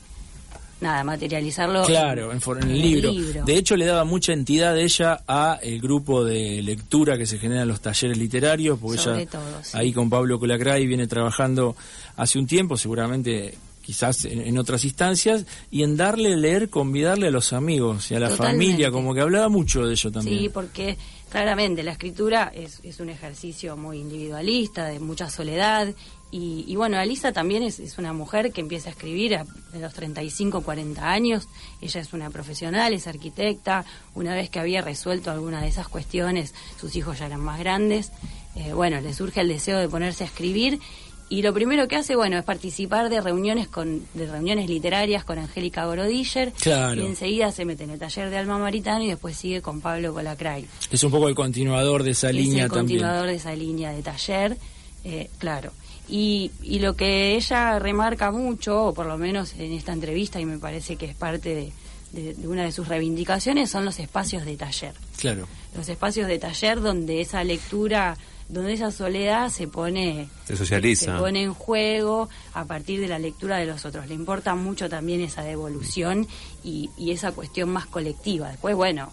nada, 0.81 1.03
materializarlo. 1.03 1.83
Claro, 1.85 2.31
en, 2.33 2.41
for- 2.41 2.61
en 2.61 2.69
el 2.69 2.81
libro. 2.81 3.13
De 3.45 3.55
hecho, 3.57 3.75
le 3.77 3.85
daba 3.85 4.03
mucha 4.03 4.33
entidad 4.33 4.77
ella 4.77 5.21
a 5.27 5.59
el 5.61 5.79
grupo 5.79 6.25
de 6.25 6.61
lectura 6.61 7.17
que 7.17 7.25
se 7.25 7.37
genera 7.39 7.61
en 7.61 7.67
los 7.69 7.79
talleres 7.81 8.17
literarios, 8.17 8.77
porque 8.79 8.97
Sobre 8.97 9.21
ella 9.21 9.31
todo, 9.31 9.63
sí. 9.63 9.77
ahí 9.77 9.93
con 9.93 10.09
Pablo 10.09 10.39
Colacray 10.39 10.85
viene 10.87 11.07
trabajando 11.07 11.75
hace 12.17 12.37
un 12.39 12.47
tiempo, 12.47 12.75
seguramente 12.77 13.55
quizás 13.81 14.25
en, 14.25 14.41
en 14.41 14.57
otras 14.59 14.83
instancias, 14.85 15.45
y 15.71 15.83
en 15.83 15.97
darle 15.97 16.35
leer, 16.37 16.69
convidarle 16.69 17.27
a 17.27 17.31
los 17.31 17.51
amigos 17.53 18.11
y 18.11 18.15
a 18.15 18.19
la 18.19 18.29
Totalmente. 18.29 18.65
familia, 18.65 18.91
como 18.91 19.13
que 19.13 19.21
hablaba 19.21 19.49
mucho 19.49 19.85
de 19.85 19.93
ello 19.93 20.11
también. 20.11 20.39
Sí, 20.39 20.49
porque 20.49 20.97
claramente 21.31 21.81
la 21.83 21.91
escritura 21.93 22.51
es, 22.53 22.79
es 22.83 22.99
un 22.99 23.09
ejercicio 23.09 23.75
muy 23.77 23.97
individualista, 23.99 24.85
de 24.85 24.99
mucha 24.99 25.29
soledad. 25.29 25.87
Y, 26.31 26.63
y 26.67 26.75
bueno, 26.77 26.97
Alisa 26.97 27.33
también 27.33 27.61
es, 27.61 27.79
es 27.79 27.97
una 27.97 28.13
mujer 28.13 28.53
que 28.53 28.61
empieza 28.61 28.87
a 28.89 28.93
escribir 28.93 29.35
a, 29.35 29.41
a 29.41 29.77
los 29.77 29.93
35, 29.93 30.61
40 30.61 31.11
años. 31.11 31.47
Ella 31.81 31.99
es 31.99 32.13
una 32.13 32.29
profesional, 32.29 32.93
es 32.93 33.05
arquitecta. 33.07 33.83
Una 34.15 34.33
vez 34.33 34.49
que 34.49 34.59
había 34.59 34.81
resuelto 34.81 35.29
alguna 35.29 35.61
de 35.61 35.67
esas 35.67 35.89
cuestiones, 35.89 36.53
sus 36.79 36.95
hijos 36.95 37.19
ya 37.19 37.25
eran 37.25 37.41
más 37.41 37.59
grandes. 37.59 38.11
Eh, 38.55 38.71
bueno, 38.73 39.01
le 39.01 39.13
surge 39.13 39.41
el 39.41 39.49
deseo 39.49 39.77
de 39.79 39.89
ponerse 39.89 40.23
a 40.23 40.27
escribir. 40.27 40.79
Y 41.27 41.43
lo 41.43 41.53
primero 41.53 41.87
que 41.87 41.95
hace, 41.95 42.17
bueno, 42.17 42.37
es 42.37 42.43
participar 42.43 43.09
de 43.09 43.21
reuniones 43.21 43.69
con 43.69 44.01
de 44.13 44.27
reuniones 44.27 44.69
literarias 44.69 45.23
con 45.23 45.37
Angélica 45.39 45.85
Gorodiller. 45.85 46.51
Claro. 46.53 47.01
Y 47.03 47.05
enseguida 47.05 47.51
se 47.53 47.63
mete 47.63 47.85
en 47.85 47.91
el 47.91 47.99
taller 47.99 48.29
de 48.29 48.37
Alma 48.37 48.57
Maritano 48.57 49.03
y 49.03 49.07
después 49.07 49.37
sigue 49.37 49.61
con 49.61 49.79
Pablo 49.79 50.13
Colacray. 50.13 50.65
Es 50.91 51.03
un 51.05 51.11
poco 51.11 51.29
el 51.29 51.35
continuador 51.35 52.03
de 52.03 52.11
esa 52.11 52.29
es 52.29 52.35
línea 52.35 52.65
el 52.65 52.69
también. 52.71 52.99
continuador 52.99 53.27
de 53.27 53.35
esa 53.35 53.55
línea 53.55 53.91
de 53.93 54.01
taller, 54.01 54.57
eh, 55.05 55.29
claro. 55.37 55.71
Y, 56.11 56.51
y 56.61 56.79
lo 56.79 56.95
que 56.97 57.35
ella 57.37 57.79
remarca 57.79 58.31
mucho, 58.31 58.87
o 58.87 58.93
por 58.93 59.05
lo 59.05 59.17
menos 59.17 59.53
en 59.53 59.71
esta 59.71 59.93
entrevista, 59.93 60.39
y 60.41 60.45
me 60.45 60.57
parece 60.59 60.97
que 60.97 61.05
es 61.05 61.15
parte 61.15 61.55
de, 61.55 61.71
de- 62.11 62.33
de 62.33 62.47
una 62.49 62.63
de 62.65 62.71
sus 62.73 62.89
reivindicaciones, 62.89 63.71
son 63.71 63.85
los 63.85 63.97
espacios 63.97 64.43
de 64.43 64.57
taller. 64.57 64.93
Claro. 65.17 65.47
Los 65.75 65.87
espacios 65.87 66.27
de 66.27 66.37
taller 66.37 66.81
donde 66.81 67.21
esa 67.21 67.45
lectura, 67.45 68.17
donde 68.49 68.73
esa 68.73 68.91
soledad 68.91 69.47
se 69.49 69.69
pone 69.69 70.27
Se 70.45 70.57
socializa. 70.57 71.13
se 71.13 71.17
pone 71.17 71.43
en 71.43 71.53
juego 71.53 72.27
a 72.53 72.65
partir 72.65 72.99
de 72.99 73.07
la 73.07 73.17
lectura 73.17 73.55
de 73.57 73.65
los 73.65 73.85
otros. 73.85 74.05
Le 74.09 74.13
importa 74.13 74.53
mucho 74.55 74.89
también 74.89 75.21
esa 75.21 75.43
devolución 75.43 76.27
y, 76.61 76.89
y 76.97 77.11
esa 77.11 77.31
cuestión 77.31 77.69
más 77.69 77.85
colectiva. 77.85 78.49
Después, 78.49 78.75
bueno, 78.75 79.09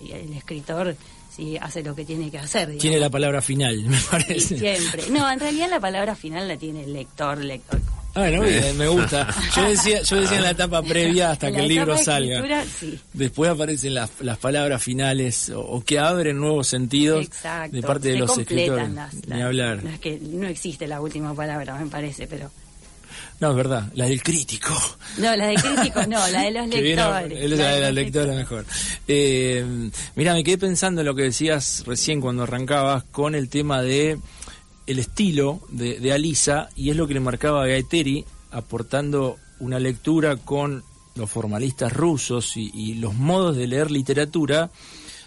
el 0.00 0.32
escritor 0.32 0.96
sí 1.38 1.56
hace 1.58 1.82
lo 1.82 1.94
que 1.94 2.04
tiene 2.04 2.30
que 2.30 2.38
hacer. 2.38 2.66
digamos. 2.66 2.82
Tiene 2.82 2.98
la 2.98 3.08
palabra 3.08 3.40
final, 3.40 3.82
me 3.86 3.96
parece. 4.10 4.58
siempre. 4.58 5.04
No, 5.10 5.30
en 5.30 5.40
realidad 5.40 5.70
la 5.70 5.80
palabra 5.80 6.14
final 6.14 6.46
la 6.48 6.56
tiene 6.58 6.84
el 6.84 6.92
lector, 6.92 7.38
lector. 7.38 7.80
Bueno, 8.14 8.42
bien, 8.42 8.76
me 8.76 8.88
gusta. 8.88 9.28
Yo 9.54 9.62
decía, 9.68 10.02
yo 10.02 10.16
decía 10.20 10.38
en 10.38 10.42
la 10.42 10.50
etapa 10.50 10.82
previa 10.82 11.30
hasta 11.30 11.52
que 11.52 11.60
el 11.60 11.68
libro 11.68 11.94
de 11.94 12.02
salga. 12.02 12.64
sí. 12.64 12.98
Después 13.12 13.48
aparecen 13.50 13.94
las, 13.94 14.10
las 14.20 14.38
palabras 14.38 14.82
finales 14.82 15.50
o, 15.50 15.60
o 15.60 15.84
que 15.84 16.00
abren 16.00 16.36
nuevos 16.38 16.66
sentidos 16.66 17.24
Exacto. 17.26 17.76
de 17.76 17.82
parte 17.82 18.08
de 18.08 18.16
los 18.18 18.36
escritores. 18.36 18.90
Las, 18.90 19.14
Ni 19.14 19.20
las- 19.28 19.42
hablar. 19.42 19.84
las 19.84 20.00
que 20.00 20.18
no 20.20 20.48
existe 20.48 20.88
la 20.88 21.00
última 21.00 21.32
palabra, 21.34 21.76
me 21.78 21.86
parece, 21.88 22.26
pero... 22.26 22.50
No, 23.40 23.50
es 23.50 23.56
verdad, 23.56 23.90
la 23.94 24.06
del 24.06 24.22
crítico. 24.22 24.74
No, 25.18 25.34
la 25.36 25.46
de 25.46 25.54
críticos 25.54 26.08
no, 26.08 26.26
la 26.28 26.42
de 26.42 26.50
los 26.50 26.66
viene- 26.70 26.82
lectores. 26.96 27.38
él 27.40 27.52
es 27.52 27.58
la 27.58 27.68
de 27.74 27.80
la 27.80 27.92
lectora 27.92 28.34
mejor. 28.34 28.64
Eh, 29.06 29.90
mira, 30.16 30.34
me 30.34 30.42
quedé 30.42 30.58
pensando 30.58 31.00
en 31.02 31.06
lo 31.06 31.14
que 31.14 31.22
decías 31.22 31.84
recién 31.86 32.20
cuando 32.20 32.42
arrancabas 32.42 33.04
con 33.04 33.34
el 33.34 33.48
tema 33.48 33.80
de 33.82 34.18
el 34.86 34.98
estilo 34.98 35.60
de, 35.68 36.00
de 36.00 36.12
Alisa 36.12 36.68
y 36.74 36.90
es 36.90 36.96
lo 36.96 37.06
que 37.06 37.14
le 37.14 37.20
marcaba 37.20 37.62
a 37.62 37.66
Gaeteri 37.66 38.24
aportando 38.50 39.36
una 39.60 39.78
lectura 39.78 40.36
con 40.36 40.82
los 41.14 41.30
formalistas 41.30 41.92
rusos 41.92 42.56
y, 42.56 42.70
y 42.74 42.94
los 42.94 43.14
modos 43.14 43.56
de 43.56 43.66
leer 43.66 43.90
literatura 43.90 44.70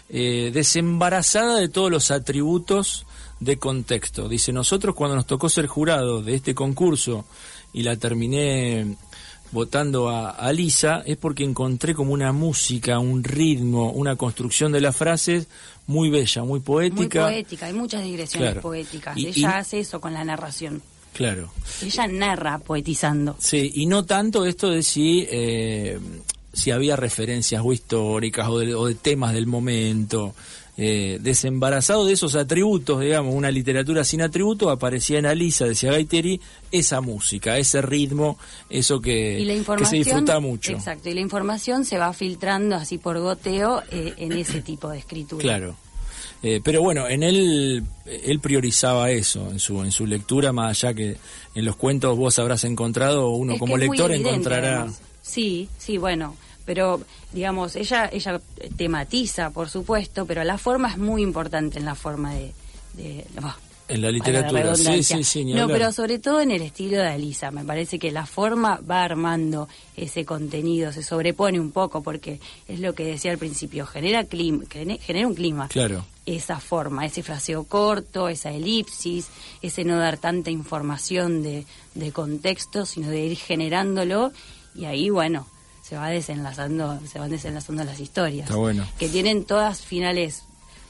eh, 0.08 0.50
desembarazada 0.52 1.56
de 1.58 1.68
todos 1.68 1.90
los 1.90 2.10
atributos 2.10 3.06
de 3.40 3.56
contexto. 3.56 4.28
Dice, 4.28 4.52
nosotros 4.52 4.94
cuando 4.94 5.16
nos 5.16 5.26
tocó 5.26 5.48
ser 5.48 5.66
jurado 5.66 6.22
de 6.22 6.34
este 6.34 6.54
concurso 6.54 7.24
y 7.72 7.82
la 7.82 7.96
terminé 7.96 8.96
votando 9.50 10.08
a, 10.08 10.30
a 10.30 10.52
Lisa, 10.52 11.02
es 11.04 11.16
porque 11.18 11.44
encontré 11.44 11.94
como 11.94 12.12
una 12.14 12.32
música, 12.32 12.98
un 12.98 13.22
ritmo, 13.22 13.90
una 13.92 14.16
construcción 14.16 14.72
de 14.72 14.80
las 14.80 14.96
frases 14.96 15.46
muy 15.86 16.08
bella, 16.10 16.40
muy 16.42 16.50
Muy 16.52 16.60
poética. 16.60 17.24
poética, 17.24 17.66
hay 17.66 17.72
muchas 17.74 18.02
digresiones 18.02 18.48
Claro. 18.48 18.60
poéticas. 18.62 19.16
Y- 19.16 19.26
Ella 19.26 19.38
y- 19.40 19.44
hace 19.44 19.80
eso 19.80 20.00
con 20.00 20.14
la 20.14 20.24
narración. 20.24 20.80
Claro. 21.12 21.52
Ella 21.82 22.06
narra 22.06 22.58
poetizando. 22.60 23.36
Sí, 23.38 23.70
y 23.74 23.84
no 23.84 24.06
tanto 24.06 24.46
esto 24.46 24.70
de 24.70 24.82
si, 24.82 25.26
eh, 25.30 25.98
si 26.54 26.70
había 26.70 26.96
referencias 26.96 27.60
o 27.62 27.70
históricas 27.74 28.48
o 28.48 28.58
de, 28.58 28.74
o 28.74 28.86
de 28.86 28.94
temas 28.94 29.34
del 29.34 29.46
momento. 29.46 30.34
Eh, 30.84 31.18
desembarazado 31.20 32.04
de 32.04 32.14
esos 32.14 32.34
atributos, 32.34 33.00
digamos, 33.00 33.36
una 33.36 33.52
literatura 33.52 34.02
sin 34.02 34.20
atributos, 34.20 34.68
aparecía 34.68 35.20
en 35.20 35.26
Alisa, 35.26 35.64
decía 35.64 35.92
Gaiteri, 35.92 36.40
esa 36.72 37.00
música, 37.00 37.56
ese 37.56 37.80
ritmo, 37.82 38.36
eso 38.68 39.00
que, 39.00 39.38
y 39.38 39.44
la 39.44 39.52
que 39.52 39.58
información 39.60 39.90
se 39.90 39.96
disfruta 39.96 40.40
mucho. 40.40 40.72
Exacto, 40.72 41.08
y 41.08 41.14
la 41.14 41.20
información 41.20 41.84
se 41.84 41.98
va 41.98 42.12
filtrando 42.12 42.74
así 42.74 42.98
por 42.98 43.20
goteo 43.20 43.84
eh, 43.92 44.14
en 44.16 44.32
ese 44.32 44.60
tipo 44.60 44.88
de 44.88 44.98
escritura. 44.98 45.40
Claro. 45.40 45.76
Eh, 46.42 46.60
pero 46.64 46.82
bueno, 46.82 47.06
en 47.06 47.22
él, 47.22 47.84
él 48.04 48.40
priorizaba 48.40 49.12
eso, 49.12 49.52
en 49.52 49.60
su, 49.60 49.84
en 49.84 49.92
su 49.92 50.04
lectura, 50.04 50.52
más 50.52 50.82
allá 50.82 50.94
que 50.94 51.16
en 51.54 51.64
los 51.64 51.76
cuentos 51.76 52.18
vos 52.18 52.40
habrás 52.40 52.64
encontrado, 52.64 53.30
uno 53.30 53.52
Es 53.52 53.60
como 53.60 53.76
lector 53.76 54.10
evidente, 54.10 54.30
encontrará... 54.30 54.76
además. 54.78 55.00
Sí, 55.22 55.68
sí, 55.78 55.96
bueno, 55.96 56.34
pero 56.64 57.00
digamos, 57.32 57.76
ella 57.76 58.08
ella 58.12 58.40
tematiza, 58.76 59.50
por 59.50 59.68
supuesto, 59.68 60.26
pero 60.26 60.44
la 60.44 60.58
forma 60.58 60.90
es 60.90 60.98
muy 60.98 61.22
importante 61.22 61.78
en 61.78 61.84
la 61.84 61.94
forma 61.94 62.34
de... 62.34 62.52
de 62.94 63.24
bah, 63.40 63.56
En 63.88 64.00
la 64.00 64.10
literatura, 64.10 64.74
sí, 64.74 65.02
sí, 65.02 65.24
sí, 65.24 65.44
No, 65.44 65.62
hablar. 65.62 65.78
pero 65.78 65.92
sobre 65.92 66.18
todo 66.18 66.40
en 66.40 66.50
el 66.50 66.62
estilo 66.62 66.96
de 66.98 67.08
Alisa. 67.08 67.50
Me 67.50 67.64
parece 67.64 67.98
que 67.98 68.10
la 68.10 68.24
forma 68.26 68.80
va 68.88 69.02
armando 69.02 69.68
ese 69.96 70.24
contenido, 70.24 70.92
se 70.92 71.02
sobrepone 71.02 71.58
un 71.60 71.72
poco, 71.72 72.02
porque 72.02 72.40
es 72.68 72.80
lo 72.80 72.94
que 72.94 73.04
decía 73.04 73.32
al 73.32 73.38
principio, 73.38 73.84
genera, 73.86 74.24
clima, 74.24 74.64
genera 74.70 75.26
un 75.26 75.34
clima. 75.34 75.68
Claro. 75.68 76.04
Esa 76.24 76.60
forma, 76.60 77.04
ese 77.04 77.22
fraseo 77.24 77.64
corto, 77.64 78.28
esa 78.28 78.50
elipsis, 78.50 79.26
ese 79.60 79.84
no 79.84 79.98
dar 79.98 80.18
tanta 80.18 80.50
información 80.50 81.42
de, 81.42 81.66
de 81.94 82.12
contexto, 82.12 82.86
sino 82.86 83.08
de 83.10 83.26
ir 83.26 83.36
generándolo, 83.36 84.30
y 84.74 84.84
ahí, 84.84 85.10
bueno, 85.10 85.48
se 85.92 85.98
va 85.98 86.08
desenlazando, 86.08 86.98
se 87.06 87.18
van 87.18 87.30
desenlazando 87.30 87.84
las 87.84 88.00
historias. 88.00 88.44
Está 88.48 88.56
bueno. 88.56 88.86
Que 88.98 89.10
tienen 89.10 89.44
todas 89.44 89.82
finales 89.82 90.44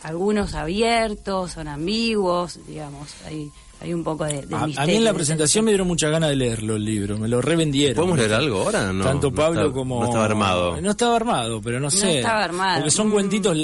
algunos 0.04 0.54
abiertos, 0.54 1.50
son 1.52 1.66
ambiguos, 1.66 2.60
digamos, 2.68 3.08
hay, 3.26 3.50
hay 3.80 3.92
un 3.94 4.04
poco 4.04 4.24
de, 4.26 4.42
de 4.46 4.54
A, 4.54 4.60
a 4.62 4.66
misterio 4.68 4.86
mí 4.86 4.96
en 4.98 5.04
la 5.04 5.10
ese 5.10 5.16
presentación 5.16 5.64
me 5.64 5.70
dieron 5.72 5.88
muchas 5.88 6.12
ganas 6.12 6.30
de 6.30 6.36
leerlo 6.36 6.76
el 6.76 6.84
libro, 6.84 7.18
me 7.18 7.26
lo 7.26 7.40
revendieron. 7.42 7.96
¿Podemos 7.96 8.16
leer 8.18 8.32
algo 8.34 8.62
ahora? 8.62 8.92
No, 8.92 9.02
Tanto 9.04 9.30
no 9.30 9.36
Pablo 9.36 9.60
está- 9.62 9.72
como... 9.72 9.98
No 10.00 10.06
estaba 10.06 10.24
armado. 10.24 10.80
No 10.80 10.90
estaba 10.92 11.16
armado, 11.16 11.60
pero 11.62 11.78
no 11.80 11.86
No 11.86 11.90
sé. 11.90 12.18
estaba 12.18 12.44
armado. 12.44 12.76
Porque 12.78 12.90
son 12.92 13.08
Mm. 13.08 13.12
cuentitos 13.12 13.58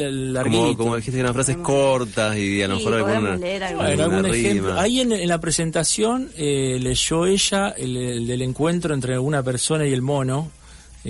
como, 0.45 0.77
como 0.77 0.97
dijiste, 0.97 1.13
que 1.19 1.21
eran 1.21 1.35
frases 1.35 1.57
cortas 1.59 2.37
y 2.37 2.63
a 2.63 2.67
lo 2.69 2.79
Sí, 2.79 2.85
mejor 2.85 2.95
alguna, 2.99 3.15
podemos 3.21 3.41
leer 3.41 3.63
algo. 3.65 3.83
Bueno, 3.83 4.03
alguna 4.03 4.17
algún 4.19 4.35
ejemplo. 4.35 4.81
Ahí 4.81 5.01
en, 5.03 5.13
en 5.13 5.29
la 5.29 5.39
presentación 5.39 6.31
eh, 6.37 6.79
leyó 6.83 7.27
ella 7.27 7.69
el, 7.77 7.97
el 7.97 8.27
del 8.27 8.43
encuentro 8.43 8.93
entre 8.93 9.19
una 9.21 9.43
persona 9.45 9.87
y 9.87 9.93
el 9.93 10.03
mono, 10.03 10.51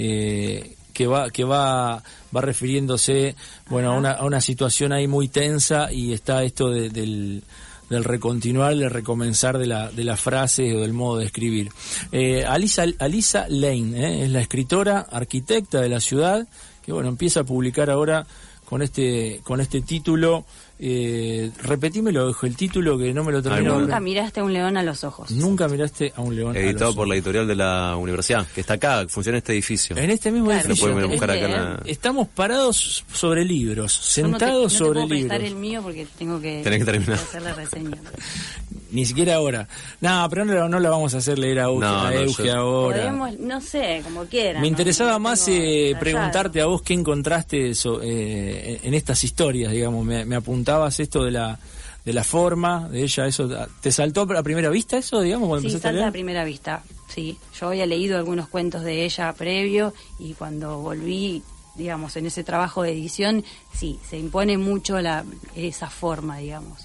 eh, 0.01 0.74
que 0.92 1.07
va 1.07 1.30
que 1.30 1.44
va 1.44 2.03
va 2.34 2.40
refiriéndose 2.40 3.34
bueno 3.68 3.92
a 3.92 3.96
una, 3.96 4.12
a 4.12 4.24
una 4.24 4.40
situación 4.40 4.92
ahí 4.92 5.07
muy 5.09 5.28
tensa 5.28 5.90
y 5.92 6.12
está 6.12 6.42
esto 6.44 6.70
de- 6.70 6.90
del 6.90 8.05
recontinuar, 8.05 8.76
del 8.76 8.90
recomenzar 8.90 9.57
de 9.57 9.66
la, 9.66 9.90
de 9.90 10.05
la 10.05 10.14
frase 10.16 10.74
o 10.76 10.80
del 10.82 10.92
modo 10.92 11.18
de 11.20 11.24
escribir. 11.24 11.70
Eh, 12.12 12.44
Alisa, 12.44 12.84
Alisa 12.99 13.46
Lane 13.49 13.96
eh, 13.96 14.24
es 14.24 14.30
la 14.30 14.40
escritora, 14.42 15.07
arquitecta 15.11 15.80
de 15.80 15.88
la 15.88 15.99
ciudad, 16.01 16.46
que 16.84 16.92
bueno, 16.92 17.09
empieza 17.09 17.40
a 17.40 17.44
publicar 17.44 17.88
ahora 17.88 18.26
con 18.66 18.82
este, 18.82 19.40
con 19.42 19.62
este 19.62 19.80
título. 19.80 20.44
Eh, 20.81 21.51
repetímelo, 21.62 22.35
el 22.43 22.57
título 22.57 22.97
que 22.97 23.12
no 23.12 23.24
me 23.24 23.33
lo 23.33 23.43
termino. 23.43 23.81
Nunca 23.81 23.99
miraste 23.99 24.41
a 24.41 24.45
un 24.45 24.53
león 24.53 24.76
a 24.76 24.83
los 24.85 25.03
ojos. 25.03 25.31
Nunca 25.33 25.66
miraste 25.68 26.12
a 26.14 26.20
un 26.20 26.37
león. 26.37 26.57
a 26.57 26.59
Editado 26.61 26.87
los 26.87 26.95
por 26.97 27.09
la 27.09 27.14
editorial 27.14 27.49
de 27.49 27.57
la 27.57 27.97
universidad, 27.97 28.47
que 28.55 28.61
está 28.61 28.74
acá, 28.74 29.05
funciona 29.09 29.39
en 29.39 29.43
este 29.43 29.53
edificio. 29.55 29.97
En 29.97 30.11
este 30.11 30.31
mismo 30.31 30.47
Claro, 30.51 30.68
edificio. 30.68 31.09
buscar 31.09 31.31
acá 31.33 31.45
en 31.47 31.53
la- 31.53 31.74
Este, 31.79 31.91
Estamos 31.91 32.29
parados 32.29 33.05
sobre 33.12 33.45
libros, 33.45 34.14
Yo 34.14 34.22
no 34.29 34.39
te- 34.39 34.45
sentados 34.47 34.62
no 34.64 34.68
te 34.68 34.74
sobre 34.76 34.93
puedo 34.95 35.09
prestar 35.09 35.41
libros. 35.41 35.51
el 35.53 35.57
mío 35.59 35.83
porque 35.83 36.07
tengo 36.16 36.41
que, 36.41 36.61
Tenés 36.62 36.79
que 36.79 36.85
terminar. 36.85 37.14
hacer 37.14 37.43
la 37.43 37.55
reseña. 37.55 37.97
Ni 38.91 39.05
siquiera 39.05 39.35
ahora. 39.35 39.68
No, 40.01 40.26
pero 40.31 40.47
no, 40.47 40.55
la- 40.55 40.66
no 40.68 40.81
la 40.81 40.89
vamos 40.89 41.12
a 41.14 41.18
hacer 41.18 41.39
leer 41.39 41.61
a 41.61 41.64
Euge, 41.64 41.81
No, 41.81 42.01
a 42.07 42.11
no, 42.11 42.20
Euge 42.20 42.47
yo- 42.47 42.55
ahora. 42.57 42.97
Podemos, 42.99 43.39
no 43.39 43.61
sé, 43.61 44.01
como 44.03 44.24
quieran. 44.24 44.55
Me 44.55 44.61
¿no? 44.62 44.66
interesaba 44.68 45.12
No 45.12 45.18
más 45.20 45.47
eh, 45.49 45.95
preguntarte 46.01 46.62
a 46.62 46.66
vos 46.66 46.81
qué 46.81 46.95
encontraste 46.95 47.68
eso, 47.68 48.01
eh, 48.03 48.81
en 48.83 48.95
estas 48.95 49.22
historias, 49.24 49.72
digamos. 49.72 50.07
Me, 50.07 50.24
me 50.24 50.37
apuntabas 50.69 51.01
esto 51.01 51.25
de 51.25 51.31
la 51.33 51.59
de 52.05 52.12
la 52.14 52.25
forma 52.25 52.89
de 52.89 53.03
ella, 53.03 53.27
eso. 53.27 53.49
¿Te 53.83 53.93
saltó 53.93 54.23
a 54.23 54.43
primera 54.43 54.71
vista 54.71 54.97
eso, 54.97 55.21
digamos, 55.21 55.49
cuando 55.49 55.69
Sí, 55.69 55.77
a 55.77 55.79
salta 55.79 55.93
leer? 55.93 56.09
a 56.09 56.12
primera 56.12 56.45
vista, 56.45 56.83
sí. 57.09 57.37
Yo 57.59 57.69
había 57.69 57.85
leído 57.87 58.16
algunos 58.16 58.49
cuentos 58.49 58.83
de 58.83 59.05
ella 59.05 59.33
previo 59.35 59.93
y 60.19 60.33
cuando 60.33 60.79
volví, 60.79 61.43
digamos, 61.75 62.16
en 62.16 62.27
ese 62.27 62.45
trabajo 62.45 62.83
de 62.83 62.93
edición, 62.93 63.45
sí, 63.75 63.99
se 64.09 64.16
impone 64.19 64.57
mucho 64.57 64.99
la, 65.01 65.25
esa 65.55 65.91
forma, 65.91 66.39
digamos. 66.39 66.79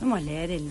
Vamos 0.00 0.18
a 0.18 0.20
leer 0.22 0.52
el, 0.52 0.70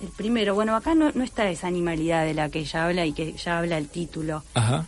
el 0.00 0.08
primero. 0.16 0.54
Bueno, 0.54 0.74
acá 0.76 0.94
no, 0.94 1.10
no 1.12 1.24
está 1.24 1.48
esa 1.50 1.66
animalidad 1.66 2.24
de 2.24 2.32
la 2.32 2.48
que 2.48 2.60
ella 2.60 2.86
habla 2.86 3.04
y 3.04 3.12
que 3.12 3.34
ya 3.34 3.58
habla 3.58 3.76
el 3.76 3.88
título, 3.88 4.44
Ajá. 4.54 4.86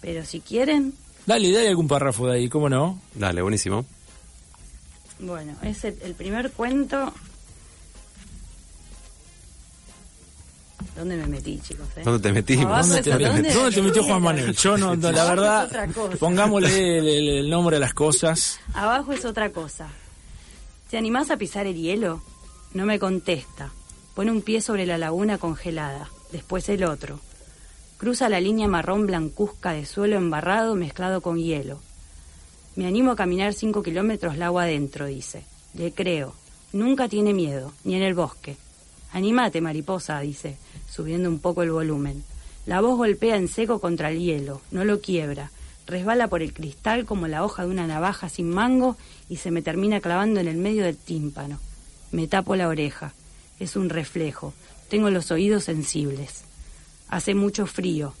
pero 0.00 0.24
si 0.24 0.40
quieren, 0.40 0.94
Dale, 1.26 1.52
dale 1.52 1.68
algún 1.68 1.86
párrafo 1.86 2.26
de 2.26 2.36
ahí, 2.38 2.48
¿cómo 2.48 2.68
no? 2.68 2.98
Dale, 3.14 3.40
buenísimo. 3.42 3.84
Bueno, 5.20 5.56
es 5.62 5.84
el, 5.84 5.96
el 6.02 6.14
primer 6.14 6.50
cuento... 6.52 7.12
¿Dónde 10.96 11.16
me 11.16 11.26
metí, 11.26 11.58
chicos? 11.60 11.86
eh? 11.96 12.02
¿Dónde 12.04 12.20
te 12.20 12.32
metimos? 12.32 12.66
Abajo 12.66 12.86
¿Dónde 12.88 13.02
te, 13.02 13.10
¿dónde- 13.10 13.52
dónde 13.54 13.70
te 13.74 13.82
metió 13.82 14.02
Juan 14.04 14.22
Manuel? 14.22 14.54
Yo 14.56 14.76
no, 14.76 14.96
no, 14.96 15.12
la 15.12 15.24
verdad, 15.24 15.88
pongámosle 16.18 16.98
el, 16.98 17.08
el- 17.08 17.28
el 17.44 17.50
nombre 17.50 17.76
a 17.76 17.80
las 17.80 17.94
cosas. 17.94 18.58
Abajo 18.74 19.12
es 19.12 19.24
otra 19.24 19.50
cosa. 19.50 19.88
¿Te 20.90 20.98
animás 20.98 21.30
a 21.30 21.36
pisar 21.36 21.66
el 21.66 21.76
hielo? 21.76 22.22
No 22.74 22.84
me 22.86 22.98
contesta. 22.98 23.70
Pone 24.14 24.30
un 24.30 24.42
pie 24.42 24.60
sobre 24.60 24.84
la 24.86 24.98
laguna 24.98 25.38
congelada, 25.38 26.08
después 26.32 26.68
el 26.68 26.84
otro. 26.84 27.20
Cruza 27.96 28.28
la 28.28 28.40
línea 28.40 28.66
marrón 28.66 29.06
blancuzca 29.06 29.72
de 29.72 29.86
suelo 29.86 30.16
embarrado 30.16 30.74
mezclado 30.74 31.20
con 31.20 31.38
hielo. 31.38 31.80
Me 32.76 32.86
animo 32.86 33.10
a 33.12 33.16
caminar 33.16 33.52
cinco 33.54 33.82
kilómetros 33.82 34.36
lago 34.36 34.60
adentro, 34.60 35.06
dice. 35.06 35.44
Le 35.74 35.92
creo. 35.92 36.34
Nunca 36.72 37.08
tiene 37.08 37.34
miedo, 37.34 37.72
ni 37.84 37.96
en 37.96 38.02
el 38.02 38.14
bosque. 38.14 38.56
Anímate, 39.12 39.60
mariposa, 39.60 40.20
dice, 40.20 40.56
subiendo 40.88 41.28
un 41.28 41.40
poco 41.40 41.62
el 41.62 41.72
volumen. 41.72 42.22
La 42.66 42.80
voz 42.80 42.96
golpea 42.96 43.36
en 43.36 43.48
seco 43.48 43.80
contra 43.80 44.10
el 44.10 44.20
hielo, 44.20 44.60
no 44.70 44.84
lo 44.84 45.00
quiebra. 45.00 45.50
Resbala 45.86 46.28
por 46.28 46.42
el 46.42 46.52
cristal 46.52 47.04
como 47.06 47.26
la 47.26 47.44
hoja 47.44 47.64
de 47.64 47.70
una 47.70 47.88
navaja 47.88 48.28
sin 48.28 48.48
mango 48.48 48.96
y 49.28 49.36
se 49.36 49.50
me 49.50 49.62
termina 49.62 50.00
clavando 50.00 50.38
en 50.38 50.46
el 50.46 50.56
medio 50.56 50.84
del 50.84 50.96
tímpano. 50.96 51.58
Me 52.12 52.28
tapo 52.28 52.54
la 52.54 52.68
oreja. 52.68 53.12
Es 53.58 53.74
un 53.74 53.88
reflejo. 53.88 54.54
Tengo 54.88 55.10
los 55.10 55.32
oídos 55.32 55.64
sensibles. 55.64 56.44
Hace 57.08 57.34
mucho 57.34 57.66
frío. 57.66 58.14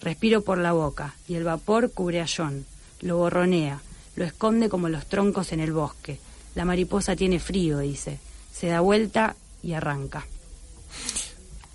Respiro 0.00 0.42
por 0.42 0.58
la 0.58 0.72
boca 0.72 1.16
y 1.26 1.34
el 1.34 1.42
vapor 1.42 1.90
cubre 1.90 2.20
a 2.20 2.26
John. 2.28 2.64
Lo 3.00 3.16
borronea. 3.16 3.80
Lo 4.16 4.24
esconde 4.24 4.68
como 4.68 4.88
los 4.88 5.06
troncos 5.06 5.52
en 5.52 5.60
el 5.60 5.72
bosque. 5.72 6.18
La 6.54 6.64
mariposa 6.64 7.14
tiene 7.14 7.38
frío, 7.38 7.78
dice. 7.78 8.18
Se 8.52 8.66
da 8.68 8.80
vuelta 8.80 9.36
y 9.62 9.74
arranca. 9.74 10.26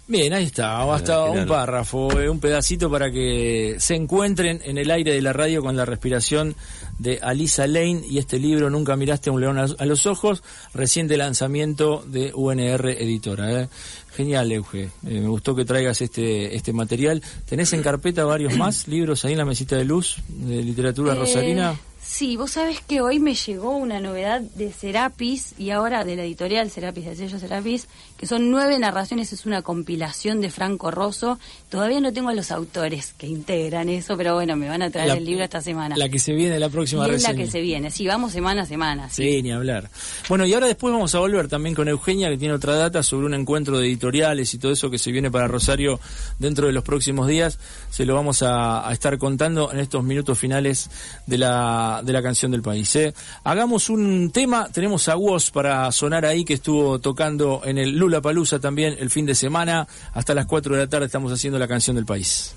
Bien, 0.08 0.34
ahí 0.34 0.44
está, 0.46 0.84
basta 0.84 1.24
un 1.24 1.46
párrafo, 1.48 2.20
eh, 2.20 2.28
un 2.30 2.40
pedacito 2.42 2.92
para 2.92 3.10
que 3.10 3.78
se 3.80 3.96
encuentren 3.96 4.60
en 4.66 4.78
el 4.78 4.92
aire 4.92 5.14
de 5.14 5.22
la 5.22 5.32
radio 5.32 5.62
con 5.62 5.78
la 5.78 5.86
respiración 5.86 6.54
de 7.00 7.20
Alisa 7.22 7.66
Lane 7.66 8.02
y 8.10 8.18
este 8.18 8.38
libro 8.38 8.70
Nunca 8.70 8.98
miraste 8.98 9.30
a 9.30 9.34
un 9.34 9.40
león 9.40 9.58
a 9.58 9.68
a 9.78 9.86
los 9.86 10.06
ojos, 10.08 10.44
reciente 10.74 11.16
lanzamiento 11.16 12.04
de 12.06 12.34
UNR 12.34 12.90
Editora. 12.90 13.62
eh. 13.62 13.70
Genial, 14.14 14.52
Euge, 14.52 14.84
eh, 14.84 14.90
me 15.04 15.28
gustó 15.30 15.56
que 15.56 15.64
traigas 15.64 16.02
este, 16.02 16.58
este 16.58 16.74
material. 16.74 17.24
¿Tenés 17.48 17.72
en 17.72 17.82
carpeta 17.82 18.26
varios 18.26 18.58
más 18.58 18.90
libros 18.90 19.24
ahí 19.24 19.32
en 19.32 19.38
la 19.38 19.46
mesita 19.46 19.78
de 19.78 19.86
luz 19.86 20.18
de 20.28 20.62
literatura 20.62 21.14
Eh, 21.14 21.16
rosarina? 21.16 21.80
Sí, 22.14 22.36
vos 22.36 22.52
sabés 22.52 22.82
que 22.82 23.00
hoy 23.00 23.20
me 23.20 23.34
llegó 23.36 23.78
una 23.78 24.02
novedad 24.02 24.42
de 24.42 24.74
Serapis 24.74 25.54
y 25.58 25.70
ahora 25.70 26.04
de 26.04 26.18
la 26.18 26.24
editorial 26.24 26.70
Serapis, 26.70 27.06
del 27.06 27.16
sello 27.16 27.40
Serapis, 27.40 27.88
que 28.18 28.28
son 28.28 28.52
nueve 28.52 28.78
narraciones, 28.78 29.32
es 29.32 29.46
una 29.46 29.62
compilación 29.62 30.42
de 30.42 30.50
Franco 30.52 30.92
Rosso. 30.92 31.40
Todavía 31.70 32.02
no 32.02 32.12
tengo 32.12 32.28
a 32.28 32.34
los 32.34 32.52
autores 32.52 33.14
que 33.18 33.28
integran 33.28 33.88
eso, 33.88 34.18
pero 34.18 34.34
bueno, 34.36 34.58
me 34.58 34.68
van 34.68 34.82
a 34.82 34.90
traer 34.92 35.08
La- 35.08 35.14
el 35.16 35.24
libro 35.24 35.46
esta 35.46 35.62
semana. 35.62 35.96
La 35.96 36.10
que 36.10 36.20
se 36.20 36.34
viene 36.34 36.60
la 36.60 36.68
próxima 36.68 37.08
y 37.08 37.12
es 37.12 37.24
la 37.24 37.34
que 37.34 37.50
se 37.50 37.62
viene, 37.62 37.90
sí, 37.92 38.06
vamos 38.06 38.34
semana 38.34 38.64
a 38.64 38.66
semana. 38.66 39.10
Sí. 39.10 39.24
Sí, 39.24 39.42
ni 39.42 39.54
hablar. 39.54 39.90
Bueno, 40.28 40.46
y 40.46 40.54
ahora 40.54 40.68
después 40.68 40.92
vamos 40.94 41.16
a 41.16 41.20
volver 41.20 41.48
también 41.48 41.74
con 41.76 41.88
Eugenia, 41.88 42.30
que 42.30 42.38
tiene 42.38 42.54
otra 42.54 42.76
data 42.76 43.04
sobre 43.04 43.26
un 43.26 43.34
encuentro 43.36 43.80
de 43.80 43.88
editoriales 43.88 44.54
y 44.54 44.60
todo 44.60 44.74
eso 44.74 44.90
que 44.92 45.00
se 45.00 45.14
viene 45.14 45.32
para 45.32 45.48
Rosario 45.48 45.98
dentro 46.40 46.68
de 46.68 46.74
los 46.74 46.84
próximos 46.84 47.26
días. 47.30 47.58
Se 47.90 48.06
lo 48.06 48.16
vamos 48.16 48.44
a, 48.44 48.86
a 48.88 48.92
estar 48.92 49.18
contando 49.18 49.72
en 49.72 49.80
estos 49.80 50.04
minutos 50.04 50.38
finales 50.38 50.90
de 51.26 51.38
la, 51.38 52.01
de 52.04 52.14
la 52.14 52.22
canción 52.22 52.52
del 52.52 52.62
país. 52.62 52.96
¿eh? 52.96 53.14
Hagamos 53.44 53.90
un 53.90 54.32
tema, 54.32 54.70
tenemos 54.72 55.08
a 55.10 55.16
Woz 55.16 55.52
para 55.52 55.92
sonar 55.92 56.26
ahí, 56.26 56.46
que 56.46 56.54
estuvo 56.54 57.00
tocando 57.00 57.62
en 57.64 57.78
el 57.78 57.98
Lula 57.98 58.22
Palusa 58.22 58.60
también 58.60 58.96
el 59.00 59.10
fin 59.10 59.26
de 59.26 59.36
semana. 59.36 59.88
Hasta 60.14 60.34
las 60.34 60.46
4 60.46 60.76
de 60.76 60.82
la 60.82 60.88
tarde 60.88 61.06
estamos 61.06 61.32
haciendo 61.32 61.60
la 61.60 61.68
canción 61.68 61.96
del 61.96 62.06
país. 62.06 62.56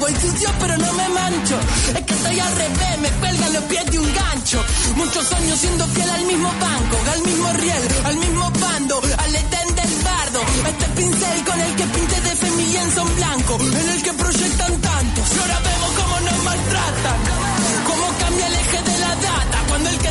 Voy 0.00 0.14
sucio 0.14 0.48
pero 0.60 0.76
no 0.78 0.92
me 0.92 1.08
mancho, 1.08 1.58
es 1.96 2.04
que 2.04 2.14
estoy 2.14 2.38
al 2.38 2.56
revés, 2.56 2.98
me 3.00 3.10
cuelgan 3.18 3.52
los 3.52 3.64
pies 3.64 3.84
de 3.90 3.98
un 3.98 4.14
gancho. 4.14 4.64
Muchos 4.94 5.32
años 5.32 5.58
siendo 5.58 5.86
fiel 5.88 6.08
al 6.08 6.24
mismo 6.24 6.48
banco, 6.48 6.96
al 7.12 7.22
mismo 7.22 7.52
riel, 7.54 7.82
al 8.04 8.16
mismo 8.16 8.52
bando, 8.60 9.00
al 9.18 9.34
etén 9.34 9.74
del 9.74 10.02
bardo. 10.04 10.40
Este 10.68 10.86
pincel 10.96 11.44
con 11.44 11.60
el 11.60 11.74
que 11.74 11.84
pinte 11.84 12.20
de 12.20 12.36
femilla 12.36 12.90
son 12.94 13.16
blanco, 13.16 13.58
en 13.60 13.88
el 13.88 14.02
que 14.02 14.12
proyectan 14.12 14.80
tantos. 14.80 15.24
Y 15.34 15.38
ahora 15.40 15.60
vemos 15.66 15.90
cómo 15.98 16.20
nos 16.20 16.44
maltratan, 16.44 17.18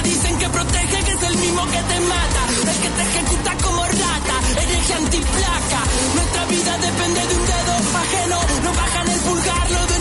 dicen 0.03 0.37
que 0.37 0.49
protege, 0.49 1.03
que 1.03 1.11
es 1.11 1.23
el 1.23 1.37
mismo 1.37 1.65
que 1.65 1.81
te 1.83 1.99
mata, 2.01 2.41
el 2.71 2.79
que 2.83 2.89
te 2.89 3.01
ejecuta 3.03 3.57
como 3.63 3.83
rata, 3.83 4.35
hereje 4.61 4.93
antiplaca. 4.93 5.81
Nuestra 6.15 6.45
vida 6.45 6.77
depende 6.77 7.21
de 7.27 7.35
un 7.35 7.45
dedo 7.45 7.73
ajeno, 8.03 8.37
no 8.63 8.73
bajan 8.73 9.07
el 9.09 9.19
pulgar 9.19 9.71
los 9.71 9.87
dueños 9.87 9.96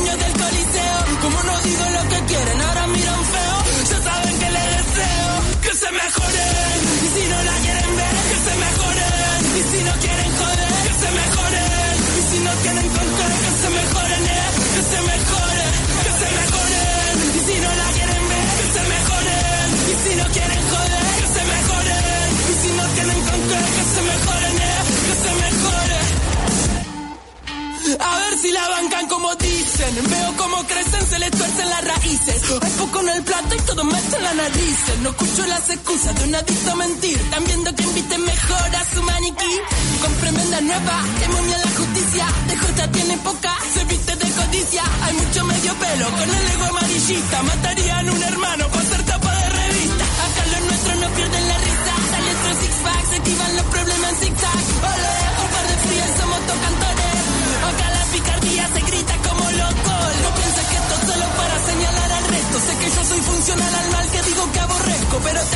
si 28.46 28.52
la 28.52 28.68
bancan 28.68 29.06
como 29.08 29.34
dicen. 29.36 29.94
Veo 30.10 30.36
cómo 30.36 30.56
crecen, 30.66 31.06
se 31.06 31.18
les 31.18 31.30
tuercen 31.30 31.68
las 31.68 31.84
raíces. 31.84 32.42
Hay 32.62 32.70
poco 32.78 33.00
en 33.00 33.08
el 33.08 33.22
plato 33.22 33.54
y 33.54 33.60
todo 33.62 33.84
meten 33.84 34.22
la 34.22 34.34
nariz. 34.34 34.78
No 35.02 35.10
escucho 35.10 35.46
las 35.46 35.70
excusas 35.70 36.14
de 36.14 36.24
un 36.28 36.34
adicto 36.34 36.70
a 36.70 36.76
mentir. 36.76 37.16
Están 37.18 37.44
viendo 37.44 37.74
que 37.74 37.82
inviten 37.82 38.22
mejor 38.24 38.76
a 38.80 38.84
su 38.94 39.02
maniquí. 39.02 39.54
Con 40.02 40.12
tremenda 40.22 40.60
nueva, 40.60 40.96
que 41.18 41.28
momia 41.28 41.58
la 41.58 41.70
justicia. 41.78 42.26
De 42.48 42.56
J 42.56 42.88
tiene 42.92 43.16
poca, 43.18 43.52
se 43.74 43.84
viste 43.84 44.16
de 44.16 44.28
codicia. 44.38 44.82
Hay 45.02 45.14
mucho 45.14 45.44
medio 45.44 45.74
pelo 45.74 46.06
con 46.10 46.30
el 46.38 46.46
ego 46.54 46.64
amarillista. 46.66 47.42
Matarían 47.42 47.85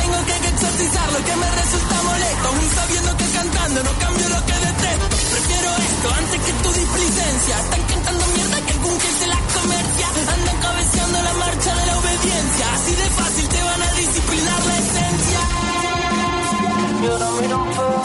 tengo 0.01 0.19
que 0.25 0.35
exorcizar 0.49 1.07
lo 1.13 1.21
que 1.25 1.35
me 1.35 1.49
resulta 1.61 1.95
molesto, 2.09 2.47
aún 2.49 2.67
sabiendo 2.75 3.17
que 3.17 3.27
cantando 3.37 3.83
no 3.83 3.93
cambio 3.99 4.27
lo 4.29 4.41
que 4.47 4.57
detesto. 4.65 5.05
Prefiero 5.31 5.69
esto 5.89 6.07
antes 6.21 6.39
que 6.45 6.53
tu 6.63 6.69
displicencia. 6.81 7.55
Están 7.61 7.83
cantando 7.91 8.23
mierda 8.35 8.57
que 8.65 8.71
algún 8.77 8.97
que 9.03 9.11
se 9.19 9.27
las 9.27 9.43
comercia. 9.57 10.07
Andan 10.35 10.57
cabeceando 10.65 11.17
la 11.21 11.33
marcha 11.43 11.71
de 11.79 11.85
la 11.89 11.95
obediencia. 12.01 12.65
Así 12.75 12.93
de 13.01 13.07
fácil 13.19 13.47
te 13.53 13.61
van 13.69 13.81
a 13.81 13.89
disciplinar 14.01 14.59
la 14.69 14.75
esencia. 14.83 15.39
Y 17.01 17.05
ahora 17.11 17.27
mira 17.41 17.55
un 17.57 17.69
feo. 17.77 18.01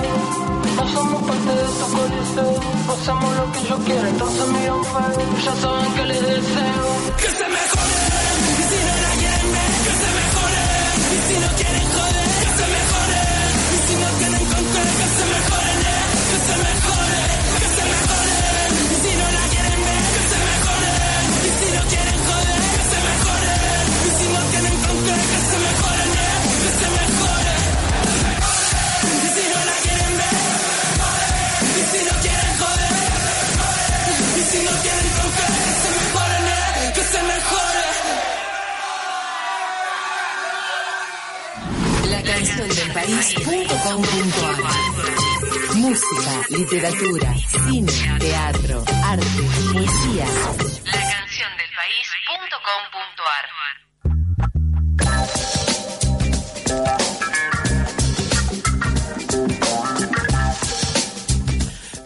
No 0.76 0.84
somos 0.92 1.20
parte 1.28 1.52
de 1.60 1.66
tu 1.78 1.86
coliseo. 1.96 2.60
Hacemos 2.92 3.30
lo 3.40 3.44
que 3.52 3.60
yo 3.68 3.76
quiero, 3.86 4.06
entonces 4.08 4.46
mira 4.54 4.74
un 4.74 4.84
feo. 4.84 5.18
Ya 5.44 5.54
saben 5.62 5.90
que 5.96 6.04
les 6.10 6.20
deseo. 6.20 6.86
Que 7.20 7.28
se 7.38 7.46
mejoren, 7.56 8.38
y 8.52 8.64
si 8.70 8.78
no 8.86 8.94
la 9.04 9.12
que 9.84 9.92
se 10.00 10.08
mejoren, 10.18 11.75
canción 42.96 43.44
del 43.44 43.66
país.com.ar 43.66 44.56
Música, 45.76 46.32
literatura, 46.48 47.34
cine, 47.68 47.92
teatro, 48.18 48.84
arte, 49.04 49.26
poesía. 49.72 50.24
La 50.84 50.92
canción 50.92 51.50
del 51.58 51.70
país.com.ar 51.76 53.46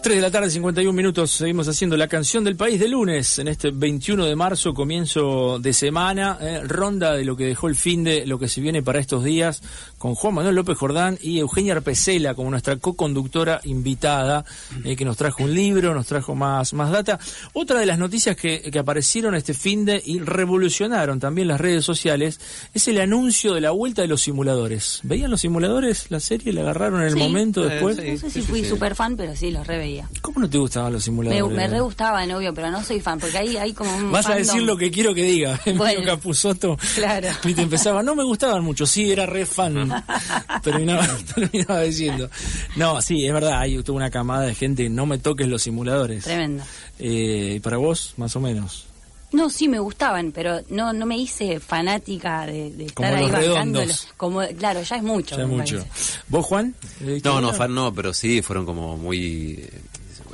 3 0.03 0.17
de 0.17 0.23
la 0.23 0.31
tarde, 0.31 0.49
51 0.49 0.93
minutos, 0.95 1.31
seguimos 1.31 1.69
haciendo 1.69 1.95
la 1.97 2.09
canción 2.09 2.43
del 2.43 2.57
país 2.57 2.81
de 2.81 2.89
lunes, 2.89 3.39
en 3.39 3.49
este 3.49 3.71
21 3.71 4.25
de 4.25 4.35
marzo, 4.35 4.73
comienzo 4.73 5.59
de 5.59 5.75
semana, 5.75 6.39
eh, 6.41 6.63
ronda 6.65 7.13
de 7.13 7.25
lo 7.25 7.37
que 7.37 7.45
dejó 7.45 7.69
el 7.69 7.77
fin 7.77 8.03
de 8.03 8.27
lo 8.27 8.39
que 8.39 8.49
se 8.49 8.63
viene 8.63 8.83
para 8.83 8.99
estos 8.99 9.23
días, 9.23 9.63
con 10.01 10.15
Juan 10.15 10.33
Manuel 10.33 10.55
López 10.55 10.79
Jordán 10.79 11.19
y 11.21 11.41
Eugenia 11.41 11.75
Arpecela 11.75 12.35
como 12.35 12.49
nuestra 12.51 12.77
co-conductora 12.79 13.61
invitada, 13.65 14.47
eh, 14.83 14.97
que 14.97 15.05
nos 15.05 15.19
trajo 15.19 15.45
un 15.45 15.53
libro, 15.53 15.93
nos 15.93 16.07
trajo 16.07 16.35
más, 16.35 16.73
más 16.73 16.91
data. 16.91 17.19
Otra 17.53 17.79
de 17.81 17.85
las 17.85 17.99
noticias 17.99 18.35
que, 18.35 18.63
que 18.63 18.79
aparecieron 18.79 19.35
este 19.35 19.53
fin 19.53 19.85
de 19.85 20.03
y 20.03 20.19
revolucionaron 20.21 21.21
también 21.21 21.49
las 21.49 21.61
redes 21.61 21.85
sociales 21.85 22.41
es 22.73 22.89
el 22.89 22.99
anuncio 22.99 23.53
de 23.53 23.61
la 23.61 23.73
vuelta 23.73 24.01
de 24.01 24.09
los 24.09 24.23
simuladores. 24.23 25.01
¿Veían 25.03 25.31
los 25.31 25.43
simuladores? 25.43 26.07
La 26.11 26.19
serie 26.19 26.55
la 26.55 26.63
agarraron 26.63 27.03
en 27.03 27.09
el 27.09 27.13
Sí. 27.13 27.19
momento 27.19 27.61
después. 27.63 27.99
No 27.99 28.17
sé 28.17 28.31
si 28.31 28.41
fui 28.41 28.65
súper 28.65 28.95
fan, 28.95 29.19
pero 29.19 29.37
sí, 29.37 29.51
los 29.51 29.67
reveía. 29.67 30.09
¿Cómo 30.23 30.41
no 30.41 30.49
te 30.49 30.57
gustaban 30.57 30.95
los 30.95 31.05
simuladores? 31.05 31.55
me 31.55 31.69
re 31.69 31.81
gustaban, 31.81 32.31
obvio, 32.33 32.55
pero 32.55 32.71
no 32.71 32.83
soy 32.83 33.01
fan, 33.01 33.19
porque 33.21 33.37
ahí 33.37 33.59
hay 33.59 33.75
como 33.75 33.95
un 33.95 34.11
Vas 34.11 34.27
a 34.31 34.35
decir 34.37 34.63
lo 34.63 34.79
que 34.79 34.91
quiero 34.91 35.15
que 35.15 35.25
diga. 35.25 35.61
Bueno. 35.81 36.01
Medio 36.01 36.05
Capusotto. 36.05 36.79
Claro. 36.95 37.29
Y 37.45 37.53
te 37.55 37.63
empezaba, 37.63 38.03
no 38.03 38.15
me 38.15 38.25
gustaban 38.25 38.65
mucho, 38.65 38.87
sí, 38.87 39.11
era 39.13 39.27
re 39.27 39.45
fan. 39.45 39.90
terminaba, 40.63 41.07
terminaba 41.35 41.83
diciendo. 41.83 42.31
No, 42.77 43.01
sí, 43.01 43.27
es 43.27 43.33
verdad, 43.33 43.61
hay 43.61 43.83
toda 43.83 43.97
una 43.97 44.11
camada 44.11 44.47
de 44.47 44.55
gente, 44.55 44.89
no 44.89 45.07
me 45.07 45.19
toques 45.19 45.49
los 45.49 45.63
simuladores. 45.63 46.25
Tremendo. 46.25 46.65
Eh, 46.99 47.55
¿y 47.57 47.61
para 47.61 47.77
vos, 47.77 48.15
más 48.17 48.35
o 48.37 48.41
menos. 48.41 48.87
No, 49.33 49.49
sí 49.49 49.69
me 49.69 49.79
gustaban, 49.79 50.33
pero 50.33 50.61
no 50.71 50.93
no 50.93 51.07
me 51.07 51.17
hice 51.17 51.61
fanática 51.61 52.47
de, 52.47 52.73
de 52.73 52.91
Como 52.91 53.09
estar 53.09 53.15
ahí 53.15 53.49
bancándolos. 53.49 54.09
Como, 54.17 54.41
claro, 54.59 54.83
ya 54.83 54.97
es 54.97 55.03
mucho. 55.03 55.37
Ya 55.37 55.47
me 55.47 55.57
mucho. 55.57 55.79
parece. 55.79 56.21
¿Vos, 56.29 56.47
Juan? 56.47 56.75
¿Le 57.01 57.21
No, 57.21 57.41
no, 57.41 57.53
fan 57.53 57.73
no, 57.73 57.95
pero 57.95 58.13
sí, 58.13 58.43
fueron 58.43 58.67
como 58.67 58.97
muy... 58.97 59.69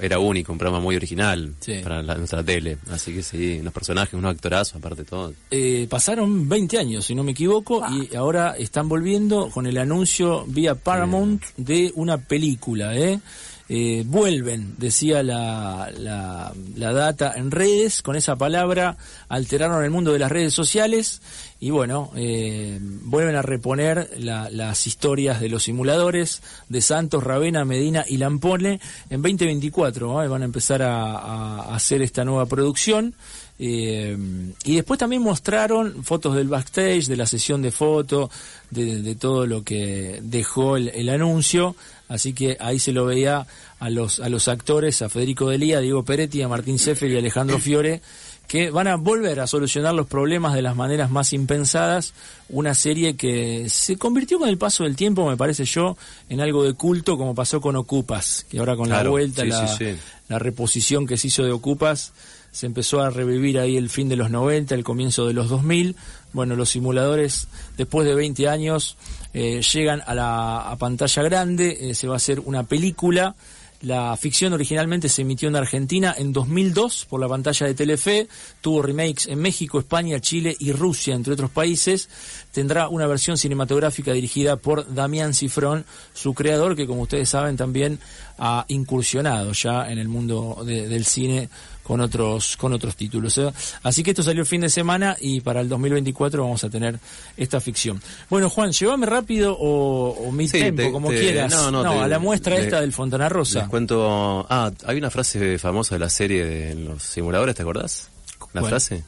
Era 0.00 0.18
único, 0.18 0.52
un 0.52 0.58
programa 0.58 0.82
muy 0.82 0.96
original 0.96 1.54
Sí. 1.60 1.80
para 1.82 2.02
la- 2.02 2.14
nuestra 2.16 2.42
tele. 2.42 2.78
Así 2.90 3.12
que 3.14 3.22
sí, 3.22 3.60
los 3.62 3.72
personajes, 3.72 4.14
unos 4.14 4.34
actorazos, 4.34 4.76
aparte 4.76 5.02
de 5.02 5.08
todo. 5.08 5.32
Eh, 5.50 5.86
pasaron 5.88 6.48
20 6.48 6.78
años, 6.78 7.04
si 7.06 7.14
no 7.14 7.22
me 7.22 7.32
equivoco, 7.32 7.82
y 7.90 8.14
ahora 8.16 8.54
están 8.58 8.88
volviendo 8.88 9.48
con 9.50 9.66
el 9.66 9.78
anuncio 9.78 10.44
vía 10.46 10.74
Paramount 10.74 11.42
de 11.56 11.92
una 11.94 12.18
película, 12.18 12.96
¿eh? 12.96 13.20
Eh, 13.68 14.04
vuelven, 14.06 14.74
decía 14.78 15.24
la, 15.24 15.90
la, 15.98 16.52
la 16.76 16.92
data 16.92 17.32
en 17.34 17.50
redes, 17.50 18.00
con 18.00 18.14
esa 18.14 18.36
palabra 18.36 18.96
alteraron 19.28 19.82
el 19.82 19.90
mundo 19.90 20.12
de 20.12 20.20
las 20.20 20.30
redes 20.30 20.54
sociales 20.54 21.20
y 21.58 21.70
bueno, 21.70 22.12
eh, 22.14 22.78
vuelven 22.80 23.34
a 23.34 23.42
reponer 23.42 24.08
la- 24.18 24.50
las 24.50 24.86
historias 24.86 25.40
de 25.40 25.48
los 25.48 25.64
simuladores 25.64 26.42
de 26.68 26.80
Santos, 26.80 27.24
Ravena, 27.24 27.64
Medina 27.64 28.04
y 28.06 28.18
Lampone 28.18 28.78
en 29.10 29.22
2024, 29.22 30.06
¿no? 30.22 30.30
van 30.30 30.42
a 30.42 30.44
empezar 30.44 30.82
a, 30.82 31.74
hacer 31.74 32.02
esta 32.02 32.24
nueva 32.24 32.46
producción. 32.46 33.14
Eh, 33.58 34.16
y 34.64 34.76
después 34.76 35.00
también 35.00 35.22
mostraron 35.22 36.04
fotos 36.04 36.36
del 36.36 36.46
backstage, 36.48 37.06
de 37.06 37.16
la 37.16 37.26
sesión 37.26 37.62
de 37.62 37.72
fotos, 37.72 38.30
de, 38.70 39.14
todo 39.14 39.46
lo 39.46 39.64
que 39.64 40.20
dejó 40.22 40.76
el 40.76 41.08
anuncio. 41.08 41.74
Así 42.08 42.32
que 42.32 42.56
ahí 42.60 42.78
se 42.78 42.92
lo 42.92 43.04
veía 43.04 43.46
a 43.78 43.90
los, 43.90 44.20
a 44.20 44.28
los 44.28 44.48
actores, 44.48 45.02
a 45.02 45.08
Federico 45.08 45.48
Delía, 45.48 45.78
a 45.78 45.80
Diego 45.80 46.04
Peretti, 46.04 46.42
a 46.42 46.48
Martín 46.48 46.78
Seffel 46.78 47.12
y 47.12 47.16
a 47.16 47.18
Alejandro 47.18 47.58
Fiore, 47.58 48.00
que 48.46 48.70
van 48.70 48.86
a 48.86 48.96
volver 48.96 49.40
a 49.40 49.46
solucionar 49.46 49.94
los 49.94 50.06
problemas 50.06 50.54
de 50.54 50.62
las 50.62 50.76
maneras 50.76 51.10
más 51.10 51.32
impensadas. 51.32 52.14
Una 52.48 52.74
serie 52.74 53.16
que 53.16 53.68
se 53.68 53.96
convirtió 53.96 54.38
con 54.38 54.48
el 54.48 54.56
paso 54.56 54.84
del 54.84 54.94
tiempo, 54.94 55.28
me 55.28 55.36
parece 55.36 55.64
yo, 55.64 55.96
en 56.28 56.40
algo 56.40 56.62
de 56.62 56.74
culto, 56.74 57.18
como 57.18 57.34
pasó 57.34 57.60
con 57.60 57.74
Ocupas, 57.74 58.46
que 58.48 58.60
ahora 58.60 58.76
con 58.76 58.88
la 58.88 59.02
vuelta, 59.02 59.42
sí, 59.42 59.48
la, 59.48 59.66
sí, 59.66 59.74
sí. 59.76 59.96
la 60.28 60.38
reposición 60.38 61.06
que 61.06 61.16
se 61.16 61.26
hizo 61.26 61.44
de 61.44 61.50
Ocupas, 61.50 62.12
se 62.52 62.64
empezó 62.64 63.02
a 63.02 63.10
revivir 63.10 63.58
ahí 63.58 63.76
el 63.76 63.90
fin 63.90 64.08
de 64.08 64.16
los 64.16 64.30
90, 64.30 64.74
el 64.74 64.84
comienzo 64.84 65.26
de 65.26 65.34
los 65.34 65.50
2000. 65.50 65.94
Bueno, 66.36 66.54
los 66.54 66.68
simuladores, 66.68 67.48
después 67.78 68.06
de 68.06 68.14
20 68.14 68.46
años, 68.46 68.98
eh, 69.32 69.62
llegan 69.72 70.02
a 70.06 70.14
la 70.14 70.76
pantalla 70.78 71.22
grande, 71.22 71.78
eh, 71.80 71.94
se 71.94 72.06
va 72.08 72.12
a 72.12 72.16
hacer 72.18 72.40
una 72.40 72.62
película. 72.64 73.34
La 73.80 74.14
ficción 74.18 74.52
originalmente 74.52 75.08
se 75.08 75.22
emitió 75.22 75.48
en 75.48 75.56
Argentina 75.56 76.14
en 76.18 76.34
2002 76.34 77.06
por 77.08 77.20
la 77.20 77.28
pantalla 77.28 77.66
de 77.66 77.72
Telefe, 77.74 78.28
tuvo 78.60 78.82
remakes 78.82 79.26
en 79.28 79.38
México, 79.38 79.78
España, 79.78 80.20
Chile 80.20 80.54
y 80.58 80.72
Rusia, 80.72 81.14
entre 81.14 81.32
otros 81.32 81.50
países. 81.50 82.10
Tendrá 82.52 82.88
una 82.88 83.06
versión 83.06 83.38
cinematográfica 83.38 84.12
dirigida 84.12 84.56
por 84.56 84.92
Damián 84.94 85.32
Cifrón, 85.32 85.86
su 86.12 86.34
creador, 86.34 86.76
que 86.76 86.86
como 86.86 87.02
ustedes 87.02 87.30
saben 87.30 87.56
también 87.56 87.98
ha 88.38 88.66
incursionado 88.68 89.52
ya 89.52 89.90
en 89.90 89.96
el 89.98 90.08
mundo 90.08 90.62
de- 90.66 90.86
del 90.86 91.06
cine 91.06 91.48
con 91.86 92.00
otros 92.00 92.56
con 92.56 92.72
otros 92.72 92.96
títulos. 92.96 93.38
¿eh? 93.38 93.50
Así 93.82 94.02
que 94.02 94.10
esto 94.10 94.22
salió 94.22 94.40
el 94.42 94.46
fin 94.46 94.60
de 94.62 94.68
semana 94.70 95.16
y 95.20 95.40
para 95.40 95.60
el 95.60 95.68
2024 95.68 96.42
vamos 96.42 96.64
a 96.64 96.68
tener 96.70 96.98
esta 97.36 97.60
ficción. 97.60 98.02
Bueno, 98.28 98.50
Juan, 98.50 98.72
llévame 98.72 99.06
rápido 99.06 99.56
o, 99.56 100.10
o 100.10 100.32
mi 100.32 100.48
Sí, 100.48 100.58
tempo, 100.58 100.82
te- 100.82 100.90
como 100.92 101.10
te- 101.10 101.20
quieras. 101.20 101.52
no, 101.52 101.70
no, 101.70 101.82
te- 101.82 101.98
a 102.00 102.08
la 102.08 102.18
muestra 102.18 102.56
esta 102.58 102.80
del 102.80 102.92
Fontana 102.92 103.28
Rosa. 103.28 103.60
Les 103.60 103.68
cuento... 103.68 104.44
Ah, 104.50 104.72
hay 104.86 104.98
una 104.98 105.10
frase 105.10 105.58
famosa 105.58 105.94
de 105.94 105.98
la 106.00 106.08
serie 106.10 106.44
de 106.44 106.74
los 106.74 107.02
simuladores, 107.02 107.54
¿te 107.54 107.62
acordás? 107.62 108.08
¿La 108.52 108.60
¿Cuál? 108.62 108.70
frase? 108.70 109.04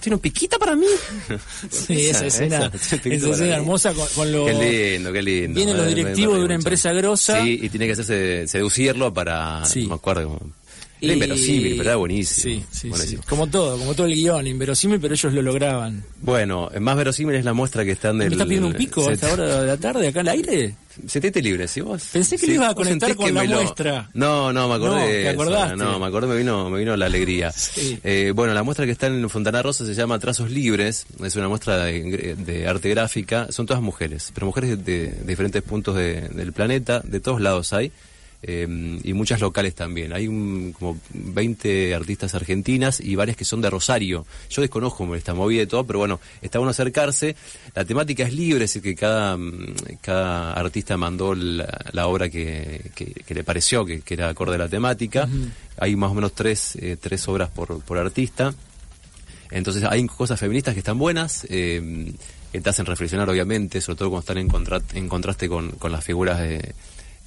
Tiene 0.00 0.14
un 0.16 0.20
piquita 0.20 0.58
para 0.58 0.76
mí. 0.76 0.86
Sí, 1.70 2.08
esa, 2.08 2.26
escena, 2.26 2.70
esa, 2.72 2.96
escena 2.96 3.56
hermosa 3.56 3.92
con, 3.94 4.06
con 4.14 4.30
los... 4.30 4.46
Qué 4.50 4.94
lindo, 4.98 5.12
qué 5.12 5.22
lindo. 5.22 5.54
Vienen 5.56 5.76
los 5.76 5.86
Me- 5.86 5.90
me- 5.90 5.96
me 5.96 6.02
directivos 6.02 6.38
de 6.38 6.44
una 6.44 6.54
empresa 6.54 6.92
grosa. 6.92 7.42
Sí, 7.42 7.58
y 7.62 7.68
tiene 7.68 7.86
que 7.86 7.92
hacerse 7.92 8.46
seducirlo 8.48 9.12
para... 9.12 9.64
Sí. 9.64 9.82
No 9.84 9.88
me 9.90 9.94
acuerdo. 9.96 10.38
Era 11.00 11.12
inverosímil, 11.14 11.76
pero 11.76 11.82
era 11.90 11.96
buenísimo. 11.96 12.64
Sí, 12.70 12.90
sí, 12.90 13.06
sí. 13.06 13.18
Como 13.28 13.46
todo, 13.46 13.78
como 13.78 13.94
todo 13.94 14.06
el 14.06 14.14
guion, 14.14 14.46
inverosímil, 14.46 14.98
pero 15.00 15.14
ellos 15.14 15.32
lo 15.32 15.42
lograban. 15.42 16.02
Bueno, 16.20 16.70
más 16.80 16.96
verosímil 16.96 17.36
es 17.36 17.44
la 17.44 17.52
muestra 17.52 17.84
que 17.84 17.92
están 17.92 18.16
¿Me 18.16 18.24
del... 18.24 18.32
estás 18.34 18.46
pidiendo 18.46 18.68
un 18.68 18.74
pico 18.74 19.08
a 19.08 19.12
esta 19.12 19.32
hora 19.32 19.60
de 19.62 19.66
la 19.66 19.76
tarde 19.76 20.08
acá 20.08 20.20
al 20.20 20.28
aire? 20.28 20.74
Sentite 21.06 21.40
libre, 21.40 21.68
si 21.68 21.80
vos... 21.80 22.02
Pensé 22.12 22.34
que 22.36 22.40
si 22.46 22.48
lo 22.48 22.54
ibas 22.54 22.70
a 22.70 22.74
conectar 22.74 23.14
con 23.14 23.32
la 23.32 23.42
me 23.42 23.46
lo- 23.48 23.56
muestra. 23.62 24.10
No, 24.14 24.52
no, 24.52 24.68
me 24.68 24.74
acordé 24.74 24.96
No, 25.00 25.06
¿te 25.06 25.28
acordaste? 25.28 25.76
No, 25.76 25.98
me 26.00 26.06
acordé, 26.06 26.26
me 26.26 26.36
vino, 26.36 26.68
me 26.70 26.78
vino 26.80 26.96
la 26.96 27.06
alegría. 27.06 27.52
Sí. 27.56 27.98
Eh, 28.02 28.32
bueno, 28.34 28.52
la 28.54 28.64
muestra 28.64 28.84
que 28.84 28.90
está 28.92 29.06
en 29.06 29.30
Fontana 29.30 29.62
Rosa 29.62 29.86
se 29.86 29.94
llama 29.94 30.18
Trazos 30.18 30.50
Libres. 30.50 31.06
Es 31.22 31.36
una 31.36 31.46
muestra 31.48 31.84
de, 31.84 32.34
de 32.36 32.66
arte 32.66 32.88
gráfica. 32.88 33.46
Son 33.52 33.66
todas 33.66 33.80
mujeres, 33.82 34.32
pero 34.34 34.46
mujeres 34.46 34.84
de, 34.84 35.06
de 35.08 35.24
diferentes 35.24 35.62
puntos 35.62 35.94
de- 35.94 36.22
del 36.28 36.52
planeta, 36.52 37.00
de 37.04 37.20
todos 37.20 37.40
lados 37.40 37.72
hay. 37.72 37.92
Eh, 38.42 39.00
y 39.02 39.12
muchas 39.14 39.40
locales 39.40 39.74
también. 39.74 40.12
Hay 40.12 40.28
un, 40.28 40.72
como 40.78 40.98
20 41.12 41.94
artistas 41.94 42.34
argentinas 42.34 43.00
y 43.00 43.16
varias 43.16 43.36
que 43.36 43.44
son 43.44 43.60
de 43.60 43.68
Rosario. 43.70 44.26
Yo 44.50 44.62
desconozco 44.62 45.12
esta 45.16 45.34
movida 45.34 45.62
y 45.62 45.66
todo, 45.66 45.84
pero 45.84 45.98
bueno, 45.98 46.20
está 46.40 46.58
bueno 46.58 46.70
acercarse. 46.70 47.34
La 47.74 47.84
temática 47.84 48.22
es 48.24 48.32
libre, 48.32 48.64
es 48.64 48.70
decir, 48.74 48.82
que 48.82 48.94
cada, 48.94 49.36
mm, 49.36 49.74
cada 50.00 50.52
artista 50.52 50.96
mandó 50.96 51.34
la, 51.34 51.66
la 51.92 52.06
obra 52.06 52.28
que, 52.28 52.90
que- 52.94 53.06
que 53.12 53.34
le 53.34 53.42
pareció, 53.44 53.84
que, 53.84 54.00
que 54.02 54.14
era 54.14 54.28
acorde 54.28 54.54
a 54.54 54.58
la 54.58 54.68
temática. 54.68 55.28
Hay 55.78 55.96
más 55.96 56.10
o 56.10 56.14
menos 56.14 56.32
tres, 56.32 56.76
eh, 56.76 56.96
tres 57.00 57.26
obras 57.28 57.50
por, 57.50 57.80
por 57.82 57.98
artista. 57.98 58.54
Entonces 59.50 59.82
hay 59.84 60.06
cosas 60.06 60.38
feministas 60.38 60.74
que 60.74 60.80
están 60.80 60.98
buenas, 60.98 61.46
eh, 61.48 62.12
que 62.52 62.60
te 62.60 62.70
hacen 62.70 62.86
reflexionar 62.86 63.28
obviamente, 63.28 63.80
sobre 63.80 63.96
todo 63.98 64.10
cuando 64.10 64.20
están 64.20 64.38
en, 64.38 64.48
contra- 64.48 64.82
en 64.94 65.08
contraste 65.08 65.48
con, 65.48 65.70
con 65.72 65.90
las 65.92 66.04
figuras 66.04 66.38
de, 66.40 66.74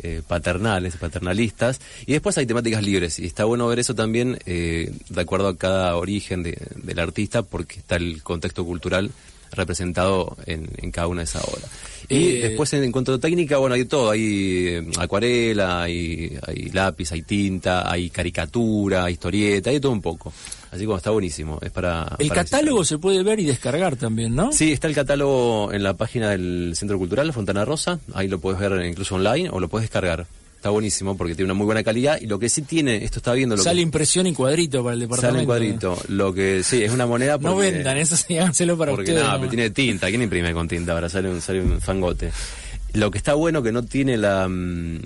eh, 0.03 0.21
paternales, 0.27 0.97
paternalistas. 0.97 1.79
Y 2.05 2.13
después 2.13 2.37
hay 2.37 2.45
temáticas 2.45 2.83
libres, 2.83 3.19
y 3.19 3.25
está 3.25 3.45
bueno 3.45 3.67
ver 3.67 3.79
eso 3.79 3.93
también 3.95 4.37
eh, 4.45 4.91
de 5.09 5.21
acuerdo 5.21 5.47
a 5.47 5.57
cada 5.57 5.95
origen 5.95 6.43
de- 6.43 6.57
del 6.75 6.99
artista, 6.99 7.41
porque 7.43 7.79
está 7.79 7.95
el 7.95 8.21
contexto 8.23 8.65
cultural 8.65 9.11
representado 9.53 10.37
en, 10.45 10.69
en 10.77 10.91
cada 10.91 11.07
una 11.07 11.21
de 11.21 11.25
esas 11.25 11.43
obras. 11.43 11.65
Y 12.07 12.29
Eh, 12.29 12.41
después 12.49 12.71
en, 12.73 12.83
en 12.85 12.91
cuanto 12.91 13.13
a 13.13 13.19
técnica, 13.19 13.57
bueno, 13.57 13.75
hay 13.75 13.83
todo, 13.85 14.11
hay 14.11 14.67
eh, 14.67 14.87
acuarela, 14.97 15.83
hay, 15.83 16.37
hay 16.47 16.69
lápiz, 16.71 17.11
hay 17.11 17.21
tinta, 17.23 17.91
hay 17.91 18.09
caricatura, 18.09 19.03
hay 19.05 19.13
historieta, 19.13 19.69
hay 19.69 19.79
todo 19.79 19.91
un 19.91 20.01
poco. 20.01 20.31
Así 20.71 20.85
como 20.85 20.97
está 20.97 21.09
buenísimo, 21.09 21.59
es 21.61 21.69
para... 21.69 22.15
El 22.17 22.29
para 22.29 22.43
catálogo 22.45 22.85
se 22.85 22.97
puede 22.97 23.21
ver 23.23 23.41
y 23.41 23.45
descargar 23.45 23.97
también, 23.97 24.33
¿no? 24.35 24.53
Sí, 24.53 24.71
está 24.71 24.87
el 24.87 24.95
catálogo 24.95 25.73
en 25.73 25.83
la 25.83 25.95
página 25.95 26.29
del 26.29 26.71
Centro 26.75 26.97
Cultural 26.97 27.33
Fontana 27.33 27.65
Rosa, 27.65 27.99
ahí 28.13 28.29
lo 28.29 28.39
puedes 28.39 28.57
ver 28.59 28.85
incluso 28.85 29.15
online 29.15 29.49
o 29.51 29.59
lo 29.59 29.67
puedes 29.67 29.83
descargar. 29.89 30.25
Está 30.55 30.69
buenísimo 30.69 31.17
porque 31.17 31.33
tiene 31.35 31.45
una 31.51 31.55
muy 31.55 31.65
buena 31.65 31.83
calidad 31.83 32.19
y 32.21 32.27
lo 32.27 32.37
que 32.39 32.47
sí 32.47 32.61
tiene, 32.61 33.03
esto 33.03 33.17
está 33.17 33.33
viendo 33.33 33.55
lo 33.57 33.63
Sale 33.63 33.77
que 33.77 33.81
impresión 33.81 34.27
y 34.27 34.33
cuadrito 34.33 34.83
para 34.83 34.93
el 34.93 34.99
departamento. 35.01 35.31
sale 35.31 35.39
en 35.41 35.45
cuadrito, 35.79 35.97
lo 36.07 36.33
que 36.33 36.61
sí, 36.63 36.83
es 36.83 36.91
una 36.91 37.05
moneda 37.07 37.37
No 37.39 37.53
porque- 37.55 37.71
vendan, 37.71 37.97
eso 37.97 38.15
sí, 38.27 38.37
háganselo 38.37 38.77
para 38.77 38.91
porque 38.91 39.11
ustedes. 39.11 39.21
nada, 39.23 39.33
nomás. 39.33 39.49
pero 39.49 39.49
tiene 39.49 39.69
tinta, 39.71 40.07
¿quién 40.07 40.21
imprime 40.21 40.53
con 40.53 40.67
tinta? 40.69 40.93
Ahora 40.93 41.09
sale 41.09 41.29
un, 41.29 41.41
sale 41.41 41.61
un 41.61 41.81
fangote. 41.81 42.31
Lo 42.93 43.09
que 43.11 43.17
está 43.17 43.33
bueno 43.33 43.63
que 43.63 43.71
no 43.71 43.83
tiene 43.83 44.17
la, 44.17 44.47
mm, 44.47 44.99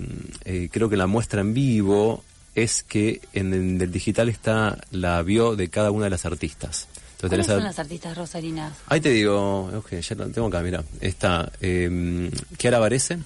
eh, 0.43 0.70
creo 0.72 0.89
que 0.89 0.97
la 0.97 1.07
muestra 1.07 1.39
en 1.41 1.53
vivo, 1.53 2.24
es 2.56 2.84
que 2.84 3.22
en, 3.34 3.53
en 3.53 3.82
el 3.82 3.91
digital 3.91 4.30
está 4.30 4.78
la 4.91 5.22
bio 5.22 5.56
de 5.56 5.70
cada 5.70 5.91
una 5.91 6.06
de 6.06 6.10
las 6.12 6.26
artistas. 6.26 6.88
Entonces 7.16 7.30
¿Cuáles 7.30 7.49
a- 7.49 7.56
son 7.56 7.64
las 7.64 7.80
artistas 7.80 8.18
rosarinas? 8.18 8.74
Ahí 8.88 8.99
te 9.01 9.10
digo, 9.10 9.66
ok, 9.78 9.93
ya 9.99 10.16
lo 10.16 10.28
tengo 10.30 10.47
acá, 10.47 10.62
mira. 10.62 10.84
Está 11.01 11.51
eh, 11.62 12.30
Kiara 12.58 12.80
Varese, 12.80 13.20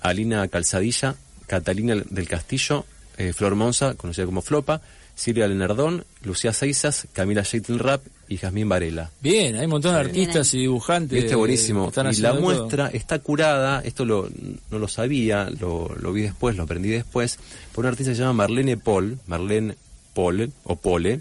Alina 0.00 0.46
Calzadilla, 0.48 1.14
Catalina 1.46 1.94
del 1.96 2.28
Castillo, 2.28 2.84
eh, 3.16 3.32
Flor 3.32 3.54
Monza, 3.54 3.94
conocida 3.94 4.26
como 4.26 4.42
Flopa, 4.42 4.80
Silvia 5.14 5.46
Lenardón, 5.46 6.04
Lucía 6.22 6.52
Seizas, 6.52 7.06
Camila 7.12 7.44
Rap 7.78 8.02
y 8.28 8.36
Jazmín 8.38 8.68
Varela. 8.68 9.10
Bien, 9.20 9.54
hay 9.56 9.64
un 9.66 9.70
montón 9.70 9.94
de 9.94 10.02
Sí. 10.02 10.08
artistas 10.08 10.54
y 10.54 10.58
dibujantes. 10.58 11.22
Viste, 11.22 11.36
buenísimo. 11.36 11.88
están 11.88 12.12
Y 12.12 12.16
la 12.16 12.32
todo. 12.32 12.40
muestra 12.40 12.88
está 12.88 13.18
curada, 13.20 13.80
esto 13.84 14.04
lo, 14.04 14.28
no 14.70 14.78
lo 14.78 14.88
sabía, 14.88 15.48
lo, 15.60 15.94
lo 16.00 16.12
vi 16.12 16.22
después, 16.22 16.56
lo 16.56 16.64
aprendí 16.64 16.88
después, 16.88 17.38
por 17.72 17.84
una 17.84 17.90
artista 17.90 18.10
que 18.10 18.16
se 18.16 18.22
llama 18.22 18.32
Marlene 18.32 18.76
Paul, 18.76 19.18
Marlene 19.26 19.76
Paul, 20.14 20.52
o 20.64 20.76
Pole, 20.76 21.20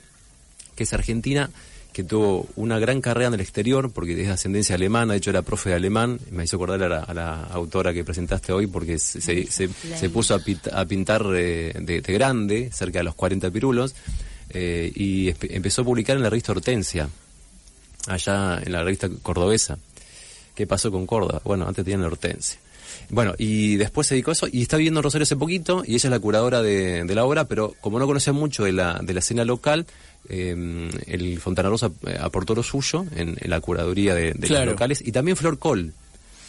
que 0.76 0.84
es 0.84 0.94
argentina, 0.94 1.50
que 1.94 2.04
tuvo 2.04 2.48
una 2.56 2.80
gran 2.80 3.00
carrera 3.02 3.28
en 3.28 3.36
el 3.36 3.40
exterior, 3.40 3.92
porque 3.92 4.12
es 4.20 4.28
de 4.28 4.34
ascendencia 4.34 4.76
alemana, 4.76 5.14
de 5.14 5.18
hecho 5.20 5.30
era 5.30 5.44
profe 5.44 5.70
de 5.70 5.76
alemán, 5.76 6.20
me 6.32 6.44
hizo 6.44 6.56
acordar 6.58 6.82
a 6.84 6.90
la, 6.90 7.00
a 7.04 7.14
la 7.14 7.44
autora 7.44 7.94
que 7.94 8.04
presentaste 8.04 8.52
hoy, 8.52 8.66
porque 8.68 8.98
se, 9.00 9.22
se, 9.22 9.46
se- 9.46 9.70
se 9.70 10.10
puso 10.10 10.34
a, 10.36 10.40
pit- 10.40 10.68
a 10.74 10.86
pintar 10.86 11.24
eh, 11.36 11.74
de, 11.80 12.02
de 12.02 12.14
grande, 12.14 12.70
cerca 12.74 13.00
de 13.00 13.04
los 13.04 13.16
40 13.16 13.52
pirulos, 13.52 13.94
eh, 14.50 14.92
y 14.96 15.28
espe- 15.28 15.50
empezó 15.52 15.84
a 15.84 15.86
publicar 15.86 16.18
en 16.18 16.24
la 16.24 16.30
revista 16.30 16.52
Hortensia, 16.52 17.08
allá 18.08 18.60
en 18.64 18.72
la 18.72 18.84
revista 18.84 19.10
cordobesa. 19.22 19.78
¿Qué 20.56 20.68
pasó 20.68 20.92
con 20.92 21.06
Córdoba? 21.08 21.42
Bueno, 21.44 21.68
antes 21.68 21.84
tenían 21.84 22.02
la 22.02 22.08
Hortensia. 22.08 22.60
Bueno, 23.10 23.34
y 23.40 23.76
después 23.78 24.06
se 24.08 24.14
dedicó 24.16 24.32
a 24.32 24.34
eso 24.34 24.48
y 24.52 24.62
está 24.62 24.78
viviendo 24.78 25.00
en 25.00 25.04
Rosario 25.04 25.24
hace 25.24 25.36
poquito 25.36 25.84
y 25.86 25.96
ella 25.96 26.08
es 26.08 26.12
la 26.12 26.20
curadora 26.20 26.62
de, 26.62 27.04
de 27.04 27.16
la 27.16 27.26
obra, 27.26 27.46
pero 27.46 27.74
como 27.82 27.98
no 27.98 28.06
conocía 28.06 28.34
mucho 28.34 28.64
de 28.66 28.72
la, 28.72 29.00
de 29.02 29.14
la 29.14 29.20
escena 29.20 29.46
local, 29.46 29.86
eh, 30.30 30.90
el 31.08 31.40
Fontana 31.40 31.70
Rosa 31.70 31.92
eh, 32.08 32.18
aportó 32.20 32.56
lo 32.56 32.64
suyo 32.64 33.06
en, 33.16 33.36
en 33.40 33.50
la 33.50 33.60
curaduría 33.60 34.16
de, 34.16 34.34
de 34.34 34.48
Claro. 34.48 34.66
los 34.66 34.74
locales 34.76 35.02
y 35.06 35.12
también 35.12 35.38
Flor 35.38 35.58
Col. 35.60 35.94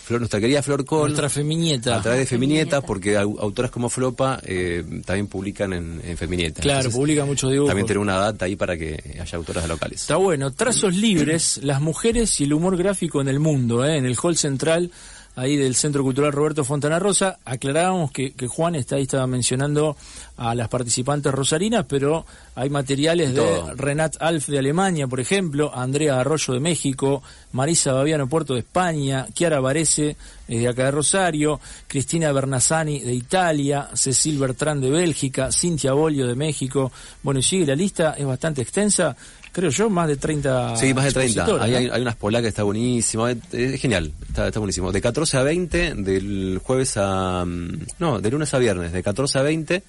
Flor, 0.04 0.20
nuestra 0.20 0.38
querida 0.38 0.62
Flor 0.62 0.84
Col. 0.84 1.08
Nuestra 1.08 1.30
Feminieta. 1.30 1.96
A 1.96 2.02
través 2.02 2.20
de 2.20 2.26
Feminieta, 2.26 2.82
Feminieta. 2.82 2.86
porque 2.86 3.16
au- 3.18 3.38
autoras 3.40 3.70
como 3.70 3.88
Flopa 3.88 4.38
eh, 4.44 4.84
también 5.06 5.28
publican 5.28 5.72
en, 5.72 6.02
en 6.04 6.18
Feminieta. 6.18 6.60
Claro, 6.60 6.80
Entonces, 6.80 6.98
publica 7.00 7.24
muchos 7.24 7.50
dibujos. 7.50 7.70
También 7.70 7.86
tener 7.86 7.98
una 8.00 8.18
data 8.18 8.44
ahí 8.44 8.54
para 8.54 8.76
que 8.76 9.00
haya 9.18 9.38
autoras 9.38 9.66
locales. 9.66 10.02
Está 10.02 10.16
bueno. 10.16 10.50
Trazos 10.52 10.94
libres, 10.94 11.58
las 11.62 11.80
mujeres 11.80 12.38
y 12.40 12.44
el 12.44 12.52
humor 12.52 12.76
gráfico 12.76 13.22
en 13.22 13.28
el 13.28 13.40
mundo, 13.40 13.82
¿eh? 13.82 13.96
en 13.96 14.04
el 14.04 14.14
hall 14.22 14.36
central 14.36 14.90
ahí 15.36 15.56
del 15.56 15.74
Centro 15.74 16.02
Cultural 16.02 16.32
Roberto 16.32 16.64
Fontana 16.64 16.98
Rosa. 16.98 17.38
Aclarábamos 17.44 18.12
que, 18.12 18.32
que 18.32 18.46
Juan 18.46 18.74
está 18.74 18.96
ahí 18.96 19.02
estaba 19.02 19.26
mencionando 19.26 19.96
a 20.36 20.54
las 20.54 20.68
participantes 20.68 21.32
rosarinas, 21.32 21.86
pero 21.88 22.24
hay 22.54 22.70
materiales 22.70 23.34
de. 23.34 23.74
Renat 23.76 24.16
Alf 24.20 24.48
de 24.48 24.58
Alemania, 24.58 25.06
por 25.06 25.20
ejemplo, 25.20 25.72
Andrea 25.74 26.20
Arroyo 26.20 26.54
de 26.54 26.60
México, 26.60 27.22
Marisa 27.52 27.92
Baviano 27.92 28.28
Puerto 28.28 28.54
de 28.54 28.60
España, 28.60 29.26
Chiara 29.32 29.60
Varese 29.60 30.16
eh, 30.48 30.58
de 30.58 30.68
acá 30.68 30.86
de 30.86 30.90
Rosario, 30.90 31.60
Cristina 31.86 32.32
Bernazzani 32.32 33.00
de 33.00 33.14
Italia, 33.14 33.88
Cecil 33.94 34.38
Bertrand 34.38 34.82
de 34.82 34.90
Bélgica, 34.90 35.52
Cintia 35.52 35.92
Bolio 35.92 36.26
de 36.26 36.34
México. 36.34 36.92
Bueno, 37.22 37.40
y 37.40 37.42
sigue 37.42 37.66
la 37.66 37.74
lista, 37.74 38.14
es 38.18 38.26
bastante 38.26 38.62
extensa, 38.62 39.16
creo 39.54 39.70
yo, 39.70 39.88
más 39.88 40.06
de 40.08 40.16
30 40.16 40.76
Sí, 40.76 40.92
más 40.92 41.04
de 41.06 41.12
30. 41.12 41.40
expositoras, 41.42 41.62
Hay, 41.64 41.70
¿no? 41.72 41.78
hay, 41.78 41.88
hay 41.88 42.02
unas 42.02 42.16
polacas 42.16 42.42
que 42.42 42.48
está 42.48 42.62
buenísimo. 42.64 43.26
Es, 43.28 43.38
es 43.52 43.80
genial, 43.80 44.12
está, 44.28 44.48
está 44.48 44.58
buenísimo. 44.60 44.92
De 44.92 45.00
14 45.00 45.38
a 45.38 45.42
20, 45.42 45.94
del 45.94 46.60
jueves 46.62 46.94
a. 46.96 47.44
mm, 47.46 47.78
No, 48.00 48.20
de 48.20 48.30
lunes 48.30 48.52
a 48.52 48.58
viernes, 48.58 48.92
de 48.92 49.02
14 49.02 49.38
a 49.38 49.42
20, 49.42 49.74
eh, 49.76 49.82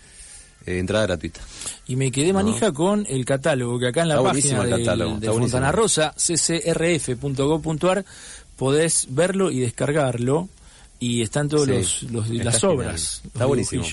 entrada 0.80 1.06
gratuita. 1.08 1.42
Y 1.88 1.96
me 1.98 2.12
quedé 2.12 2.32
manija 2.32 2.72
con 2.72 3.06
el 3.10 3.26
catálogo, 3.26 3.78
que 3.80 3.88
acá 3.90 4.04
en 4.04 4.08
la 4.10 4.16
Está 4.16 4.30
página 4.32 4.64
del- 4.64 4.80
catálogo, 4.80 5.12
de 5.12 5.18
está 5.18 5.32
buenísimo. 5.32 5.58
Fontana 5.60 5.72
Rosa, 5.72 6.14
ccrf.gov.ar, 6.16 8.06
podés 8.58 9.08
verlo 9.10 9.52
y 9.52 9.60
descargarlo. 9.60 10.48
Y 10.98 11.22
están 11.24 11.50
todos 11.50 11.66
Sí, 11.66 12.08
los, 12.10 12.30
las 12.30 12.62
genial. 12.62 12.72
obras. 12.78 13.22
Está 13.26 13.40
los 13.40 13.48
buenísimo. 13.50 13.84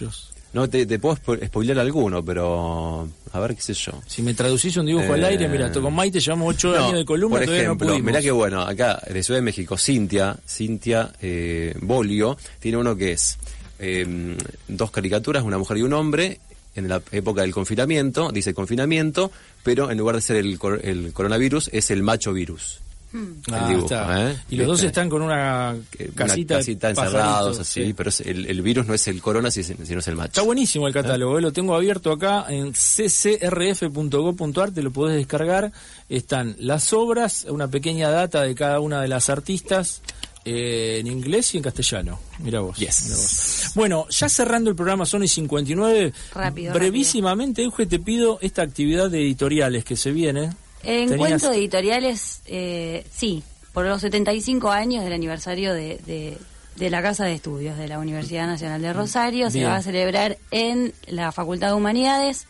No, 0.53 0.69
te, 0.69 0.85
te 0.85 0.99
puedo 0.99 1.17
spo- 1.17 1.47
spoilear 1.47 1.79
alguno, 1.79 2.23
pero. 2.25 3.09
A 3.33 3.41
ver, 3.41 3.55
qué 3.55 3.63
sé 3.63 3.73
yo. 3.73 3.93
Si 4.07 4.21
me 4.23 4.35
traducís 4.35 4.77
un 4.77 4.85
dibujo 4.85 5.13
al 5.15 5.23
Eh, 5.23 5.27
aire, 5.29 5.49
mira, 5.49 5.73
con 5.73 5.95
Maite 5.95 6.21
llevamos 6.21 6.55
ocho 6.55 6.73
No, 6.77 6.85
años 6.85 6.99
de 6.99 7.05
columna, 7.07 7.37
por 7.39 7.45
todavía 7.47 7.63
ejemplo, 7.65 7.87
no 7.87 7.93
pudimos. 7.95 8.07
mirá 8.07 8.21
que 8.21 8.31
bueno, 8.31 8.61
acá 8.61 9.01
de 9.11 9.23
Ciudad 9.23 9.39
de 9.39 9.43
México, 9.43 9.79
Cintia, 9.79 10.37
Cintia 10.47 11.11
eh, 11.23 11.75
Bolio, 11.81 12.37
tiene 12.61 12.77
uno 12.77 12.95
que 12.95 13.13
es 13.13 13.39
eh, 13.79 14.37
dos 14.69 14.91
caricaturas, 14.91 15.43
una 15.43 15.57
mujer 15.57 15.79
y 15.79 15.83
un 15.83 15.95
hombre, 15.95 16.41
en 16.77 16.89
la 16.89 17.01
época 17.13 17.41
del 17.43 17.53
confinamiento, 17.53 18.31
dice 18.31 18.53
confinamiento, 18.53 19.33
pero 19.63 19.91
en 19.91 19.97
lugar 19.99 20.17
de 20.17 20.21
ser 20.23 20.37
el, 20.37 20.59
el 20.83 21.13
coronavirus, 21.15 21.71
es 21.73 21.91
el 21.91 22.03
macho 22.03 22.35
virus. 22.35 22.81
Ah, 23.51 23.69
dibujo, 23.69 23.87
está. 23.87 24.31
¿eh? 24.31 24.37
Y 24.51 24.57
los 24.57 24.67
dos 24.69 24.77
¿Viste? 24.79 24.87
están 24.87 25.09
con 25.11 25.21
una 25.23 25.77
Que- 25.91 26.05
una 26.05 26.15
casita, 26.15 26.57
casita 26.57 26.91
encerrados 26.91 27.59
así, 27.59 27.85
sí. 27.87 27.93
pero 27.93 28.09
es 28.09 28.21
el, 28.21 28.47
el 28.47 28.63
virus 28.63 28.87
no 28.87 28.95
es 28.95 29.07
el 29.09 29.21
corona, 29.21 29.51
si- 29.51 29.63
sino 29.63 29.99
es 30.01 30.09
el 30.09 30.17
macho. 30.17 30.29
Está 30.29 30.43
buenísimo 30.43 30.87
el 30.89 30.95
catálogo, 30.95 31.39
eh, 31.39 31.43
lo 31.43 31.53
tengo 31.53 31.75
abierto 31.75 32.11
acá 32.13 32.47
en 32.49 32.73
ccrf.gov.ar, 32.73 34.71
te 34.73 34.83
lo 34.83 34.91
podés 34.91 35.17
descargar. 35.17 35.73
Están 36.09 36.57
las 36.59 36.93
obras, 36.93 37.47
una 37.49 37.69
pequeña 37.69 38.11
data 38.11 38.43
de 38.43 38.55
cada 38.55 38.81
una 38.81 39.01
de 39.01 39.09
las 39.09 39.29
artistas 39.31 40.03
eh, 40.45 40.99
en 41.01 41.07
inglés 41.07 41.55
y 41.55 41.59
en 41.59 41.63
castellano. 41.63 42.19
Mira 42.41 42.61
vos, 42.61 42.77
Yes. 42.77 43.09
vos. 43.11 43.73
Bueno, 43.75 44.07
ya 44.11 44.29
cerrando 44.29 44.71
el 44.71 44.77
programa 44.77 45.07
Sony 45.07 45.29
59, 45.29 46.13
Rápido, 46.35 46.75
brevísimamente, 46.75 47.63
Euge, 47.63 47.87
te 47.87 47.99
pido 48.01 48.39
esta 48.43 48.63
actividad 48.63 49.09
de 49.11 49.21
editoriales 49.23 49.85
que 49.85 49.97
se 49.97 50.11
viene. 50.11 50.51
El 50.83 51.09
Tenías- 51.09 51.13
encuentro 51.13 51.51
de 51.51 51.57
editoriales, 51.59 52.43
eh, 52.47 53.07
sí, 53.13 53.43
por 53.73 53.85
los 53.87 54.01
75 54.01 54.71
años 54.71 55.05
del 55.05 55.13
aniversario 55.13 55.73
de, 55.75 55.99
de- 56.07 56.39
de 56.77 56.91
la 56.91 57.03
Casa 57.03 57.25
de 57.27 57.35
Estudios 57.35 57.77
de 57.77 57.87
la 57.89 57.99
Universidad 57.99 58.47
Nacional 58.47 58.81
de 58.81 58.93
Rosario, 58.95 59.51
se 59.51 59.65
va 59.65 59.77
a 59.77 59.83
celebrar 59.83 60.39
en 60.51 60.95
la 61.07 61.31
Facultad 61.31 61.69
de 61.69 61.75
Humanidades, 61.75 62.47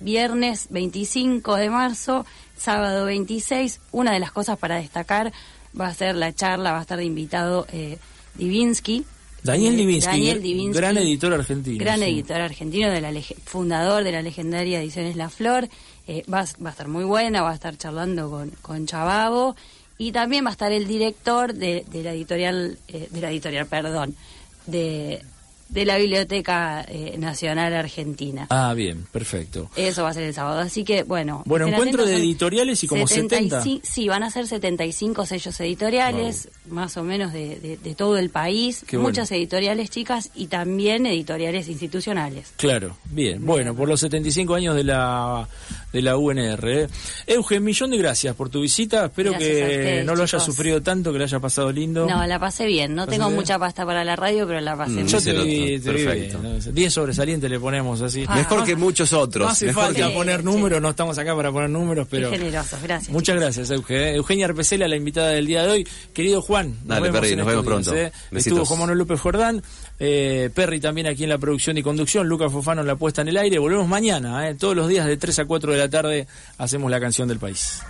viernes 0.00 0.66
25 0.70 1.56
de 1.56 1.70
marzo, 1.70 2.24
sábado 2.56 3.04
26. 3.06 3.80
Una 3.92 4.12
de 4.12 4.20
las 4.20 4.30
cosas 4.32 4.58
para 4.58 4.76
destacar 4.76 5.32
va 5.78 5.88
a 5.88 5.94
ser 5.94 6.14
la 6.14 6.32
charla, 6.32 6.72
va 6.72 6.78
a 6.78 6.82
estar 6.82 6.98
de 6.98 7.04
invitado 7.04 7.66
eh, 7.72 7.98
Divinsky. 8.34 9.04
Daniel 9.42 9.74
Eh, 9.74 9.76
Divinsky, 9.78 10.10
Daniel 10.10 10.38
gr- 10.38 10.42
Divinsky, 10.42 10.78
gran 10.80 10.96
editor 10.98 11.32
argentino. 11.34 11.78
Gran 11.84 11.98
sí. 11.98 12.04
editor 12.06 12.40
argentino, 12.40 12.90
de 12.90 13.00
la 13.00 13.10
lege- 13.12 13.36
fundador 13.44 14.04
de 14.04 14.12
la 14.12 14.22
legendaria 14.22 14.80
Ediciones 14.80 15.16
La 15.16 15.28
Flor. 15.30 15.68
Eh, 16.06 16.22
va, 16.32 16.40
a- 16.40 16.62
va 16.62 16.68
a 16.68 16.72
estar 16.72 16.88
muy 16.88 17.04
buena, 17.04 17.42
va 17.42 17.50
a 17.50 17.54
estar 17.54 17.76
charlando 17.76 18.30
con, 18.30 18.50
con 18.62 18.86
Chababo. 18.86 19.56
Y 19.96 20.10
también 20.12 20.44
va 20.44 20.48
a 20.48 20.52
estar 20.52 20.72
el 20.72 20.86
director 20.88 21.54
de, 21.54 21.84
de 21.90 22.02
la 22.02 22.12
editorial, 22.12 22.78
eh, 22.88 23.08
de 23.10 23.20
la 23.20 23.30
editorial, 23.30 23.66
perdón, 23.66 24.16
de, 24.66 25.22
de 25.68 25.84
la 25.84 25.96
Biblioteca 25.98 26.84
eh, 26.88 27.14
Nacional 27.16 27.72
Argentina. 27.74 28.46
Ah, 28.50 28.74
bien, 28.74 29.06
perfecto. 29.12 29.70
Eso 29.76 30.02
va 30.02 30.10
a 30.10 30.14
ser 30.14 30.24
el 30.24 30.34
sábado. 30.34 30.58
Así 30.60 30.82
que, 30.84 31.04
bueno. 31.04 31.42
Bueno, 31.46 31.68
encuentro 31.68 32.04
de 32.04 32.16
editoriales 32.16 32.82
y 32.82 32.88
como 32.88 33.06
70. 33.06 33.62
Sí, 33.84 34.08
van 34.08 34.24
a 34.24 34.30
ser 34.30 34.48
75 34.48 35.26
sellos 35.26 35.58
editoriales, 35.60 36.48
más 36.68 36.96
o 36.96 37.04
menos 37.04 37.32
de, 37.32 37.60
de- 37.60 37.76
de 37.76 37.94
todo 37.94 38.18
el 38.18 38.30
país. 38.30 38.84
Qué 38.86 38.96
bueno. 38.96 39.10
Muchas 39.10 39.30
editoriales 39.30 39.90
chicas 39.90 40.30
y 40.34 40.48
también 40.48 41.06
editoriales 41.06 41.68
institucionales. 41.68 42.52
Claro, 42.56 42.96
bien. 43.04 43.46
Bueno, 43.46 43.74
por 43.76 43.88
los 43.88 44.00
75 44.00 44.54
años 44.56 44.74
de 44.74 44.84
la 44.84 45.48
de 45.94 46.02
la 46.02 46.16
UNR. 46.16 46.68
¿eh? 46.68 46.88
Eugen, 47.28 47.62
millón 47.62 47.90
de 47.92 47.98
gracias 47.98 48.34
por 48.34 48.48
tu 48.50 48.60
visita. 48.60 49.04
Espero 49.06 49.30
Gracias 49.30 49.48
que 49.48 49.62
ustedes, 49.62 50.04
no 50.06 50.14
lo 50.16 50.24
hayas 50.24 50.44
sufrido 50.44 50.82
tanto, 50.82 51.12
que 51.12 51.18
lo 51.18 51.24
hayas 51.24 51.40
pasado 51.40 51.70
lindo. 51.70 52.06
No, 52.06 52.26
la 52.26 52.38
pasé 52.40 52.66
bien. 52.66 52.94
No 52.94 53.02
¿Pasaste 53.02 53.12
tengo 53.16 53.28
bien? 53.28 53.36
mucha 53.40 53.58
pasta 53.60 53.86
para 53.86 54.02
la 54.04 54.16
radio, 54.16 54.46
pero 54.46 54.60
la 54.60 54.76
pasé 54.76 54.90
Mm, 54.90 54.96
bien. 54.96 55.06
Yo 55.08 55.20
te 55.22 55.32
vi, 55.32 55.78
te 55.78 55.92
vi 55.92 56.04
Perfecto. 56.04 56.38
bien, 56.40 56.58
¿no? 56.66 56.72
10 56.72 56.92
sobresalientes 56.92 57.48
le 57.50 57.60
ponemos 57.60 58.00
así. 58.02 58.24
Ah, 58.26 58.34
Mejor 58.34 58.64
que 58.64 58.74
muchos 58.76 59.12
otros. 59.12 59.46
No 59.46 59.52
hace 59.52 59.66
Mejor 59.66 59.84
falta 59.84 60.08
que- 60.08 60.14
poner 60.14 60.40
Sí, 60.40 60.46
números, 60.46 60.82
no 60.82 60.90
estamos 60.90 61.16
acá 61.16 61.34
para 61.36 61.52
poner 61.52 61.70
números, 61.70 62.08
pero... 62.10 62.30
Qué 62.30 62.38
generosos, 62.38 62.82
gracias. 62.82 63.10
Muchas 63.12 63.36
gracias, 63.36 63.70
Euge. 63.70 64.10
¿eh? 64.10 64.14
Eugenia 64.16 64.46
Arpecela, 64.46 64.88
la 64.88 64.96
invitada 64.96 65.28
del 65.28 65.46
día 65.46 65.62
de 65.62 65.70
hoy. 65.70 65.88
Querido 66.12 66.42
Juan, 66.42 66.70
nos 66.80 66.88
Dale, 66.88 67.10
vemos, 67.12 67.26
en 67.30 67.38
nos 67.38 67.46
vemos 67.46 67.64
pronto. 67.64 67.94
¿eh? 67.94 68.10
Estuvo 68.32 68.64
Juan 68.64 68.80
Manuel 68.80 68.98
López 68.98 69.20
Jordán, 69.20 69.62
eh, 69.98 70.50
Perry 70.54 70.80
también 70.80 71.06
aquí 71.06 71.24
en 71.24 71.30
la 71.30 71.38
producción 71.38 71.78
y 71.78 71.82
conducción, 71.82 72.26
Lucas 72.26 72.52
Fofano 72.52 72.80
en 72.80 72.86
la 72.86 72.96
puesta 72.96 73.22
en 73.22 73.28
el 73.28 73.36
aire. 73.36 73.58
Volvemos 73.58 73.88
mañana, 73.88 74.48
¿eh? 74.48 74.54
todos 74.54 74.74
los 74.74 74.88
días 74.88 75.06
de 75.06 75.16
3 75.16 75.40
a 75.40 75.44
4 75.44 75.72
de 75.72 75.78
la 75.78 75.88
tarde 75.88 76.26
hacemos 76.58 76.90
la 76.90 77.00
canción 77.00 77.28
del 77.28 77.38
país. 77.38 77.80